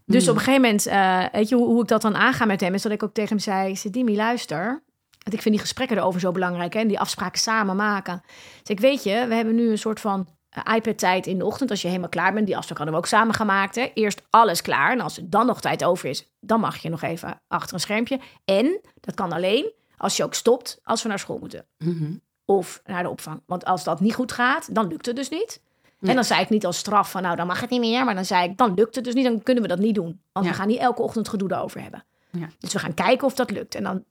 Dus 0.06 0.22
Hmm. 0.22 0.32
op 0.32 0.38
een 0.38 0.44
gegeven 0.44 0.62
moment, 0.62 0.86
eh, 0.86 1.24
weet 1.32 1.50
je 1.50 1.56
hoe, 1.56 1.66
hoe 1.68 1.82
ik 1.82 1.88
dat 1.88 2.02
dan 2.02 2.16
aanga 2.16 2.46
met 2.46 2.62
hem, 2.62 2.74
is 2.74 2.82
dat 2.82 2.92
ik 2.92 3.04
ook 3.04 3.14
tegen 3.14 3.30
hem 3.30 3.40
zei: 3.40 3.76
Sedimi, 3.76 4.16
luister. 4.16 4.82
Want 5.28 5.40
ik 5.40 5.46
vind 5.46 5.56
die 5.56 5.66
gesprekken 5.66 5.98
erover 5.98 6.20
zo 6.20 6.32
belangrijk 6.32 6.74
hè, 6.74 6.80
en 6.80 6.88
die 6.88 7.00
afspraken 7.00 7.40
samen 7.40 7.76
maken. 7.76 8.22
Dus 8.62 8.70
ik 8.70 8.80
weet 8.80 9.04
je, 9.04 9.26
we 9.28 9.36
hebben 9.36 9.56
nu 9.56 9.70
een 9.70 9.78
soort 9.78 10.00
van 10.00 10.28
eh, 10.50 10.76
iPad-tijd 10.76 11.28
in 11.28 11.38
de 11.38 11.46
ochtend, 11.46 11.70
als 11.70 11.82
je 11.82 11.88
helemaal 11.88 12.10
klaar 12.10 12.34
bent. 12.34 12.46
Die 12.46 12.58
afspraak 12.58 12.78
hadden 12.78 12.96
we 12.96 13.02
ook 13.02 13.08
samen 13.08 13.34
gemaakt. 13.34 13.76
Hè. 13.76 13.92
Eerst 13.94 14.22
alles 14.30 14.62
klaar. 14.62 14.92
En 14.92 15.00
als 15.02 15.18
er 15.18 15.30
dan 15.30 15.46
nog 15.46 15.62
tijd 15.62 15.84
over 15.84 16.10
is, 16.10 16.32
dan 16.40 16.60
mag 16.60 16.78
je 16.78 16.90
nog 16.90 17.02
even 17.02 17.42
achter 17.48 17.74
een 17.74 17.80
schermpje. 17.80 18.20
En 18.46 18.80
dat 19.00 19.16
kan 19.16 19.32
alleen 19.32 19.72
als 19.98 20.18
je 20.18 20.24
ook 20.24 20.34
stopt 20.34 20.80
als 20.84 21.04
we 21.04 21.10
naar 21.10 21.20
school 21.20 21.38
moeten. 21.40 21.66
Mhm. 21.78 22.12
Of 22.46 22.82
naar 22.86 23.04
de 23.04 23.10
opvang. 23.10 23.42
Want 23.46 23.66
als 23.66 23.84
dat 23.84 24.00
niet 24.00 24.16
goed 24.16 24.32
gaat, 24.32 24.76
dan 24.76 24.88
lukt 24.88 25.06
het 25.06 25.16
dus 25.16 25.30
niet. 25.30 25.62
Nee. 26.00 26.10
En 26.10 26.16
dan 26.16 26.26
zei 26.26 26.42
ik 26.42 26.50
niet 26.50 26.66
als 26.66 26.78
straf 26.78 27.12
van, 27.12 27.22
nou, 27.22 27.36
dan 27.36 27.48
mag 27.48 27.60
het 27.62 27.70
niet 27.70 27.80
meer. 27.80 28.06
Maar 28.06 28.16
dan 28.16 28.26
zei 28.26 28.50
ik, 28.50 28.58
dan 28.58 28.74
lukt 28.74 28.96
het 28.96 29.04
dus 29.04 29.13
niet. 29.13 29.24
Dan 29.26 29.44
kunnen 29.44 29.63
we 29.63 29.70
dat 29.70 29.80
niet 29.80 29.96
doen. 29.96 30.22
Want 30.32 30.46
Ja. 30.46 30.52
we 30.52 30.58
gaan 30.58 30.68
niet 30.68 30.80
elke 30.80 31.02
ochtend 31.02 31.28
gedoe 31.30 31.52
erover 31.52 31.82
hebben. 31.82 32.06
Ja. 32.32 32.48
Dus 32.60 32.74
we 32.74 32.80
gaan 32.80 32.94
kijken 32.94 33.28
of 33.28 33.34
dat 33.34 33.52
lukt. 33.52 33.76
En 33.76 33.84
dan 33.84 34.04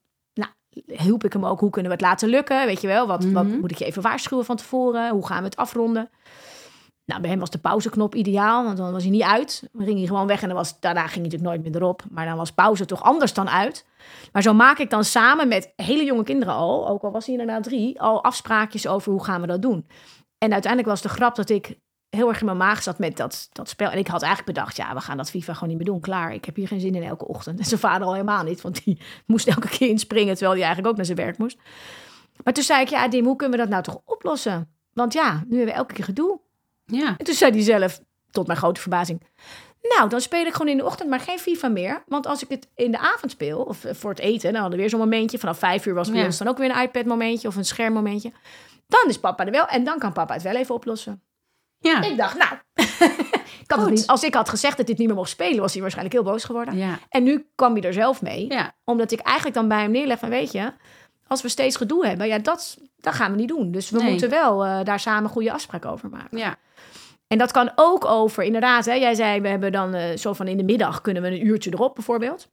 hielp 0.86 1.24
ik 1.24 1.32
hem 1.32 1.44
ook, 1.44 1.60
hoe 1.60 1.70
kunnen 1.70 1.90
we 1.90 1.96
het 1.96 2.06
laten 2.06 2.28
lukken? 2.28 2.66
Weet 2.66 2.80
je 2.80 2.86
wel, 2.86 3.06
wat, 3.06 3.24
wat 3.24 3.44
Mhm. 3.46 3.58
moet 3.60 3.70
ik 3.70 3.78
je 3.78 3.84
even 3.84 4.02
waarschuwen 4.02 4.44
van 4.44 4.56
tevoren? 4.56 5.10
Hoe 5.10 5.26
gaan 5.26 5.38
we 5.38 5.44
het 5.44 5.56
afronden? 5.56 6.10
Nou, 7.04 7.20
bij 7.20 7.30
hem 7.30 7.38
was 7.38 7.50
de 7.50 7.58
pauzeknop 7.58 8.14
ideaal, 8.14 8.64
want 8.64 8.76
dan 8.76 8.92
was 8.92 9.02
hij 9.02 9.10
niet 9.10 9.22
uit. 9.22 9.68
Dan 9.72 9.84
ging 9.86 9.98
hij 9.98 10.06
gewoon 10.06 10.26
weg 10.26 10.42
en 10.42 10.48
dan 10.48 10.56
was, 10.56 10.80
daarna 10.80 11.00
ging 11.00 11.12
hij 11.14 11.22
natuurlijk 11.22 11.50
nooit 11.50 11.62
meer 11.72 11.82
erop. 11.82 12.02
Maar 12.10 12.26
dan 12.26 12.36
was 12.36 12.52
pauze 12.52 12.84
toch 12.84 13.02
anders 13.02 13.34
dan 13.34 13.48
uit. 13.48 13.86
Maar 14.32 14.42
zo 14.42 14.52
maak 14.54 14.78
ik 14.78 14.90
dan 14.90 15.04
samen 15.04 15.48
met 15.48 15.72
hele 15.76 16.04
jonge 16.04 16.22
kinderen 16.22 16.54
al, 16.54 16.88
ook 16.88 17.02
al 17.02 17.10
was 17.10 17.26
hij 17.26 17.34
inderdaad 17.34 17.62
drie, 17.62 18.00
al 18.00 18.24
afspraakjes 18.24 18.86
over 18.86 19.12
hoe 19.12 19.24
gaan 19.24 19.40
we 19.40 19.46
dat 19.46 19.62
doen. 19.62 19.86
En 20.38 20.52
uiteindelijk 20.52 20.92
was 20.92 21.02
de 21.02 21.08
grap 21.08 21.34
dat 21.34 21.48
ik 21.50 21.78
heel 22.10 22.28
erg 22.28 22.38
in 22.40 22.46
mijn 22.46 22.56
maag 22.56 22.82
zat 22.82 22.98
met 22.98 23.16
dat, 23.16 23.48
dat 23.52 23.68
spel. 23.68 23.90
En 23.90 23.98
ik 23.98 24.06
had 24.06 24.22
eigenlijk 24.22 24.54
bedacht, 24.56 24.76
ja, 24.76 24.94
we 24.94 25.00
gaan 25.00 25.16
dat 25.16 25.30
FIFA 25.30 25.52
gewoon 25.52 25.68
niet 25.68 25.76
meer 25.78 25.86
doen. 25.86 26.00
Klaar, 26.00 26.34
ik 26.34 26.44
heb 26.44 26.56
hier 26.56 26.68
geen 26.68 26.80
zin 26.80 26.94
in 26.94 27.02
elke 27.02 27.26
ochtend. 27.28 27.58
En 27.60 27.64
zijn 27.64 27.80
vader 27.80 28.06
al 28.06 28.12
helemaal 28.12 28.42
niet, 28.44 28.60
want 28.60 28.84
die 28.84 29.00
moest 29.26 29.48
elke 29.48 29.68
keer 29.68 29.88
inspringen... 29.88 30.32
terwijl 30.34 30.52
hij 30.52 30.62
eigenlijk 30.62 30.88
ook 30.90 30.96
naar 30.96 31.06
zijn 31.06 31.18
werk 31.18 31.38
moest. 31.38 31.58
Maar 32.44 32.52
toen 32.54 32.64
zei 32.64 32.80
ik, 32.80 32.88
ja, 32.88 33.08
Dim, 33.08 33.24
hoe 33.24 33.36
kunnen 33.36 33.56
we 33.58 33.64
dat 33.64 33.72
nou 33.72 33.82
toch 33.82 34.00
oplossen? 34.04 34.70
Want 34.92 35.12
ja, 35.12 35.32
nu 35.32 35.56
hebben 35.56 35.74
we 35.74 35.80
elke 35.80 35.94
keer 35.94 36.04
gedoe. 36.04 36.40
Ja. 36.84 37.14
En 37.18 37.24
toen 37.24 37.34
zei 37.34 37.52
hij 37.52 37.62
zelf, 37.62 38.00
tot 38.30 38.46
mijn 38.46 38.58
grote 38.58 38.80
verbazing... 38.80 39.22
Nou, 39.96 40.08
dan 40.08 40.20
speel 40.20 40.46
ik 40.46 40.52
gewoon 40.52 40.68
in 40.68 40.76
de 40.76 40.84
ochtend 40.84 41.08
maar 41.10 41.20
geen 41.20 41.38
FIFA 41.38 41.68
meer. 41.68 42.02
Want 42.06 42.26
als 42.26 42.42
ik 42.42 42.48
het 42.48 42.68
in 42.74 42.90
de 42.90 42.98
avond 42.98 43.30
speel, 43.30 43.58
of 43.62 43.84
eh, 43.84 43.94
voor 43.94 44.10
het 44.10 44.18
eten... 44.18 44.52
dan 44.52 44.60
hadden 44.60 44.70
we 44.70 44.76
weer 44.76 44.90
zo'n 44.90 45.00
momentje. 45.00 45.38
Vanaf 45.38 45.58
vijf 45.58 45.86
uur 45.86 45.94
was 45.94 46.10
bij 46.10 46.18
Ja. 46.18 46.24
ons 46.24 46.38
dan 46.38 46.48
ook 46.48 46.58
weer 46.58 46.70
een 46.76 46.82
iPad-momentje... 46.82 47.48
of 47.48 47.56
een 47.56 47.64
schermmomentje. 47.64 48.32
Dan 48.88 49.04
is 49.08 49.18
papa 49.18 49.44
er 49.46 49.50
wel 49.50 49.66
en 49.66 49.84
dan 49.84 49.98
kan 49.98 50.12
papa 50.12 50.34
het 50.34 50.42
wel 50.42 50.54
even 50.56 50.74
oplossen. 50.74 51.22
Ja. 51.78 52.02
Ik 52.02 52.16
dacht, 52.16 52.36
nou, 52.38 52.50
kan 53.66 53.80
het 53.80 53.90
niet. 53.90 54.06
als 54.06 54.22
ik 54.24 54.34
had 54.34 54.48
gezegd 54.48 54.76
dat 54.76 54.86
dit 54.86 54.98
niet 54.98 55.06
meer 55.06 55.16
mocht 55.16 55.30
spelen, 55.30 55.60
was 55.60 55.72
hij 55.72 55.80
waarschijnlijk 55.82 56.16
heel 56.16 56.24
boos 56.32 56.44
geworden. 56.44 56.76
Ja. 56.76 56.98
En 57.08 57.22
nu 57.22 57.46
kwam 57.54 57.72
hij 57.72 57.82
er 57.82 57.92
zelf 57.92 58.22
mee, 58.22 58.46
Ja. 58.52 58.72
omdat 58.84 59.10
ik 59.12 59.20
eigenlijk 59.20 59.56
dan 59.56 59.68
bij 59.68 59.80
hem 59.80 59.90
neerleg 59.90 60.18
van, 60.18 60.28
weet 60.28 60.52
je, 60.52 60.72
als 61.26 61.42
we 61.42 61.48
steeds 61.48 61.76
gedoe 61.76 62.06
hebben, 62.06 62.26
ja, 62.26 62.38
dat, 62.38 62.78
dat 62.96 63.14
gaan 63.14 63.30
we 63.30 63.36
niet 63.36 63.48
doen. 63.48 63.70
Dus 63.70 63.90
we 63.90 63.98
Nee. 63.98 64.10
moeten 64.10 64.30
wel 64.30 64.64
eh, 64.64 64.84
daar 64.84 65.00
samen 65.00 65.30
goede 65.30 65.52
afspraken 65.52 65.90
over 65.90 66.08
maken. 66.08 66.38
Ja. 66.38 66.56
En 67.26 67.38
dat 67.38 67.52
kan 67.52 67.70
ook 67.74 68.04
over, 68.04 68.42
inderdaad, 68.42 68.84
hè, 68.84 68.92
jij 68.94 69.14
zei, 69.14 69.40
we 69.40 69.48
hebben 69.48 69.72
dan 69.72 69.94
eh, 69.94 70.16
zo 70.16 70.32
van 70.32 70.48
in 70.48 70.56
de 70.56 70.62
middag 70.64 71.00
kunnen 71.00 71.22
we 71.22 71.28
een 71.28 71.46
uurtje 71.46 71.72
erop 71.72 71.94
bijvoorbeeld. 71.94 72.48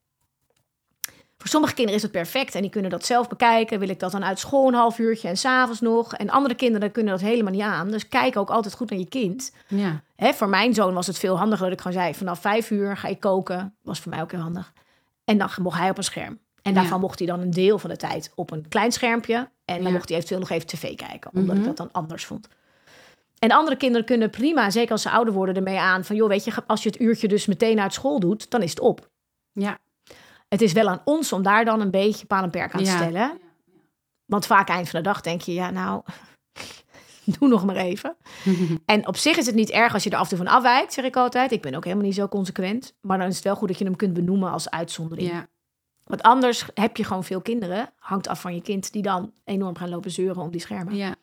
Voor 1.43 1.51
sommige 1.51 1.73
kinderen 1.73 1.95
is 2.03 2.05
dat 2.11 2.21
perfect 2.21 2.55
en 2.55 2.61
die 2.61 2.69
kunnen 2.69 2.91
dat 2.91 3.05
zelf 3.05 3.27
bekijken. 3.27 3.79
Wil 3.79 3.89
ik 3.89 3.99
dat 3.99 4.11
dan 4.11 4.23
uit 4.23 4.39
school 4.39 4.67
een 4.67 4.73
half 4.73 4.99
uurtje 4.99 5.27
en 5.27 5.37
s'avonds 5.37 5.81
nog? 5.81 6.13
En 6.13 6.29
andere 6.29 6.55
kinderen 6.55 6.91
kunnen 6.91 7.11
dat 7.13 7.21
helemaal 7.21 7.51
niet 7.51 7.61
aan. 7.61 7.91
Dus 7.91 8.07
kijk 8.07 8.37
ook 8.37 8.49
altijd 8.49 8.73
goed 8.73 8.89
naar 8.89 8.99
je 8.99 9.07
kind. 9.07 9.51
Ja. 9.67 10.01
Hè, 10.15 10.33
voor 10.33 10.49
mijn 10.49 10.73
zoon 10.73 10.93
was 10.93 11.07
het 11.07 11.17
veel 11.17 11.37
handiger 11.37 11.63
dat 11.63 11.73
ik 11.73 11.81
gewoon 11.81 11.97
zei... 12.01 12.13
vanaf 12.15 12.39
vijf 12.39 12.71
uur 12.71 12.97
ga 12.97 13.07
ik 13.07 13.19
koken. 13.19 13.75
Was 13.81 13.99
voor 13.99 14.11
mij 14.11 14.21
ook 14.21 14.31
heel 14.31 14.39
handig. 14.39 14.73
En 15.25 15.37
dan 15.37 15.49
mocht 15.61 15.77
hij 15.79 15.89
op 15.89 15.97
een 15.97 16.03
scherm. 16.03 16.39
En 16.61 16.73
daarvan 16.73 16.93
Ja. 16.95 17.01
mocht 17.03 17.19
hij 17.19 17.27
dan 17.27 17.39
een 17.39 17.51
deel 17.51 17.79
van 17.79 17.89
de 17.89 17.97
tijd 17.97 18.31
op 18.35 18.51
een 18.51 18.67
klein 18.69 18.91
schermpje. 18.91 19.35
En 19.65 19.75
dan 19.77 19.85
Ja. 19.87 19.91
mocht 19.91 20.07
hij 20.07 20.17
eventueel 20.17 20.39
nog 20.41 20.49
even 20.49 20.67
tv 20.67 20.95
kijken. 20.95 21.31
Omdat 21.33 21.55
Mhm. 21.55 21.59
ik 21.59 21.65
dat 21.65 21.77
dan 21.77 21.89
anders 21.91 22.25
vond. 22.25 22.47
En 23.39 23.51
andere 23.51 23.77
kinderen 23.77 24.05
kunnen 24.05 24.29
prima, 24.29 24.69
zeker 24.69 24.91
als 24.91 25.01
ze 25.01 25.09
ouder 25.09 25.33
worden, 25.33 25.55
ermee 25.55 25.79
aan... 25.79 26.03
van 26.05 26.15
joh, 26.15 26.27
weet 26.27 26.43
je, 26.45 26.51
als 26.67 26.83
je 26.83 26.89
het 26.89 26.99
uurtje 27.01 27.27
dus 27.27 27.45
meteen 27.45 27.79
uit 27.79 27.93
school 27.93 28.19
doet... 28.19 28.49
dan 28.51 28.61
is 28.61 28.69
het 28.69 28.79
op. 28.79 29.09
Ja. 29.51 29.77
Het 30.53 30.61
is 30.61 30.71
wel 30.73 30.87
aan 30.89 31.01
ons 31.03 31.33
om 31.33 31.41
daar 31.41 31.65
dan 31.65 31.81
een 31.81 31.91
beetje 31.91 32.25
paal 32.25 32.43
en 32.43 32.49
perk 32.49 32.73
aan 32.73 32.83
te 32.83 32.89
Ja. 32.89 32.95
stellen. 32.95 33.39
Want 34.25 34.45
vaak 34.45 34.69
eind 34.69 34.89
van 34.89 34.99
de 35.01 35.05
dag 35.05 35.21
denk 35.21 35.41
je, 35.41 35.53
ja 35.53 35.69
nou, 35.69 36.01
doe 37.39 37.47
nog 37.47 37.65
maar 37.65 37.75
even. 37.75 38.15
En 38.85 39.07
op 39.07 39.17
zich 39.17 39.37
is 39.37 39.45
het 39.45 39.55
niet 39.55 39.69
erg 39.69 39.93
als 39.93 40.03
je 40.03 40.09
er 40.09 40.15
af 40.17 40.23
en 40.31 40.37
toe 40.37 40.45
van 40.45 40.55
afwijkt, 40.55 40.93
zeg 40.93 41.05
ik 41.05 41.15
altijd. 41.15 41.51
Ik 41.51 41.61
ben 41.61 41.75
ook 41.75 41.83
helemaal 41.83 42.05
niet 42.05 42.15
zo 42.15 42.27
consequent. 42.27 42.95
Maar 43.01 43.17
dan 43.17 43.27
is 43.27 43.35
het 43.35 43.43
wel 43.43 43.55
goed 43.55 43.67
dat 43.67 43.77
je 43.77 43.85
hem 43.85 43.95
kunt 43.95 44.13
benoemen 44.13 44.51
als 44.51 44.69
uitzondering. 44.69 45.29
Ja. 45.31 45.47
Want 46.03 46.21
anders 46.21 46.65
heb 46.73 46.97
je 46.97 47.03
gewoon 47.03 47.23
veel 47.23 47.41
kinderen, 47.41 47.89
hangt 47.99 48.27
af 48.27 48.41
van 48.41 48.55
je 48.55 48.61
kind, 48.61 48.91
die 48.91 49.01
dan 49.01 49.33
enorm 49.43 49.75
gaan 49.77 49.89
lopen 49.89 50.11
zeuren 50.11 50.41
om 50.43 50.51
die 50.51 50.61
schermen. 50.61 50.95
Ja. 50.95 51.15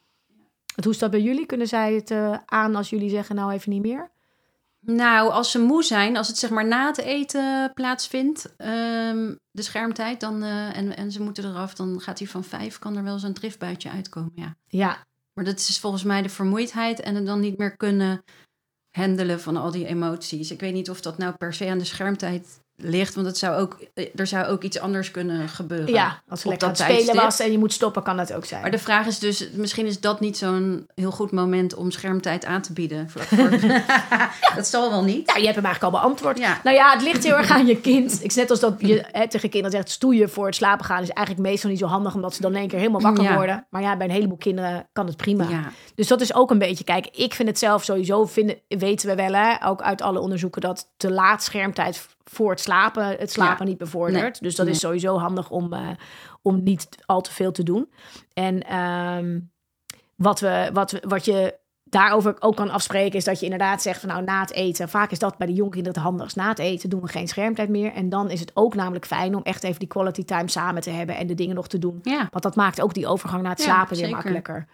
Want 0.64 0.84
hoe 0.84 0.92
is 0.92 0.98
dat 0.98 1.10
bij 1.10 1.20
jullie? 1.20 1.46
Kunnen 1.46 1.66
zij 1.66 1.94
het 1.94 2.10
eh, 2.10 2.36
aan 2.46 2.76
als 2.76 2.90
jullie 2.90 3.10
zeggen, 3.10 3.34
nou 3.36 3.52
even 3.52 3.70
niet 3.72 3.82
meer? 3.82 4.10
Nou, 4.80 5.30
als 5.30 5.50
ze 5.50 5.58
moe 5.58 5.82
zijn, 5.82 6.16
als 6.16 6.28
het 6.28 6.38
zeg 6.38 6.50
maar 6.50 6.66
na 6.66 6.86
het 6.86 6.98
eten 6.98 7.72
plaatsvindt, 7.74 8.56
ehm, 8.56 9.34
de 9.50 9.62
schermtijd, 9.62 10.20
dan, 10.20 10.42
eh, 10.42 10.76
en, 10.76 10.96
en 10.96 11.12
ze 11.12 11.22
moeten 11.22 11.44
eraf, 11.44 11.74
dan 11.74 12.00
gaat 12.00 12.18
hij 12.18 12.28
van 12.28 12.44
vijf, 12.44 12.78
kan 12.78 12.96
er 12.96 13.02
wel 13.04 13.18
zo'n 13.18 13.32
driftbuitje 13.32 13.90
uitkomen, 13.90 14.32
ja. 14.34 14.56
Ja, 14.66 15.06
Maar 15.34 15.44
dat 15.44 15.58
is 15.58 15.78
volgens 15.78 16.02
mij 16.02 16.22
de 16.22 16.28
vermoeidheid 16.28 17.00
en 17.00 17.14
het 17.14 17.26
dan 17.26 17.40
niet 17.40 17.58
meer 17.58 17.76
kunnen 17.76 18.22
handelen 18.90 19.40
van 19.40 19.56
al 19.56 19.70
die 19.70 19.86
emoties. 19.86 20.50
Ik 20.50 20.60
weet 20.60 20.72
niet 20.72 20.90
of 20.90 21.00
dat 21.00 21.18
nou 21.18 21.34
per 21.34 21.54
se 21.54 21.68
aan 21.68 21.78
de 21.78 21.84
schermtijd 21.84 22.60
ligt, 22.82 23.14
want 23.14 23.26
het 23.26 23.38
zou 23.38 23.56
ook, 23.60 23.78
eh, 23.94 24.06
er 24.16 24.26
zou 24.26 24.46
ook 24.46 24.62
iets 24.62 24.78
anders 24.78 25.10
kunnen 25.10 25.48
gebeuren. 25.48 25.94
ja 25.94 26.22
als 26.28 26.44
lekker 26.44 26.68
aan 26.68 26.74
dat 26.74 26.86
het 26.86 26.96
spelen 27.00 27.22
was 27.22 27.40
en 27.40 27.52
je 27.52 27.58
moet 27.58 27.72
stoppen, 27.72 28.02
kan 28.02 28.16
dat 28.16 28.32
ook 28.32 28.44
zijn. 28.44 28.60
Maar 28.62 28.70
de 28.70 28.78
vraag 28.78 29.06
is 29.06 29.18
dus, 29.18 29.50
misschien 29.52 29.86
is 29.86 30.00
dat 30.00 30.20
niet 30.20 30.38
zo'n 30.38 30.86
heel 30.94 31.10
goed 31.10 31.30
moment 31.30 31.74
om 31.74 31.90
schermtijd 31.90 32.44
aan 32.44 32.62
te 32.62 32.72
bieden. 32.72 33.10
Vlak 33.10 33.26
voor- 33.26 33.50
Dat 34.56 34.66
zal 34.66 34.90
wel 34.90 35.04
niet. 35.04 35.26
Ja, 35.32 35.36
je 35.36 35.44
hebt 35.44 35.56
hem 35.56 35.64
eigenlijk 35.64 35.94
al 35.94 36.00
beantwoord. 36.00 36.38
Ja. 36.38 36.60
Nou 36.64 36.76
ja, 36.76 36.92
het 36.92 37.02
ligt 37.02 37.24
heel 37.24 37.36
erg 37.36 37.50
aan 37.50 37.66
je 37.66 37.80
kind. 37.80 38.24
Ik, 38.24 38.34
net 38.34 38.50
als 38.50 38.60
dat 38.60 38.74
je 38.78 39.04
hè, 39.12 39.28
tegen 39.28 39.50
kinderen 39.50 39.76
zegt 39.76 39.90
stoeien 39.90 40.30
voor 40.30 40.46
het 40.46 40.54
slapen 40.54 40.84
gaan... 40.84 41.02
is 41.02 41.08
eigenlijk 41.10 41.48
meestal 41.48 41.70
niet 41.70 41.78
zo 41.78 41.86
handig... 41.86 42.14
omdat 42.14 42.34
ze 42.34 42.40
dan 42.42 42.52
in 42.52 42.58
één 42.58 42.68
keer 42.68 42.78
helemaal 42.78 43.00
wakker 43.00 43.24
Ja. 43.24 43.34
worden. 43.34 43.66
Maar 43.70 43.82
ja, 43.82 43.96
bij 43.96 44.06
een 44.06 44.12
heleboel 44.12 44.36
kinderen 44.36 44.88
kan 44.92 45.06
het 45.06 45.16
prima. 45.16 45.48
Ja. 45.48 45.72
Dus 45.94 46.06
dat 46.08 46.20
is 46.20 46.34
ook 46.34 46.50
een 46.50 46.58
beetje... 46.58 46.84
Kijk, 46.84 47.06
ik 47.06 47.34
vind 47.34 47.48
het 47.48 47.58
zelf 47.58 47.84
sowieso... 47.84 48.24
Vinden, 48.26 48.56
weten 48.68 49.08
we 49.08 49.14
wel, 49.14 49.32
hè, 49.32 49.66
ook 49.66 49.82
uit 49.82 50.02
alle 50.02 50.20
onderzoeken... 50.20 50.60
dat 50.60 50.90
te 50.96 51.10
laat 51.10 51.42
schermtijd 51.42 52.06
voor 52.30 52.50
het 52.50 52.60
slapen... 52.60 53.06
het 53.06 53.30
slapen 53.30 53.64
Ja. 53.64 53.70
niet 53.70 53.78
bevordert. 53.78 54.22
Nee. 54.22 54.40
Dus 54.40 54.54
dat 54.54 54.66
is 54.66 54.78
sowieso 54.78 55.18
handig 55.18 55.50
om, 55.50 55.72
eh, 55.72 55.88
om 56.42 56.62
niet 56.62 56.88
al 57.06 57.20
te 57.20 57.32
veel 57.32 57.52
te 57.52 57.62
doen. 57.62 57.90
En 58.32 58.62
ehm, 58.62 59.40
wat, 60.16 60.40
we, 60.40 60.70
wat, 60.72 60.90
we, 60.90 61.02
wat 61.08 61.24
je 61.24 61.58
daarover 61.84 62.36
ook 62.38 62.56
kan 62.56 62.70
afspreken... 62.70 63.18
is 63.18 63.24
dat 63.24 63.38
je 63.38 63.44
inderdaad 63.44 63.82
zegt 63.82 64.00
van 64.00 64.08
nou 64.08 64.24
na 64.24 64.40
het 64.40 64.52
eten... 64.52 64.88
vaak 64.88 65.10
is 65.10 65.18
dat 65.18 65.38
bij 65.38 65.46
de 65.46 65.52
jonge 65.52 65.70
kinderen 65.70 65.94
het 65.98 66.06
handigst. 66.08 66.36
Na 66.36 66.48
het 66.48 66.58
eten 66.58 66.90
doen 66.90 67.00
we 67.00 67.08
geen 67.08 67.28
schermtijd 67.28 67.68
meer. 67.68 67.92
En 67.92 68.08
dan 68.08 68.30
is 68.30 68.40
het 68.40 68.50
ook 68.54 68.74
namelijk 68.74 69.06
fijn 69.06 69.34
om 69.34 69.42
echt 69.42 69.64
even 69.64 69.78
die 69.78 69.88
quality 69.88 70.24
time 70.24 70.48
samen 70.48 70.82
te 70.82 70.90
hebben... 70.90 71.16
en 71.16 71.26
de 71.26 71.34
dingen 71.34 71.54
nog 71.54 71.68
te 71.68 71.78
doen. 71.78 71.98
Ja. 72.02 72.28
Want 72.30 72.42
dat 72.42 72.56
maakt 72.56 72.80
ook 72.80 72.94
die 72.94 73.06
overgang 73.06 73.42
naar 73.42 73.52
het 73.52 73.60
Ja, 73.60 73.66
slapen 73.66 73.96
weer 73.96 74.10
makkelijker. 74.10 74.66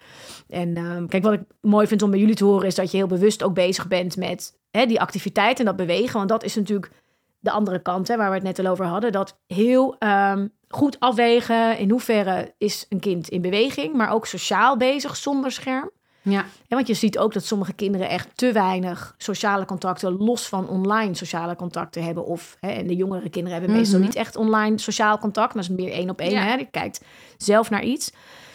En 0.49 0.77
ehm, 0.77 1.07
kijk, 1.07 1.23
wat 1.23 1.33
ik 1.33 1.43
mooi 1.61 1.87
vind 1.87 2.03
om 2.03 2.11
bij 2.11 2.21
jullie 2.21 2.35
te 2.35 2.45
horen... 2.45 2.67
is 2.67 2.75
dat 2.75 2.91
je 2.91 2.97
heel 2.97 3.07
bewust 3.07 3.43
ook 3.43 3.55
bezig 3.55 3.89
bent 3.89 4.17
met 4.17 4.59
hè, 4.71 4.87
die 4.87 5.01
activiteit 5.01 5.59
en 5.59 5.65
dat 5.65 5.77
bewegen. 5.77 6.17
Want 6.17 6.29
dat 6.29 6.45
is 6.45 6.55
natuurlijk 6.55 6.91
de 7.39 7.51
andere 7.51 7.83
kant, 7.83 8.09
hè, 8.09 8.17
waar 8.17 8.29
we 8.29 8.35
het 8.35 8.45
net 8.45 8.59
al 8.59 8.67
over 8.67 8.85
hadden. 8.85 9.13
Dat 9.13 9.39
heel 9.47 9.97
ehm, 9.99 10.49
goed 10.69 11.01
afwegen 11.01 11.79
in 11.79 11.91
hoeverre 11.91 12.55
is 12.59 12.87
een 12.89 13.01
kind 13.01 13.29
in 13.29 13.41
beweging... 13.43 13.95
maar 13.95 14.11
ook 14.11 14.27
sociaal 14.27 14.77
bezig 14.77 15.17
zonder 15.17 15.53
scherm. 15.53 15.91
Ja. 16.23 16.45
Ja, 16.67 16.77
want 16.77 16.87
je 16.87 16.95
ziet 16.95 17.19
ook 17.19 17.33
dat 17.33 17.45
sommige 17.45 17.73
kinderen 17.73 18.09
echt 18.09 18.29
te 18.37 18.53
weinig 18.53 19.15
sociale 19.19 19.65
contacten, 19.65 20.13
los 20.17 20.49
van 20.49 20.69
online 20.69 21.15
sociale 21.15 21.57
contacten 21.57 22.05
hebben. 22.05 22.25
Of, 22.25 22.57
hè, 22.61 22.69
en 22.71 22.87
de 22.87 22.97
jongere 22.97 23.29
kinderen 23.31 23.59
hebben 23.59 23.77
meestal 23.77 23.99
Mhm. 23.99 24.07
niet 24.09 24.17
echt 24.17 24.37
online 24.37 24.79
sociaal 24.79 25.19
contact, 25.19 25.55
maar 25.55 25.63
is 25.63 25.69
meer 25.69 25.93
één 25.93 26.11
op 26.11 26.21
één. 26.21 26.31
Ja. 26.31 26.43
Hè? 26.43 26.57
Die 26.57 26.69
kijkt 26.71 27.01
zelf 27.37 27.71
naar 27.71 27.83
iets. 27.85 28.13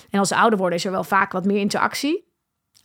En 0.10 0.20
als 0.20 0.28
ze 0.28 0.36
ouder 0.36 0.60
worden, 0.60 0.78
is 0.78 0.86
er 0.86 0.92
wel 0.92 1.04
vaak 1.04 1.32
wat 1.32 1.46
meer 1.46 1.60
interactie. 1.60 2.30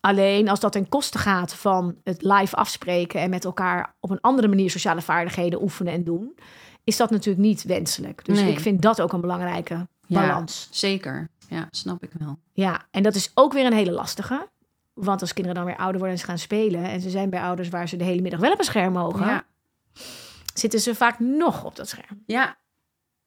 Alleen 0.00 0.48
als 0.48 0.60
dat 0.60 0.72
ten 0.72 0.88
koste 0.88 1.18
gaat 1.18 1.54
van 1.54 1.96
het 2.04 2.22
live 2.22 2.56
afspreken 2.56 3.20
en 3.20 3.30
met 3.30 3.44
elkaar 3.44 3.94
op 4.00 4.10
een 4.10 4.20
andere 4.20 4.48
manier 4.48 4.70
sociale 4.70 5.02
vaardigheden 5.02 5.62
oefenen 5.62 5.92
en 5.92 6.04
doen, 6.04 6.36
is 6.84 6.96
dat 6.96 7.10
natuurlijk 7.10 7.46
niet 7.46 7.62
wenselijk. 7.62 8.24
Dus 8.24 8.40
Nee. 8.40 8.52
ik 8.52 8.60
vind 8.60 8.82
dat 8.82 9.00
ook 9.00 9.12
een 9.12 9.20
belangrijke 9.20 9.86
Ja. 10.06 10.20
balans. 10.20 10.68
Zeker. 10.70 11.28
Ja, 11.48 11.68
snap 11.70 12.02
ik 12.02 12.10
wel. 12.18 12.38
Ja, 12.52 12.86
en 12.90 13.02
dat 13.02 13.14
is 13.14 13.30
ook 13.34 13.52
weer 13.52 13.66
een 13.66 13.72
hele 13.72 13.90
lastige. 13.92 14.48
Want 14.94 15.20
als 15.20 15.32
kinderen 15.32 15.56
dan 15.58 15.66
weer 15.66 15.76
ouder 15.76 15.96
worden 15.98 16.10
en 16.16 16.18
ze 16.18 16.26
gaan 16.26 16.38
spelen... 16.38 16.84
en 16.84 17.00
ze 17.00 17.10
zijn 17.10 17.30
bij 17.30 17.40
ouders 17.40 17.68
waar 17.68 17.88
ze 17.88 17.96
de 17.96 18.04
hele 18.04 18.22
middag 18.22 18.40
wel 18.40 18.52
op 18.52 18.58
een 18.58 18.64
scherm 18.64 18.92
mogen... 18.92 19.26
Ja. 19.26 19.44
zitten 20.54 20.80
ze 20.80 20.94
vaak 20.94 21.18
nog 21.18 21.64
op 21.64 21.76
dat 21.76 21.88
scherm. 21.88 22.22
Ja. 22.26 22.56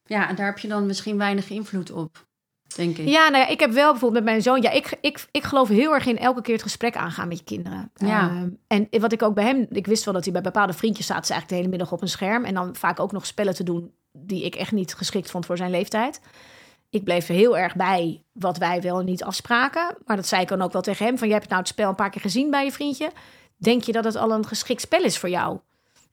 Ja, 0.05 0.29
en 0.29 0.36
daar 0.36 0.45
heb 0.45 0.60
je 0.60 0.67
dan 0.67 0.86
misschien 0.86 1.17
weinig 1.17 1.49
invloed 1.49 1.91
op, 1.91 2.27
denk 2.75 2.97
ik. 2.97 3.08
Ja, 3.08 3.29
nou 3.29 3.43
ja, 3.43 3.47
ik 3.47 3.60
heb 3.60 3.71
wel 3.71 3.91
bijvoorbeeld 3.91 4.23
met 4.23 4.32
mijn 4.32 4.41
zoon... 4.41 4.62
Ja, 4.62 4.71
ik, 4.71 4.97
ik, 5.01 5.25
ik 5.32 5.43
geloof 5.43 5.67
heel 5.67 5.93
erg 5.93 6.05
in 6.05 6.17
elke 6.17 6.41
keer 6.41 6.53
het 6.53 6.63
gesprek 6.63 6.95
aangaan 6.95 7.27
met 7.27 7.38
je 7.38 7.43
kinderen. 7.43 7.91
Ja. 7.95 8.29
Ehm, 8.29 8.49
en 8.67 9.01
wat 9.01 9.12
ik 9.12 9.21
ook 9.21 9.34
bij 9.34 9.43
hem... 9.43 9.67
Ik 9.69 9.88
wist 9.88 10.05
wel 10.05 10.13
dat 10.13 10.23
hij 10.23 10.34
bij 10.34 10.41
bepaalde 10.41 10.73
vriendjes 10.73 11.05
zaten... 11.05 11.25
ze 11.25 11.32
eigenlijk 11.32 11.62
de 11.62 11.67
hele 11.67 11.77
middag 11.77 11.97
op 11.97 12.01
een 12.01 12.15
scherm... 12.15 12.45
en 12.45 12.53
dan 12.53 12.75
vaak 12.75 12.99
ook 12.99 13.12
nog 13.12 13.25
spellen 13.25 13.55
te 13.55 13.63
doen... 13.63 13.91
die 14.12 14.43
ik 14.43 14.55
echt 14.55 14.71
niet 14.71 14.93
geschikt 14.93 15.32
vond 15.32 15.45
voor 15.45 15.58
zijn 15.58 15.71
leeftijd. 15.71 16.21
ik 16.89 17.03
bleef 17.03 17.27
heel 17.27 17.58
erg 17.58 17.75
bij 17.75 18.23
wat 18.32 18.58
wij 18.58 18.82
wel 18.82 18.99
en 18.99 19.05
niet 19.05 19.23
afspraken. 19.23 19.95
Maar 20.05 20.15
dat 20.15 20.27
zei 20.27 20.41
ik 20.41 20.47
dan 20.47 20.62
ook 20.62 20.73
wel 20.73 20.82
tegen 20.82 21.05
hem. 21.05 21.17
Van, 21.17 21.27
je 21.27 21.34
hebt 21.34 21.49
nou 21.49 21.60
het 21.60 21.69
spel 21.69 21.89
een 21.89 21.95
paar 21.95 22.10
keer 22.10 22.21
gezien 22.21 22.49
bij 22.49 22.65
je 22.65 22.71
vriendje. 22.71 23.12
Denk 23.58 23.84
je 23.84 23.91
dat 23.91 24.03
het 24.03 24.15
al 24.15 24.32
een 24.32 24.47
geschikt 24.47 24.82
spel 24.82 25.03
is 25.03 25.17
voor 25.17 25.29
jou? 25.29 25.60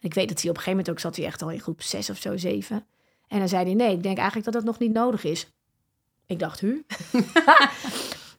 Ik 0.00 0.14
weet 0.14 0.28
dat 0.28 0.40
hij 0.40 0.50
op 0.50 0.56
een 0.56 0.62
gegeven 0.62 0.70
moment 0.70 0.90
ook 0.90 0.98
zat 0.98 1.16
hij 1.16 1.26
echt 1.26 1.42
al 1.42 1.50
in 1.50 1.60
groep 1.60 1.82
6 1.82 2.10
of 2.10 2.16
zo, 2.16 2.36
7. 2.36 2.86
En 3.28 3.38
dan 3.38 3.48
zei 3.48 3.64
hij, 3.64 3.74
nee, 3.74 3.92
ik 3.92 4.02
denk 4.02 4.16
eigenlijk 4.16 4.44
dat 4.44 4.54
dat 4.54 4.64
nog 4.64 4.78
niet 4.78 4.92
nodig 4.92 5.24
is. 5.24 5.50
Ik 6.26 6.38
dacht, 6.38 6.60
hu. 6.60 6.84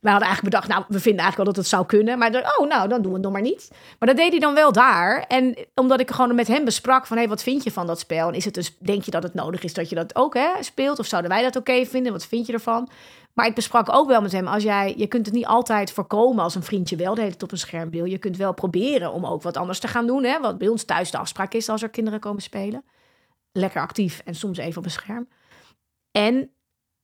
we 0.02 0.10
hadden 0.10 0.28
eigenlijk 0.28 0.43
bedacht, 0.43 0.67
nou, 0.67 0.84
we 0.88 1.00
vinden 1.00 1.21
eigenlijk 1.21 1.36
wel 1.36 1.45
dat 1.45 1.56
het 1.56 1.67
zou 1.67 1.86
kunnen. 1.86 2.17
Maar 2.17 2.32
dan, 2.32 2.41
oh, 2.41 2.67
nou, 2.67 2.89
dan 2.89 3.02
doen 3.02 3.12
we 3.12 3.17
het 3.17 3.23
nog 3.23 3.32
maar 3.32 3.41
niet. 3.41 3.71
Maar 4.00 4.08
dat 4.08 4.17
deed 4.17 4.32
hij 4.32 4.39
dan 4.39 4.54
wel 4.54 4.71
daar. 4.71 5.26
En 5.28 5.56
omdat 5.76 6.00
ik 6.00 6.12
gewoon 6.12 6.36
met 6.36 6.47
hem 6.47 6.65
besprak 6.65 7.06
van, 7.06 7.17
hé, 7.17 7.23
hey, 7.23 7.32
wat 7.32 7.43
vind 7.43 7.63
je 7.63 7.71
van 7.71 7.88
dat 7.88 8.00
spel? 8.00 8.28
En 8.28 8.34
is 8.34 8.45
het 8.45 8.54
dus, 8.54 8.78
denk 8.78 9.04
je 9.04 9.12
dat 9.12 9.23
het 9.23 9.34
nodig 9.34 9.63
is 9.63 9.73
dat 9.73 9.89
je 9.89 9.95
dat 9.95 10.15
ook 10.15 10.34
hè, 10.34 10.50
speelt? 10.60 11.00
Of 11.00 11.06
zouden 11.06 11.32
wij 11.32 11.43
dat 11.43 11.56
oké 11.56 11.86
vinden? 11.86 12.12
Wat 12.12 12.26
vind 12.26 12.45
je 12.45 12.54
ervan? 12.54 12.89
Maar 13.34 13.45
ik 13.45 13.56
besprak 13.56 13.93
ook 13.93 14.08
wel 14.08 14.21
met 14.21 14.32
hem, 14.32 14.47
als 14.47 14.63
jij, 14.63 14.93
je 14.97 15.08
kunt 15.08 15.26
het 15.26 15.36
niet 15.36 15.45
altijd 15.45 15.91
voorkomen 15.91 16.43
als 16.43 16.56
een 16.56 16.63
vriendje 16.63 16.95
wel 16.95 17.13
de 17.13 17.19
hele 17.19 17.32
tijd 17.32 17.43
op 17.43 17.52
een 17.52 17.58
scherm 17.58 17.89
wil. 17.89 18.06
Je 18.06 18.17
kunt 18.17 18.38
wel 18.38 18.54
proberen 18.54 19.13
om 19.13 19.26
ook 19.26 19.41
wat 19.41 19.58
anders 19.58 19.80
te 19.80 19.88
gaan 19.88 20.08
doen. 20.08 20.23
Hè? 20.23 20.39
Wat 20.39 20.58
bij 20.58 20.67
ons 20.67 20.84
thuis 20.84 21.12
de 21.12 21.17
afspraak 21.17 21.54
is 21.54 21.69
als 21.69 21.82
er 21.82 21.89
kinderen 21.89 22.19
komen 22.19 22.41
spelen. 22.41 22.84
Lekker 23.52 23.82
actief 23.82 24.21
en 24.26 24.36
soms 24.36 24.58
even 24.58 24.78
op 24.78 24.86
een 24.86 24.91
scherm. 24.91 25.28
En 26.12 26.52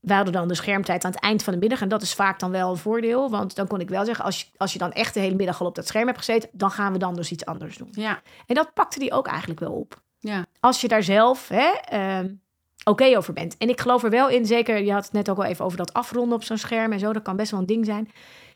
we 0.03 0.13
hadden 0.13 0.33
dan 0.33 0.47
de 0.47 0.55
schermtijd 0.55 1.03
aan 1.03 1.11
het 1.11 1.19
eind 1.19 1.43
van 1.43 1.53
de 1.53 1.59
middag. 1.59 1.81
En 1.81 1.87
dat 1.87 2.01
is 2.01 2.13
vaak 2.13 2.39
dan 2.39 2.51
wel 2.51 2.71
een 2.71 2.77
voordeel. 2.77 3.29
Want 3.29 3.55
dan 3.55 3.67
kon 3.67 3.79
ik 3.79 3.89
wel 3.89 4.05
zeggen, 4.05 4.25
als 4.25 4.41
je, 4.41 4.45
als 4.57 4.73
je 4.73 4.79
dan 4.79 4.91
echt 4.91 5.13
de 5.13 5.19
hele 5.19 5.35
middag 5.35 5.61
al 5.61 5.67
op 5.67 5.75
dat 5.75 5.87
scherm 5.87 6.05
hebt 6.05 6.17
gezeten, 6.17 6.49
dan 6.51 6.71
gaan 6.71 6.93
we 6.93 6.99
dan 6.99 7.15
dus 7.15 7.31
iets 7.31 7.45
anders 7.45 7.77
doen. 7.77 7.89
Ja. 7.91 8.21
En 8.47 8.55
dat 8.55 8.73
pakte 8.73 8.99
die 8.99 9.11
ook 9.11 9.27
eigenlijk 9.27 9.59
wel 9.59 9.71
op. 9.71 10.01
Ja. 10.19 10.45
Als 10.59 10.81
je 10.81 10.87
daar 10.87 11.03
zelf 11.03 11.47
hè, 11.47 11.71
ehm, 11.83 12.33
oké 12.83 13.17
over 13.17 13.33
bent. 13.33 13.57
En 13.57 13.69
ik 13.69 13.81
geloof 13.81 14.03
er 14.03 14.09
wel 14.09 14.29
in, 14.29 14.45
zeker, 14.45 14.83
je 14.83 14.91
had 14.91 15.03
het 15.03 15.13
net 15.13 15.29
ook 15.29 15.37
al 15.37 15.43
even 15.43 15.65
over 15.65 15.77
dat 15.77 15.93
afronden 15.93 16.35
op 16.35 16.43
zo'n 16.43 16.57
scherm 16.57 16.91
en 16.91 16.99
zo. 16.99 17.13
Dat 17.13 17.23
kan 17.23 17.35
best 17.35 17.51
wel 17.51 17.59
een 17.59 17.65
ding 17.65 17.85
zijn. 17.85 18.11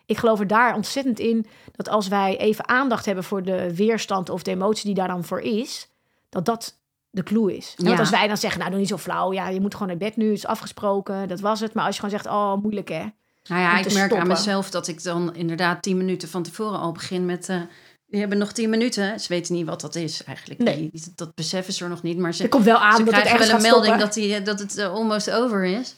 Ik 0.05 0.17
geloof 0.17 0.39
er 0.39 0.47
daar 0.47 0.75
ontzettend 0.75 1.19
in 1.19 1.45
dat 1.71 1.89
als 1.89 2.07
wij 2.07 2.37
even 2.37 2.67
aandacht 2.67 3.05
hebben 3.05 3.23
voor 3.23 3.43
de 3.43 3.75
weerstand 3.75 4.29
of 4.29 4.43
de 4.43 4.51
emotie 4.51 4.85
die 4.85 4.95
daar 4.95 5.07
dan 5.07 5.23
voor 5.23 5.41
is, 5.41 5.89
dat 6.29 6.45
dat 6.45 6.79
de 7.09 7.23
clue 7.23 7.57
is. 7.57 7.73
Ja. 7.77 7.83
Want 7.85 7.99
als 7.99 8.09
wij 8.09 8.27
dan 8.27 8.37
zeggen, 8.37 8.59
nou 8.59 8.71
doe 8.71 8.79
niet 8.79 8.89
zo 8.89 8.97
flauw, 8.97 9.33
ja, 9.33 9.49
je 9.49 9.61
moet 9.61 9.73
gewoon 9.73 9.87
naar 9.87 9.97
bed 9.97 10.15
nu, 10.15 10.31
is 10.31 10.45
afgesproken, 10.45 11.27
dat 11.27 11.39
was 11.39 11.59
het. 11.59 11.73
Maar 11.73 11.85
als 11.85 11.95
je 11.95 12.01
gewoon 12.01 12.19
zegt, 12.19 12.35
oh 12.35 12.53
moeilijk 12.61 12.87
hè. 12.89 13.05
Nou 13.49 13.61
ja, 13.61 13.77
ik 13.79 13.93
merk 13.93 14.13
aan 14.15 14.27
mezelf 14.27 14.69
dat 14.69 14.87
ik 14.87 15.03
dan 15.03 15.35
inderdaad 15.35 15.81
tien 15.81 15.97
minuten 15.97 16.29
van 16.29 16.43
tevoren 16.43 16.79
al 16.79 16.91
begin 16.91 17.25
met... 17.25 17.49
eh 17.49 17.61
we 18.05 18.17
hebben 18.17 18.37
nog 18.37 18.51
tien 18.51 18.69
minuten. 18.69 19.19
Ze 19.19 19.27
weten 19.27 19.55
niet 19.55 19.65
wat 19.65 19.81
dat 19.81 19.95
is 19.95 20.23
eigenlijk. 20.23 20.59
Nee. 20.63 20.75
Die- 20.77 20.89
die- 20.91 21.11
dat 21.15 21.35
beseffen 21.35 21.73
ze 21.73 21.83
er 21.83 21.89
nog 21.89 22.01
niet. 22.03 22.17
Maar 22.17 22.33
ze, 22.33 22.43
Er 22.43 22.49
komt 22.49 22.63
wel 22.63 22.77
aan 22.77 22.97
ze 22.97 23.03
dat 23.03 23.13
het 23.13 23.23
krijgen 23.23 23.47
wel 23.47 23.55
een 23.55 23.61
melding 23.61 23.85
stoppen. 23.85 24.05
dat, 24.05 24.13
die, 24.13 24.41
dat 24.41 24.59
het 24.59 24.77
eh, 24.77 24.93
almost 24.93 25.31
over 25.31 25.63
is. 25.65 25.95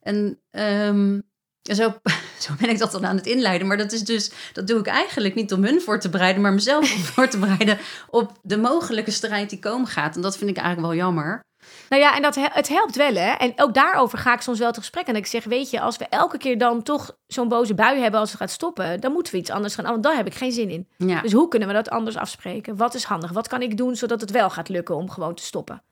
En 0.00 0.40
ehm, 0.50 1.20
zo, 1.62 1.94
zo 2.44 2.52
ben 2.60 2.68
ik 2.68 2.78
dat 2.78 2.92
dan 2.92 3.06
aan 3.06 3.16
het 3.16 3.26
inleiden. 3.26 3.66
Maar 3.66 3.76
dat 3.76 3.92
is 3.92 4.02
dus, 4.02 4.30
dat 4.52 4.66
doe 4.66 4.78
ik 4.78 4.86
eigenlijk 4.86 5.34
niet 5.34 5.52
om 5.52 5.64
hun 5.64 5.80
voor 5.80 6.00
te 6.00 6.08
bereiden, 6.08 6.42
maar 6.42 6.52
mezelf 6.52 6.88
voor 7.14 7.28
te 7.28 7.38
bereiden 7.38 7.78
op 8.10 8.32
de 8.42 8.56
mogelijke 8.58 9.10
strijd 9.10 9.50
die 9.50 9.58
komen 9.58 9.86
gaat. 9.88 10.16
En 10.16 10.22
dat 10.22 10.36
vind 10.38 10.50
ik 10.50 10.56
eigenlijk 10.56 10.86
wel 10.88 10.96
jammer. 10.96 11.44
Nou 11.88 12.02
ja, 12.02 12.16
en 12.16 12.22
dat, 12.22 12.34
he- 12.34 12.46
het 12.50 12.68
helpt 12.68 12.96
wel, 12.96 13.14
hè. 13.14 13.30
En 13.30 13.52
ook 13.56 13.74
daarover 13.74 14.18
ga 14.18 14.34
ik 14.34 14.40
soms 14.40 14.58
wel 14.58 14.72
te 14.72 14.80
gesprek. 14.80 15.06
En 15.06 15.16
ik 15.16 15.26
zeg, 15.26 15.44
weet 15.44 15.70
je, 15.70 15.80
als 15.80 15.96
we 15.96 16.06
elke 16.08 16.38
keer 16.38 16.58
dan 16.58 16.82
toch 16.82 17.16
zo'n 17.26 17.48
boze 17.48 17.74
bui 17.74 18.00
hebben 18.00 18.20
als 18.20 18.30
het 18.30 18.38
gaat 18.38 18.50
stoppen, 18.50 19.00
dan 19.00 19.12
moeten 19.12 19.32
we 19.32 19.38
iets 19.38 19.50
anders 19.50 19.74
gaan. 19.74 19.84
Want 19.84 20.02
daar 20.02 20.16
heb 20.16 20.26
ik 20.26 20.34
geen 20.34 20.52
zin 20.52 20.70
in. 20.70 20.88
Ja, 20.96 21.20
Dus 21.20 21.32
hoe 21.32 21.48
kunnen 21.48 21.68
we 21.68 21.74
dat 21.74 21.88
anders 21.90 22.16
afspreken? 22.16 22.76
Wat 22.76 22.94
is 22.94 23.04
handig? 23.04 23.30
Wat 23.32 23.48
kan 23.48 23.62
ik 23.62 23.76
doen 23.76 23.96
zodat 23.96 24.20
het 24.20 24.30
wel 24.30 24.50
gaat 24.50 24.68
lukken 24.68 24.96
om 24.96 25.10
gewoon 25.10 25.34
te 25.34 25.42
stoppen? 25.42 25.82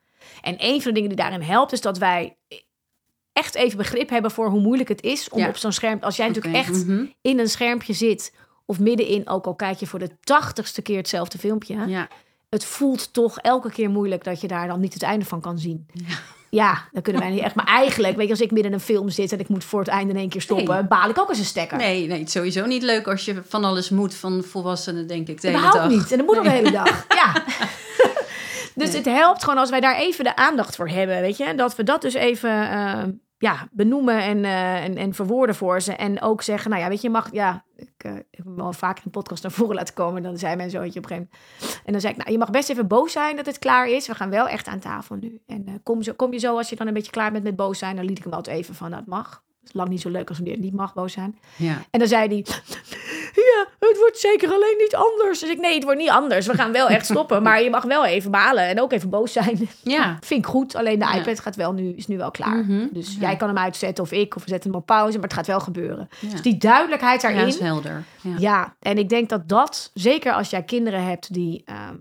En 0.40 0.54
een 0.58 0.82
van 0.82 0.90
de 0.90 0.92
dingen 0.92 1.08
die 1.08 1.18
daarin 1.18 1.42
helpt, 1.42 1.72
is 1.72 1.80
dat 1.80 1.98
wij 1.98 2.36
echt 3.34 3.54
even 3.54 3.76
begrip 3.78 4.08
hebben 4.10 4.30
voor 4.30 4.48
hoe 4.48 4.60
moeilijk 4.60 4.88
het 4.88 5.02
is 5.02 5.28
om 5.28 5.38
Ja. 5.38 5.48
op 5.48 5.56
zo'n 5.56 5.72
scherm. 5.72 5.98
Als 6.00 6.16
jij 6.16 6.26
natuurlijk 6.26 6.54
echt 6.54 6.86
mhm. 6.86 7.04
in 7.20 7.38
een 7.38 7.48
schermpje 7.48 7.92
zit, 7.92 8.32
of 8.66 8.78
middenin, 8.78 9.28
ook 9.28 9.46
al 9.46 9.54
kijk 9.54 9.78
je 9.78 9.86
voor 9.86 9.98
de 9.98 10.10
tachtigste 10.20 10.82
keer 10.82 10.96
hetzelfde 10.96 11.38
filmpje. 11.38 11.86
ja. 11.86 12.08
Het 12.50 12.64
voelt 12.64 13.12
toch 13.12 13.38
elke 13.38 13.70
keer 13.70 13.90
moeilijk 13.90 14.24
dat 14.24 14.40
je 14.40 14.48
daar 14.48 14.66
dan 14.66 14.80
niet 14.80 14.94
het 14.94 15.02
einde 15.02 15.24
van 15.24 15.40
kan 15.40 15.58
zien. 15.58 15.86
Ja. 15.92 16.14
Ja, 16.50 16.88
dan 16.92 17.02
kunnen 17.02 17.22
wij 17.22 17.30
niet 17.30 17.40
echt. 17.40 17.54
Maar 17.54 17.66
eigenlijk, 17.66 18.16
weet 18.16 18.24
je, 18.24 18.30
als 18.30 18.40
ik 18.40 18.50
midden 18.50 18.70
in 18.72 18.78
een 18.78 18.84
film 18.84 19.08
zit 19.08 19.32
en 19.32 19.38
ik 19.38 19.48
moet 19.48 19.64
voor 19.64 19.78
het 19.80 19.88
einde 19.88 20.12
in 20.12 20.18
één 20.18 20.28
keer 20.28 20.40
stoppen, 20.40 20.74
Nee. 20.74 20.84
baal 20.84 21.08
ik 21.10 21.18
ook 21.18 21.28
eens 21.28 21.38
een 21.38 21.44
stekker. 21.44 21.76
Nee, 21.78 22.06
nee, 22.06 22.18
het 22.18 22.26
is 22.26 22.32
sowieso 22.32 22.66
niet 22.66 22.82
leuk 22.82 23.06
als 23.08 23.24
je 23.24 23.42
van 23.48 23.64
alles 23.64 23.90
moet 23.90 24.14
van 24.14 24.42
volwassenen, 24.42 25.06
denk 25.06 25.28
ik, 25.28 25.40
de 25.40 25.48
hele 25.48 25.70
dag. 25.72 25.88
niet. 25.88 26.10
En 26.12 26.18
dat 26.18 26.26
moet 26.26 26.36
ook 26.38 26.44
de 26.44 26.50
hele 26.50 26.70
dag. 26.70 27.06
Ja. 27.14 27.32
dus 28.74 28.92
het 28.92 29.04
helpt 29.04 29.42
gewoon 29.44 29.58
als 29.58 29.70
wij 29.70 29.80
daar 29.80 29.96
even 29.96 30.24
de 30.24 30.36
aandacht 30.36 30.76
voor 30.76 30.88
hebben, 30.88 31.20
weet 31.20 31.36
je. 31.36 31.54
Dat 31.54 31.76
we 31.76 31.82
dat 31.84 32.02
dus 32.02 32.14
even 32.14 32.70
eh, 32.70 33.02
ja, 33.44 33.68
benoemen 33.72 34.22
en, 34.22 34.44
eh, 34.44 34.84
en, 34.84 34.96
en 34.96 35.14
verwoorden 35.14 35.54
voor 35.54 35.80
ze. 35.80 35.92
En 35.92 36.22
ook 36.22 36.42
zeggen, 36.42 36.70
nou 36.70 36.82
ja, 36.82 36.88
weet 36.88 37.00
je, 37.00 37.06
je 37.06 37.12
mag... 37.12 37.32
Ja, 37.32 37.64
ik, 37.76 37.92
eh, 37.96 38.16
ik 38.16 38.24
heb 38.30 38.44
hem 38.44 38.56
wel 38.56 38.72
vaker 38.72 39.04
in 39.04 39.10
podcast 39.10 39.42
naar 39.42 39.52
voren 39.52 39.74
laten 39.74 39.94
komen. 39.94 40.22
Dan 40.22 40.38
zei 40.38 40.56
mijn 40.56 40.70
zoontje 40.70 40.98
op 40.98 41.04
een 41.04 41.10
gegeven 41.10 41.30
moment... 41.60 41.82
En 41.84 41.92
dan 41.92 42.00
zei 42.00 42.12
ik, 42.12 42.18
nou, 42.18 42.32
je 42.32 42.38
mag 42.38 42.50
best 42.50 42.70
even 42.70 42.86
boos 42.86 43.12
zijn 43.12 43.36
dat 43.36 43.46
het 43.46 43.58
klaar 43.58 43.88
is. 43.88 44.06
We 44.06 44.14
gaan 44.14 44.30
wel 44.30 44.48
echt 44.48 44.66
aan 44.66 44.78
tafel 44.78 45.16
nu. 45.16 45.40
En 45.46 45.66
eh, 45.66 45.74
kom, 45.82 46.02
zo, 46.02 46.12
kom 46.12 46.32
je 46.32 46.38
zo, 46.38 46.56
als 46.56 46.68
je 46.68 46.76
dan 46.76 46.86
een 46.86 46.94
beetje 46.94 47.10
klaar 47.10 47.32
bent 47.32 47.44
met 47.44 47.56
boos 47.56 47.78
zijn... 47.78 47.96
dan 47.96 48.04
liet 48.04 48.18
ik 48.18 48.24
hem 48.24 48.32
altijd 48.32 48.56
even 48.56 48.74
van, 48.74 48.88
nou, 48.88 49.00
het 49.00 49.10
mag. 49.10 49.42
Het 49.60 49.68
is 49.68 49.78
lang 49.78 49.88
niet 49.88 50.00
zo 50.00 50.10
leuk 50.10 50.28
als 50.28 50.36
wanneer 50.36 50.56
het 50.56 50.64
niet 50.64 50.74
mag 50.74 50.94
boos 50.94 51.12
zijn. 51.12 51.38
Ja. 51.56 51.82
En 51.90 51.98
dan 51.98 52.08
zei 52.08 52.28
hij, 52.28 52.44
ja, 53.56 53.86
het 53.88 53.98
wordt 53.98 54.18
zeker 54.18 54.48
alleen 54.52 54.76
niet 54.78 54.94
anders. 54.94 55.38
Dus 55.40 55.50
ik, 55.50 55.58
nee, 55.58 55.74
het 55.74 55.84
wordt 55.84 55.98
niet 55.98 56.10
anders. 56.10 56.46
We 56.46 56.54
gaan 56.54 56.72
wel 56.72 56.88
echt 56.88 57.06
stoppen. 57.14 57.42
Maar 57.42 57.62
je 57.62 57.70
mag 57.70 57.82
wel 57.84 58.04
even 58.04 58.30
balen 58.30 58.64
en 58.68 58.80
ook 58.80 58.92
even 58.92 59.10
boos 59.10 59.32
zijn. 59.32 59.68
Ja. 59.82 60.16
Vind 60.20 60.40
ik 60.40 60.46
goed. 60.50 60.74
Alleen 60.74 60.98
de 60.98 61.04
Ja. 61.04 61.14
iPad 61.14 61.40
gaat 61.40 61.56
wel 61.56 61.72
nu, 61.72 61.92
is 61.96 62.06
nu 62.06 62.16
wel 62.16 62.30
klaar. 62.30 62.56
Mhm. 62.56 62.86
Dus 62.90 63.12
Ja. 63.14 63.20
jij 63.20 63.36
kan 63.36 63.48
hem 63.48 63.58
uitzetten 63.58 64.04
of 64.04 64.12
ik. 64.12 64.36
Of 64.36 64.42
we 64.44 64.48
zetten 64.48 64.70
hem 64.70 64.80
op 64.80 64.86
pauze. 64.86 65.12
Maar 65.18 65.26
het 65.26 65.32
gaat 65.36 65.46
wel 65.46 65.60
gebeuren. 65.60 66.08
Ja. 66.20 66.28
Dus 66.30 66.42
die 66.42 66.56
duidelijkheid 66.56 67.22
Ja, 67.22 67.28
daarin. 67.28 67.46
is 67.46 67.58
helder. 67.58 68.04
Ja. 68.20 68.34
Ja, 68.38 68.76
en 68.80 68.98
ik 68.98 69.08
denk 69.08 69.28
dat 69.28 69.48
dat, 69.48 69.90
zeker 69.94 70.32
als 70.32 70.50
jij 70.50 70.62
kinderen 70.62 71.04
hebt 71.04 71.32
die. 71.34 71.62
ehm, 71.64 71.94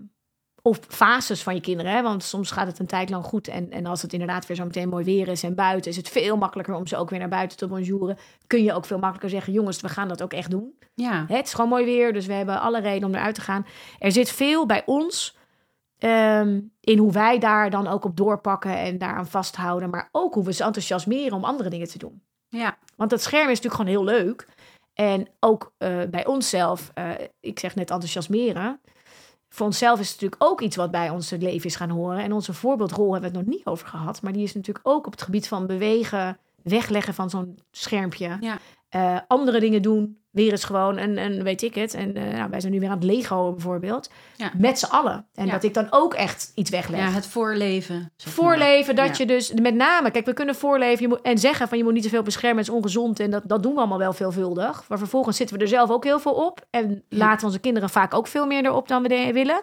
of 0.66 0.80
fases 0.88 1.42
van 1.42 1.54
je 1.54 1.60
kinderen, 1.60 1.92
hè? 1.92 2.02
want 2.02 2.22
soms 2.22 2.50
gaat 2.50 2.66
het 2.66 2.78
een 2.78 2.86
tijd 2.86 3.10
lang 3.10 3.24
goed. 3.24 3.48
En, 3.48 3.70
en 3.70 3.86
als 3.86 4.02
het 4.02 4.12
inderdaad 4.12 4.46
weer 4.46 4.56
zo 4.56 4.64
meteen 4.64 4.88
mooi 4.88 5.04
weer 5.04 5.28
is 5.28 5.42
en 5.42 5.54
buiten, 5.54 5.90
is 5.90 5.96
het 5.96 6.08
veel 6.08 6.36
makkelijker 6.36 6.74
om 6.74 6.86
ze 6.86 6.96
ook 6.96 7.10
weer 7.10 7.18
naar 7.18 7.28
buiten 7.28 7.56
te 7.56 7.66
bonjouren. 7.66 8.18
Kun 8.46 8.62
je 8.62 8.72
ook 8.72 8.84
veel 8.84 8.98
makkelijker 8.98 9.30
zeggen: 9.30 9.52
jongens, 9.52 9.80
we 9.80 9.88
gaan 9.88 10.08
dat 10.08 10.22
ook 10.22 10.32
echt 10.32 10.50
doen. 10.50 10.78
Ja. 10.94 11.24
Hè, 11.28 11.36
Het 11.36 11.46
is 11.46 11.54
gewoon 11.54 11.70
mooi 11.70 11.84
weer, 11.84 12.12
dus 12.12 12.26
we 12.26 12.32
hebben 12.32 12.60
alle 12.60 12.80
reden 12.80 13.08
om 13.08 13.14
eruit 13.14 13.34
te 13.34 13.40
gaan. 13.40 13.66
Er 13.98 14.12
zit 14.12 14.30
veel 14.30 14.66
bij 14.66 14.82
ons 14.86 15.36
ehm, 15.98 16.60
in 16.80 16.98
hoe 16.98 17.12
wij 17.12 17.38
daar 17.38 17.70
dan 17.70 17.86
ook 17.86 18.04
op 18.04 18.16
doorpakken 18.16 18.78
en 18.78 18.98
daaraan 18.98 19.26
vasthouden. 19.26 19.90
Maar 19.90 20.08
ook 20.12 20.34
hoe 20.34 20.44
we 20.44 20.52
ze 20.52 20.64
enthousiasmeren 20.64 21.36
om 21.36 21.44
andere 21.44 21.70
dingen 21.70 21.88
te 21.88 21.98
doen. 21.98 22.22
Ja. 22.48 22.76
Want 22.96 23.10
dat 23.10 23.22
scherm 23.22 23.50
is 23.50 23.60
natuurlijk 23.60 23.74
gewoon 23.74 23.90
heel 23.90 24.24
leuk. 24.24 24.46
En 24.94 25.28
ook 25.40 25.72
eh, 25.78 26.02
bij 26.10 26.26
onszelf, 26.26 26.90
eh, 26.94 27.10
ik 27.40 27.58
zeg 27.58 27.74
net 27.74 27.90
enthousiasmeren. 27.90 28.80
Voor 29.54 29.66
onszelf 29.66 30.00
is 30.00 30.10
het 30.10 30.20
natuurlijk 30.20 30.50
ook 30.50 30.60
iets 30.60 30.76
wat 30.76 30.90
bij 30.90 31.10
ons 31.10 31.30
het 31.30 31.42
leven 31.42 31.66
is 31.66 31.76
gaan 31.76 31.90
horen. 31.90 32.22
En 32.22 32.32
onze 32.32 32.52
voorbeeldrol 32.52 33.12
hebben 33.12 33.30
we 33.30 33.36
het 33.36 33.46
nog 33.46 33.56
niet 33.56 33.66
over 33.66 33.86
gehad. 33.86 34.22
Maar 34.22 34.32
die 34.32 34.42
is 34.42 34.54
natuurlijk 34.54 34.88
ook 34.88 35.06
op 35.06 35.12
het 35.12 35.22
gebied 35.22 35.48
van 35.48 35.66
bewegen, 35.66 36.38
wegleggen 36.62 37.14
van 37.14 37.30
zo'n 37.30 37.58
schermpje. 37.70 38.36
Ja. 38.40 38.58
Eh, 38.94 39.16
andere 39.28 39.60
dingen 39.60 39.82
doen. 39.82 40.18
Weer 40.30 40.50
eens 40.50 40.64
gewoon 40.64 40.96
en, 40.96 41.18
en 41.18 41.42
weet 41.42 41.62
ik 41.62 41.74
het. 41.74 41.94
En 41.94 42.14
eh, 42.16 42.32
nou, 42.38 42.50
wij 42.50 42.60
zijn 42.60 42.72
nu 42.72 42.80
weer 42.80 42.88
aan 42.88 42.94
het 42.94 43.04
Lego 43.04 43.52
bijvoorbeeld. 43.52 44.10
Ja. 44.36 44.50
Met 44.56 44.78
z'n 44.78 44.84
allen. 44.90 45.26
En 45.34 45.46
Ja. 45.46 45.52
dat 45.52 45.62
ik 45.64 45.74
dan 45.74 45.86
ook 45.90 46.14
echt 46.14 46.52
iets 46.54 46.70
wegleg. 46.70 47.00
ja, 47.00 47.10
het 47.10 47.26
voorleven. 47.26 48.12
Voorleven, 48.16 48.94
dat 48.96 49.06
Ja. 49.06 49.12
je 49.16 49.26
dus 49.26 49.52
met 49.52 49.74
name, 49.74 50.10
kijk, 50.10 50.26
we 50.26 50.32
kunnen 50.32 50.54
voorleven 50.54 51.02
je 51.02 51.08
moet, 51.08 51.20
en 51.22 51.38
zeggen 51.38 51.68
van 51.68 51.78
je 51.78 51.84
moet 51.84 51.92
niet 51.92 52.02
te 52.02 52.08
veel 52.08 52.22
beschermen, 52.22 52.58
het 52.58 52.68
is 52.68 52.74
ongezond 52.74 53.20
en 53.20 53.30
dat, 53.30 53.42
dat 53.46 53.62
doen 53.62 53.72
we 53.72 53.78
allemaal 53.78 53.98
wel 53.98 54.12
veelvuldig. 54.12 54.84
Maar 54.88 54.98
vervolgens 54.98 55.36
zitten 55.36 55.56
we 55.56 55.62
er 55.62 55.68
zelf 55.68 55.90
ook 55.90 56.04
heel 56.04 56.20
veel 56.20 56.32
op 56.34 56.66
en 56.70 57.02
laten 57.08 57.46
onze 57.46 57.58
kinderen 57.58 57.90
vaak 57.90 58.14
ook 58.14 58.26
veel 58.26 58.46
meer 58.46 58.64
erop 58.64 58.88
dan 58.88 59.02
we 59.02 59.30
willen. 59.32 59.62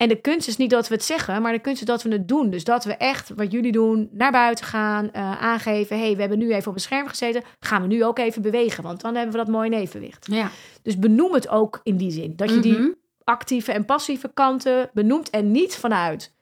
En 0.00 0.08
de 0.08 0.20
kunst 0.20 0.48
is 0.48 0.56
niet 0.56 0.70
dat 0.70 0.88
we 0.88 0.94
het 0.94 1.04
zeggen, 1.04 1.42
maar 1.42 1.52
de 1.52 1.58
kunst 1.58 1.80
is 1.80 1.86
dat 1.86 2.02
we 2.02 2.10
het 2.12 2.28
doen. 2.28 2.50
Dus 2.50 2.64
dat 2.64 2.84
we 2.84 2.94
echt, 2.96 3.30
wat 3.36 3.52
jullie 3.52 3.72
doen, 3.72 4.08
naar 4.12 4.32
buiten 4.32 4.64
gaan, 4.64 5.12
eh, 5.12 5.42
aangeven, 5.42 5.98
hey, 5.98 6.14
we 6.14 6.20
hebben 6.20 6.38
nu 6.38 6.52
even 6.54 6.68
op 6.68 6.74
een 6.74 6.80
scherm 6.80 7.06
gezeten, 7.08 7.42
gaan 7.60 7.82
we 7.82 7.88
nu 7.88 8.04
ook 8.04 8.18
even 8.18 8.42
bewegen, 8.42 8.82
want 8.82 9.00
dan 9.00 9.14
hebben 9.14 9.32
we 9.32 9.38
dat 9.38 9.48
mooi 9.48 9.70
in 9.70 9.78
evenwicht. 9.78 10.26
Ja. 10.30 10.50
Dus 10.82 10.98
benoem 10.98 11.32
het 11.34 11.48
ook 11.48 11.80
in 11.82 11.96
die 11.96 12.10
zin, 12.10 12.36
dat 12.36 12.50
je 12.50 12.60
die 12.60 12.78
Mhm. 12.78 12.88
actieve 13.24 13.72
en 13.72 13.84
passieve 13.84 14.30
kanten 14.34 14.90
benoemt 14.92 15.30
en 15.30 15.50
niet 15.50 15.76
vanuit 15.76 16.34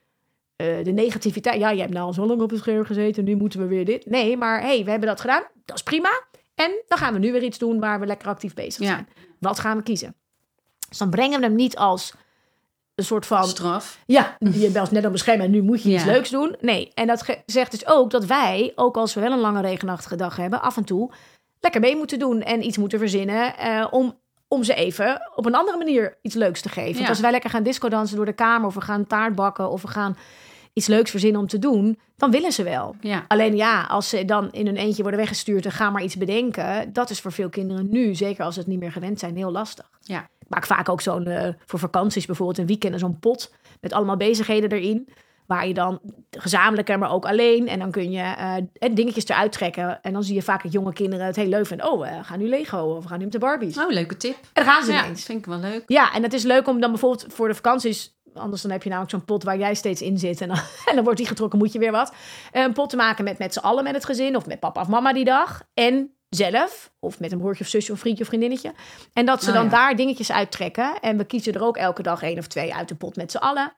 eh, 0.57 0.85
de 0.85 0.91
negativiteit. 0.91 1.61
Ja, 1.61 1.71
je 1.71 1.81
hebt 1.81 1.93
nou 1.93 2.07
al 2.07 2.13
zo 2.13 2.27
lang 2.27 2.41
op 2.41 2.51
het 2.51 2.59
scherm 2.59 2.85
gezeten, 2.85 3.25
nu 3.25 3.37
moeten 3.37 3.61
we 3.61 3.67
weer 3.67 3.85
dit. 3.85 4.07
Nee, 4.07 4.37
maar 4.37 4.61
hey, 4.61 4.85
we 4.85 4.91
hebben 4.91 5.09
dat 5.09 5.21
gedaan, 5.21 5.43
dat 5.65 5.77
is 5.77 5.83
prima. 5.83 6.23
En 6.55 6.71
dan 6.89 6.99
gaan 6.99 7.13
we 7.13 7.19
nu 7.19 7.33
weer 7.33 7.43
iets 7.43 7.59
doen 7.59 7.81
waar 7.81 8.01
we 8.01 8.07
lekker 8.07 8.29
actief 8.29 8.55
bezig 8.55 8.83
Ja. 8.83 8.89
zijn. 8.89 9.09
Wat 9.41 9.59
gaan 9.59 9.77
we 9.77 9.83
kiezen? 9.83 10.15
Dus 10.89 10.99
dan 10.99 11.11
brengen 11.11 11.41
we 11.41 11.47
hem 11.47 11.55
niet 11.55 11.77
als 11.77 12.15
een 12.99 13.05
soort 13.05 13.27
van... 13.27 13.45
Straf. 13.45 13.99
Ja, 14.07 14.37
je 14.39 14.71
bent 14.71 14.91
net 14.91 15.07
op 15.07 15.13
een 15.13 15.19
scherm 15.19 15.41
en 15.41 15.51
nu 15.51 15.63
moet 15.63 15.83
je 15.83 15.91
iets 15.91 16.05
Ja. 16.05 16.11
leuks 16.13 16.31
doen. 16.31 16.57
Nee, 16.61 16.91
en 16.95 17.07
dat 17.07 17.25
zegt 17.47 17.71
dus 17.71 17.87
ook 17.87 18.11
dat 18.11 18.25
wij, 18.25 18.73
ook 18.75 18.97
als 18.97 19.15
we 19.15 19.21
wel 19.21 19.33
een 19.33 19.39
lange 19.39 19.61
regenachtige 19.61 20.17
dag 20.17 20.37
hebben, 20.37 20.63
af 20.63 20.77
en 20.77 20.85
toe 20.85 21.11
lekker 21.61 21.81
mee 21.81 21.97
moeten 21.97 22.19
doen 22.19 22.43
en 22.43 22.65
iets 22.67 22.77
moeten 22.79 22.99
verzinnen 22.99 23.57
eh, 23.57 23.87
om, 23.91 24.19
om 24.49 24.65
ze 24.65 24.75
even 24.75 25.21
op 25.35 25.47
een 25.47 25.55
andere 25.55 25.79
manier 25.79 26.19
iets 26.23 26.35
leuks 26.35 26.61
te 26.61 26.69
geven. 26.69 26.97
Want 26.97 27.09
als 27.09 27.21
wij 27.21 27.31
lekker 27.31 27.51
gaan 27.51 27.63
disco 27.63 27.89
dansen 27.89 28.17
door 28.17 28.27
de 28.27 28.33
kamer 28.33 28.67
of 28.67 28.75
we 28.75 28.81
gaan 28.81 29.07
taart 29.07 29.35
bakken 29.35 29.71
of 29.71 29.83
we 29.83 29.89
gaan 29.89 30.17
iets 30.73 30.87
leuks 30.87 31.11
verzinnen 31.11 31.41
om 31.41 31.47
te 31.47 31.59
doen, 31.59 31.99
dan 32.17 32.31
willen 32.31 32.53
ze 32.53 32.63
wel. 32.63 32.95
Ja. 33.01 33.25
Alleen 33.29 33.57
ja, 33.57 33.83
als 33.83 34.09
ze 34.09 34.25
dan 34.25 34.53
in 34.53 34.67
hun 34.67 34.77
eentje 34.77 35.03
worden 35.03 35.21
weggestuurd 35.21 35.65
en 35.65 35.73
gaan 35.73 35.93
maar 35.93 36.03
iets 36.03 36.17
bedenken, 36.17 36.93
dat 36.93 37.11
is 37.11 37.21
voor 37.21 37.33
veel 37.33 37.49
kinderen 37.49 37.91
nu, 37.91 38.15
zeker 38.15 38.45
als 38.45 38.55
ze 38.55 38.61
het 38.61 38.69
niet 38.69 38.79
meer 38.79 38.93
gewend 38.93 39.19
zijn, 39.19 39.37
heel 39.37 39.51
lastig. 39.51 39.91
Ja. 40.01 40.29
Maak 40.49 40.67
vaak 40.67 40.89
ook 40.89 41.01
zo'n, 41.01 41.27
eh, 41.27 41.49
voor 41.67 41.79
vakanties 41.79 42.27
bijvoorbeeld, 42.27 42.59
een 42.59 42.67
weekend 42.67 43.01
zo'n 43.01 43.19
pot 43.19 43.55
met 43.81 43.93
allemaal 43.93 44.17
bezigheden 44.17 44.71
erin. 44.73 45.09
Waar 45.47 45.67
je 45.67 45.75
dan 45.75 46.01
gezamenlijk, 46.31 46.99
maar 46.99 47.13
ook 47.13 47.27
alleen. 47.27 47.69
En 47.69 47.79
dan 47.79 47.91
kun 47.91 48.11
je 48.11 48.21
eh, 48.79 48.95
dingetjes 48.95 49.29
eruit 49.29 49.53
trekken. 49.53 50.03
En 50.03 50.13
dan 50.13 50.25
zie 50.25 50.35
je 50.35 50.43
vaak 50.43 50.63
dat 50.63 50.73
jonge 50.73 50.93
kinderen 50.93 51.27
het 51.27 51.37
heel 51.37 51.47
leuk 51.47 51.67
vinden. 51.67 51.91
Oh, 51.93 52.01
we 52.01 52.25
gaan 52.25 52.39
nu 52.39 52.49
Lego 52.49 52.79
of 52.79 53.03
we 53.03 53.09
gaan 53.09 53.19
nu 53.19 53.25
met 53.25 53.33
de 53.33 53.39
Barbies. 53.39 53.79
Oh, 53.79 53.91
leuke 53.91 54.17
tip. 54.17 54.35
En 54.35 54.49
dan 54.53 54.65
gaan 54.65 54.85
ze 54.85 54.93
Ja, 54.93 55.05
ineens. 55.05 55.25
vind 55.25 55.39
ik 55.39 55.47
wel 55.47 55.59
leuk. 55.59 55.83
Ja, 55.87 56.13
en 56.13 56.23
het 56.23 56.33
is 56.33 56.43
leuk 56.43 56.69
om 56.69 56.81
dan 56.81 56.91
bijvoorbeeld 56.91 57.33
voor 57.33 57.49
de 57.49 57.55
vakanties... 57.55 58.17
Anders 58.35 58.63
dan 58.63 58.71
heb 58.71 58.83
je 58.83 58.89
namelijk 58.89 59.15
zo'n 59.15 59.25
pot 59.25 59.43
waar 59.45 59.59
jij 59.59 59.75
steeds 59.75 60.03
in 60.03 60.19
zit. 60.19 60.41
En 60.41 60.49
dan, 60.49 60.57
en 60.89 60.95
dan 60.95 61.05
wordt 61.05 61.19
die 61.19 61.27
getrokken, 61.29 61.59
moet 61.59 61.73
je 61.73 61.79
weer 61.79 61.91
wat. 61.93 62.13
Eh, 62.53 62.63
Een 62.63 62.73
pot 62.73 62.91
te 62.91 62.97
maken 62.97 63.25
met, 63.25 63.39
met 63.39 63.53
z'n 63.53 63.59
allen 63.59 63.85
met 63.85 63.95
het 63.95 64.05
gezin. 64.05 64.37
Of 64.37 64.47
met 64.47 64.61
papa 64.61 64.81
of 64.81 64.89
mama 64.89 65.13
die 65.13 65.25
dag. 65.25 65.63
En 65.75 66.13
zelf. 66.29 66.91
Of 66.99 67.21
met 67.21 67.33
een 67.33 67.39
broertje 67.39 67.65
of 67.65 67.71
zusje 67.71 67.93
of 67.93 67.99
vriendje 67.99 68.23
of 68.23 68.29
vriendinnetje. 68.29 68.73
En 69.13 69.27
dat 69.27 69.43
ze 69.43 69.49
Oh, 69.49 69.55
dan 69.55 69.65
ja. 69.65 69.71
daar 69.71 69.97
dingetjes 69.97 70.33
uittrekken. 70.33 71.01
En 71.01 71.17
we 71.17 71.25
kiezen 71.25 71.55
er 71.55 71.63
ook 71.63 71.77
elke 71.77 72.03
dag 72.03 72.23
één 72.23 72.39
of 72.39 72.47
twee 72.47 72.75
uit 72.75 72.89
de 72.89 72.95
pot 72.95 73.17
met 73.17 73.31
z'n 73.31 73.37
allen. 73.37 73.73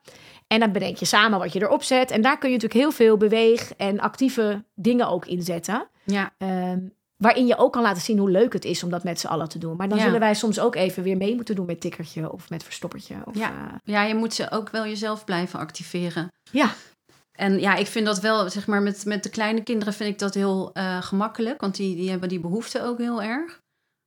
En 0.46 0.60
dan 0.60 0.72
bedenk 0.72 0.96
je 0.96 1.04
samen 1.04 1.38
wat 1.38 1.52
je 1.52 1.60
erop 1.62 1.82
zet. 1.82 2.10
En 2.10 2.22
daar 2.22 2.38
kun 2.38 2.48
je 2.50 2.54
natuurlijk 2.54 2.80
heel 2.82 2.92
veel 2.92 3.16
beweeg- 3.16 3.72
en 3.76 4.00
actieve 4.00 4.64
dingen 4.74 5.08
ook 5.08 5.26
in 5.26 5.42
zetten. 5.42 5.88
Ja, 6.04 6.30
Ehm, 6.38 6.78
waarin 7.16 7.46
je 7.46 7.56
ook 7.56 7.72
kan 7.72 7.82
laten 7.82 8.02
zien 8.02 8.18
hoe 8.18 8.30
leuk 8.30 8.52
het 8.52 8.64
is 8.64 8.82
om 8.82 8.90
dat 8.90 9.04
met 9.04 9.20
z'n 9.20 9.26
allen 9.26 9.48
te 9.48 9.58
doen. 9.58 9.76
Maar 9.76 9.88
dan 9.88 9.98
Ja. 9.98 10.04
zullen 10.04 10.20
wij 10.20 10.34
soms 10.34 10.60
ook 10.60 10.74
even 10.74 11.02
weer 11.02 11.16
mee 11.16 11.34
moeten 11.34 11.54
doen 11.54 11.66
met 11.66 11.80
tikkertje 11.80 12.32
of 12.32 12.50
met 12.50 12.62
verstoppertje. 12.64 13.14
Of, 13.24 13.36
Ja. 13.38 13.48
eh, 13.50 13.74
ja, 13.84 14.02
je 14.04 14.14
moet 14.14 14.34
ze 14.34 14.50
ook 14.50 14.70
wel 14.70 14.86
jezelf 14.86 15.24
blijven 15.24 15.58
activeren. 15.58 16.28
ja. 16.50 16.70
En 17.32 17.60
ja, 17.60 17.74
ik 17.74 17.86
vind 17.86 18.06
dat 18.06 18.20
wel, 18.20 18.50
zeg 18.50 18.66
maar, 18.66 18.82
met, 18.82 19.04
met 19.04 19.22
de 19.22 19.28
kleine 19.28 19.62
kinderen 19.62 19.94
vind 19.94 20.10
ik 20.10 20.18
dat 20.18 20.34
heel 20.34 20.70
eh, 20.72 21.02
gemakkelijk. 21.02 21.60
Want 21.60 21.76
die, 21.76 21.96
die 21.96 22.10
hebben 22.10 22.28
die 22.28 22.40
behoefte 22.40 22.82
ook 22.82 22.98
heel 22.98 23.22
erg. 23.22 23.60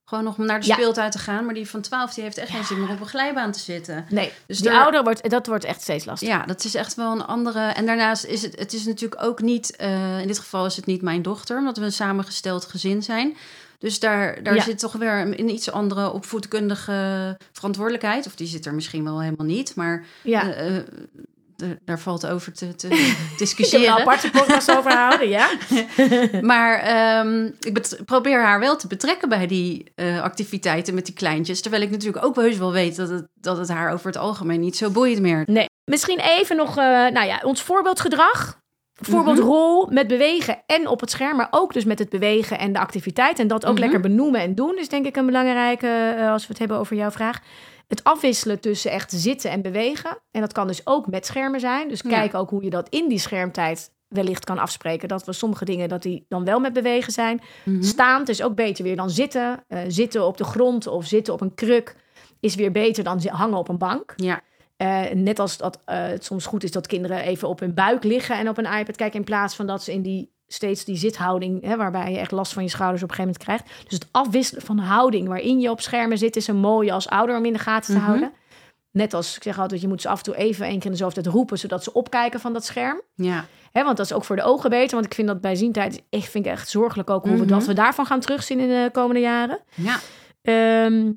Gewoon 0.09 0.23
nog 0.23 0.37
om 0.37 0.45
naar 0.45 0.59
de 0.59 0.65
Ja. 0.67 0.73
speeltuin 0.73 1.11
te 1.11 1.17
gaan. 1.19 1.45
Maar 1.45 1.53
die 1.53 1.69
van 1.69 1.81
12, 1.81 2.13
die 2.13 2.23
heeft 2.23 2.37
echt 2.37 2.49
geen 2.51 2.63
zin 2.63 2.79
meer 2.79 2.89
op 2.89 2.99
een 2.99 3.07
glijbaan 3.07 3.51
te 3.51 3.59
zitten. 3.59 4.05
Nee, 4.09 4.31
Dus 4.47 4.59
die 4.59 4.69
daar- 4.69 4.81
ouder 4.81 5.03
wordt, 5.03 5.29
dat 5.29 5.47
wordt 5.47 5.63
echt 5.63 5.81
steeds 5.81 6.05
lastiger. 6.05 6.35
Ja, 6.35 6.45
dat 6.45 6.63
is 6.63 6.75
echt 6.75 6.95
wel 6.95 7.11
een 7.11 7.25
andere. 7.25 7.59
En 7.59 7.85
daarnaast 7.85 8.25
is 8.25 8.41
het, 8.41 8.59
het 8.59 8.73
is 8.73 8.85
natuurlijk 8.85 9.23
ook 9.23 9.41
niet, 9.41 9.75
eh, 9.75 10.19
in 10.19 10.27
dit 10.27 10.39
geval 10.39 10.65
is 10.65 10.75
het 10.75 10.85
niet 10.85 11.01
mijn 11.01 11.21
dochter, 11.21 11.57
omdat 11.57 11.77
we 11.77 11.83
een 11.85 11.91
samengesteld 11.91 12.65
gezin 12.65 13.03
zijn. 13.03 13.37
Dus 13.79 13.99
daar, 13.99 14.43
daar 14.43 14.55
Ja. 14.55 14.61
zit 14.63 14.79
toch 14.79 14.93
weer 14.93 15.19
een, 15.19 15.49
iets 15.49 15.71
andere 15.71 16.11
opvoedkundige 16.11 17.37
verantwoordelijkheid. 17.51 18.25
Of 18.25 18.35
die 18.35 18.47
zit 18.47 18.65
er 18.65 18.73
misschien 18.73 19.03
wel 19.03 19.21
helemaal 19.21 19.45
niet, 19.45 19.75
maar 19.75 20.05
Ja. 20.23 20.53
eh, 20.53 20.77
daar 21.85 21.99
valt 21.99 22.27
over 22.27 22.53
te, 22.53 22.75
te 22.75 22.87
Ik 22.93 22.97
heb 22.97 23.07
er 23.07 23.07
een 23.31 23.37
discussiëren. 23.37 23.89
aparte 23.99 24.29
podcast 24.31 24.77
over 24.77 24.91
houden, 24.91 25.29
ja. 25.29 25.49
Maar 26.41 26.79
ehm, 26.79 27.45
ik 27.59 28.03
probeer 28.05 28.41
haar 28.43 28.59
wel 28.59 28.75
te 28.75 28.87
betrekken 28.87 29.29
bij 29.29 29.47
die 29.47 29.91
eh, 29.95 30.21
activiteiten 30.21 30.93
met 30.93 31.05
die 31.05 31.13
kleintjes. 31.15 31.61
Terwijl 31.61 31.83
ik 31.83 31.89
natuurlijk 31.91 32.25
ook 32.25 32.35
heus 32.35 32.57
wel 32.57 32.71
weet 32.71 32.95
dat 32.95 33.09
het, 33.09 33.27
dat 33.33 33.57
het 33.57 33.69
haar 33.69 33.93
over 33.93 34.07
het 34.07 34.17
algemeen 34.17 34.59
niet 34.59 34.77
zo 34.77 34.89
boeit 34.89 35.19
meer. 35.21 35.43
Nee. 35.45 35.65
Misschien 35.85 36.19
even 36.19 36.55
nog, 36.55 36.69
eh, 36.77 36.83
nou 36.85 37.25
ja, 37.25 37.39
ons 37.43 37.61
voorbeeldgedrag. 37.61 38.61
Voorbeeldrol 39.01 39.87
met 39.89 40.07
bewegen 40.07 40.61
en 40.65 40.87
op 40.87 40.99
het 40.99 41.11
scherm, 41.11 41.37
maar 41.37 41.47
ook 41.51 41.73
dus 41.73 41.85
met 41.85 41.99
het 41.99 42.09
bewegen 42.09 42.59
en 42.59 42.73
de 42.73 42.79
activiteit. 42.79 43.39
En 43.39 43.47
dat 43.47 43.65
ook 43.65 43.71
Mhm. 43.71 43.81
lekker 43.81 43.99
benoemen 43.99 44.41
en 44.41 44.55
doen 44.55 44.77
is 44.77 44.89
denk 44.89 45.05
ik 45.05 45.15
een 45.15 45.25
belangrijke, 45.25 46.15
eh, 46.17 46.31
als 46.31 46.41
we 46.41 46.47
het 46.49 46.59
hebben 46.59 46.77
over 46.77 46.95
jouw 46.95 47.11
vraag. 47.11 47.39
Het 47.87 48.03
afwisselen 48.03 48.59
tussen 48.59 48.91
echt 48.91 49.11
zitten 49.11 49.51
en 49.51 49.61
bewegen. 49.61 50.17
En 50.31 50.41
dat 50.41 50.53
kan 50.53 50.67
dus 50.67 50.81
ook 50.87 51.07
met 51.07 51.25
schermen 51.25 51.59
zijn. 51.59 51.87
Dus 51.87 52.01
Ja. 52.01 52.09
kijk 52.09 52.33
ook 52.33 52.49
hoe 52.49 52.63
je 52.63 52.69
dat 52.69 52.89
in 52.89 53.09
die 53.09 53.19
schermtijd 53.19 53.91
wellicht 54.07 54.45
kan 54.45 54.57
afspreken. 54.57 55.07
Dat 55.07 55.25
we 55.25 55.33
sommige 55.33 55.65
dingen, 55.65 55.89
dat 55.89 56.01
die 56.01 56.25
dan 56.29 56.45
wel 56.45 56.59
met 56.59 56.73
bewegen 56.73 57.11
zijn. 57.13 57.41
Mhm. 57.65 57.81
Staand 57.83 58.29
is 58.29 58.41
ook 58.43 58.55
beter 58.55 58.83
weer 58.83 58.95
dan 58.95 59.09
zitten. 59.09 59.63
Eh, 59.67 59.79
zitten 59.87 60.25
op 60.25 60.37
de 60.37 60.43
grond 60.43 60.87
of 60.87 61.05
zitten 61.05 61.33
op 61.33 61.41
een 61.41 61.53
kruk 61.55 61.95
is 62.39 62.55
weer 62.55 62.71
beter 62.71 63.03
dan 63.03 63.21
hangen 63.27 63.57
op 63.57 63.67
een 63.69 63.77
bank. 63.77 64.13
Ja, 64.15 64.41
Eh, 64.77 65.01
net 65.11 65.39
als 65.39 65.57
dat 65.57 65.81
eh, 65.85 66.05
het 66.05 66.25
soms 66.25 66.45
goed 66.45 66.63
is 66.63 66.71
dat 66.71 66.87
kinderen 66.87 67.19
even 67.19 67.47
op 67.47 67.59
hun 67.59 67.73
buik 67.73 68.03
liggen 68.03 68.37
en 68.37 68.49
op 68.49 68.57
een 68.57 68.65
iPad 68.79 68.95
kijken. 68.95 69.19
In 69.19 69.25
plaats 69.25 69.55
van 69.55 69.67
dat 69.67 69.83
ze 69.83 69.91
in 69.93 70.01
die 70.01 70.32
steeds 70.53 70.85
die 70.85 70.95
zithouding, 70.97 71.63
hè, 71.65 71.75
waarbij 71.77 72.11
je 72.11 72.17
echt 72.17 72.31
last 72.31 72.53
van 72.53 72.63
je 72.63 72.69
schouders 72.69 73.03
op 73.03 73.09
een 73.09 73.15
gegeven 73.15 73.37
moment 73.45 73.63
krijgt. 73.67 73.83
Dus 73.89 73.99
het 73.99 74.07
afwisselen 74.11 74.61
van 74.63 74.75
de 74.75 74.81
houding 74.81 75.27
waarin 75.27 75.59
je 75.59 75.69
op 75.69 75.81
schermen 75.81 76.17
zit, 76.17 76.35
is 76.35 76.47
een 76.47 76.55
mooie 76.57 76.91
als 76.91 77.09
ouder 77.09 77.37
om 77.37 77.45
in 77.45 77.53
de 77.53 77.59
gaten 77.59 77.93
te 77.93 77.99
Mhm. 77.99 78.05
houden. 78.07 78.31
Net 78.91 79.13
als 79.13 79.35
ik 79.35 79.43
zeg 79.43 79.59
altijd, 79.59 79.81
je 79.81 79.87
moet 79.87 80.01
ze 80.01 80.09
af 80.09 80.17
en 80.17 80.23
toe 80.23 80.35
even 80.35 80.65
één 80.65 80.75
keer 80.75 80.85
in 80.85 80.91
de 80.91 80.97
zoveel 80.97 81.21
tijd 81.23 81.35
roepen, 81.35 81.59
zodat 81.59 81.83
ze 81.83 81.93
opkijken 81.93 82.39
van 82.39 82.53
dat 82.53 82.65
scherm. 82.65 83.01
ja. 83.15 83.45
Hè, 83.71 83.83
want 83.83 83.97
dat 83.97 84.05
is 84.05 84.13
ook 84.13 84.23
voor 84.23 84.35
de 84.35 84.43
ogen 84.43 84.69
beter. 84.69 84.93
Want 84.93 85.05
ik 85.05 85.13
vind 85.13 85.27
dat 85.27 85.41
bij 85.41 85.55
zientijd 85.55 86.03
echt, 86.09 86.29
vind 86.29 86.45
ik 86.45 86.51
echt 86.51 86.69
zorgelijk 86.69 87.09
ook 87.09 87.23
hoe 87.23 87.31
we, 87.35 87.39
Mhm. 87.39 87.47
dat 87.47 87.65
we 87.65 87.73
daarvan 87.73 88.05
gaan 88.05 88.19
terugzien 88.19 88.59
in 88.59 88.67
de 88.67 88.89
komende 88.91 89.21
jaren. 89.21 89.59
ja. 89.75 89.99
Ehm, 90.41 91.11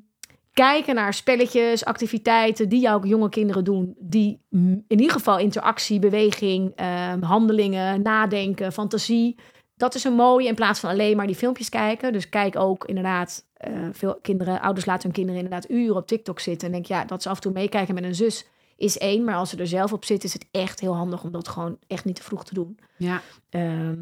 kijken 0.57 0.95
naar 0.95 1.13
spelletjes, 1.13 1.85
activiteiten 1.85 2.69
die 2.69 2.79
jouw 2.79 3.03
jonge 3.03 3.29
kinderen 3.29 3.63
doen. 3.63 3.95
Die 3.99 4.41
in 4.49 4.85
ieder 4.87 5.11
geval 5.11 5.39
interactie, 5.39 5.99
beweging, 5.99 6.71
ehm, 6.75 7.21
handelingen, 7.21 8.01
nadenken, 8.01 8.71
fantasie. 8.71 9.35
Dat 9.75 9.95
is 9.95 10.03
een 10.03 10.13
mooie 10.13 10.47
in 10.47 10.55
plaats 10.55 10.79
van 10.79 10.89
alleen 10.89 11.17
maar 11.17 11.27
die 11.27 11.35
filmpjes 11.35 11.69
kijken. 11.69 12.13
Dus 12.13 12.29
kijk 12.29 12.55
ook 12.55 12.85
inderdaad, 12.85 13.45
eh, 13.53 13.71
veel 13.91 14.19
kinderen, 14.21 14.61
ouders 14.61 14.85
laten 14.85 15.03
hun 15.03 15.11
kinderen 15.11 15.41
inderdaad 15.41 15.69
uren 15.69 15.95
op 15.95 16.07
TikTok 16.07 16.39
zitten. 16.39 16.67
En 16.67 16.73
denk 16.73 16.85
ja, 16.85 17.05
dat 17.05 17.21
ze 17.21 17.29
af 17.29 17.35
en 17.35 17.41
toe 17.41 17.51
meekijken 17.51 17.93
met 17.93 18.03
een 18.03 18.15
zus 18.15 18.47
is 18.77 18.97
één. 18.97 19.23
Maar 19.23 19.35
als 19.35 19.49
ze 19.49 19.57
er 19.57 19.67
zelf 19.67 19.93
op 19.93 20.05
zitten, 20.05 20.27
is 20.27 20.33
het 20.33 20.47
echt 20.51 20.79
heel 20.79 20.95
handig 20.95 21.23
om 21.23 21.31
dat 21.31 21.47
gewoon 21.47 21.77
echt 21.87 22.05
niet 22.05 22.15
te 22.15 22.23
vroeg 22.23 22.45
te 22.45 22.53
doen. 22.53 22.79
ja. 22.97 23.21
Ehm, 23.49 23.95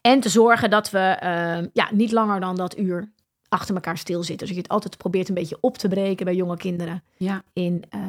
en 0.00 0.20
te 0.20 0.28
zorgen 0.28 0.70
dat 0.70 0.90
we 0.90 0.98
ehm, 0.98 1.66
ja, 1.72 1.88
niet 1.92 2.12
langer 2.12 2.40
dan 2.40 2.56
dat 2.56 2.78
uur 2.78 3.12
achter 3.50 3.74
elkaar 3.74 3.98
stilzitten. 3.98 4.38
Dus 4.38 4.46
dat 4.46 4.56
je 4.56 4.62
het 4.62 4.70
altijd 4.72 4.96
probeert 4.96 5.28
een 5.28 5.34
beetje 5.34 5.58
op 5.60 5.78
te 5.78 5.88
breken 5.88 6.24
bij 6.24 6.34
jonge 6.34 6.56
kinderen. 6.56 7.02
Ja. 7.16 7.42
In 7.52 7.84
eh, 7.88 8.00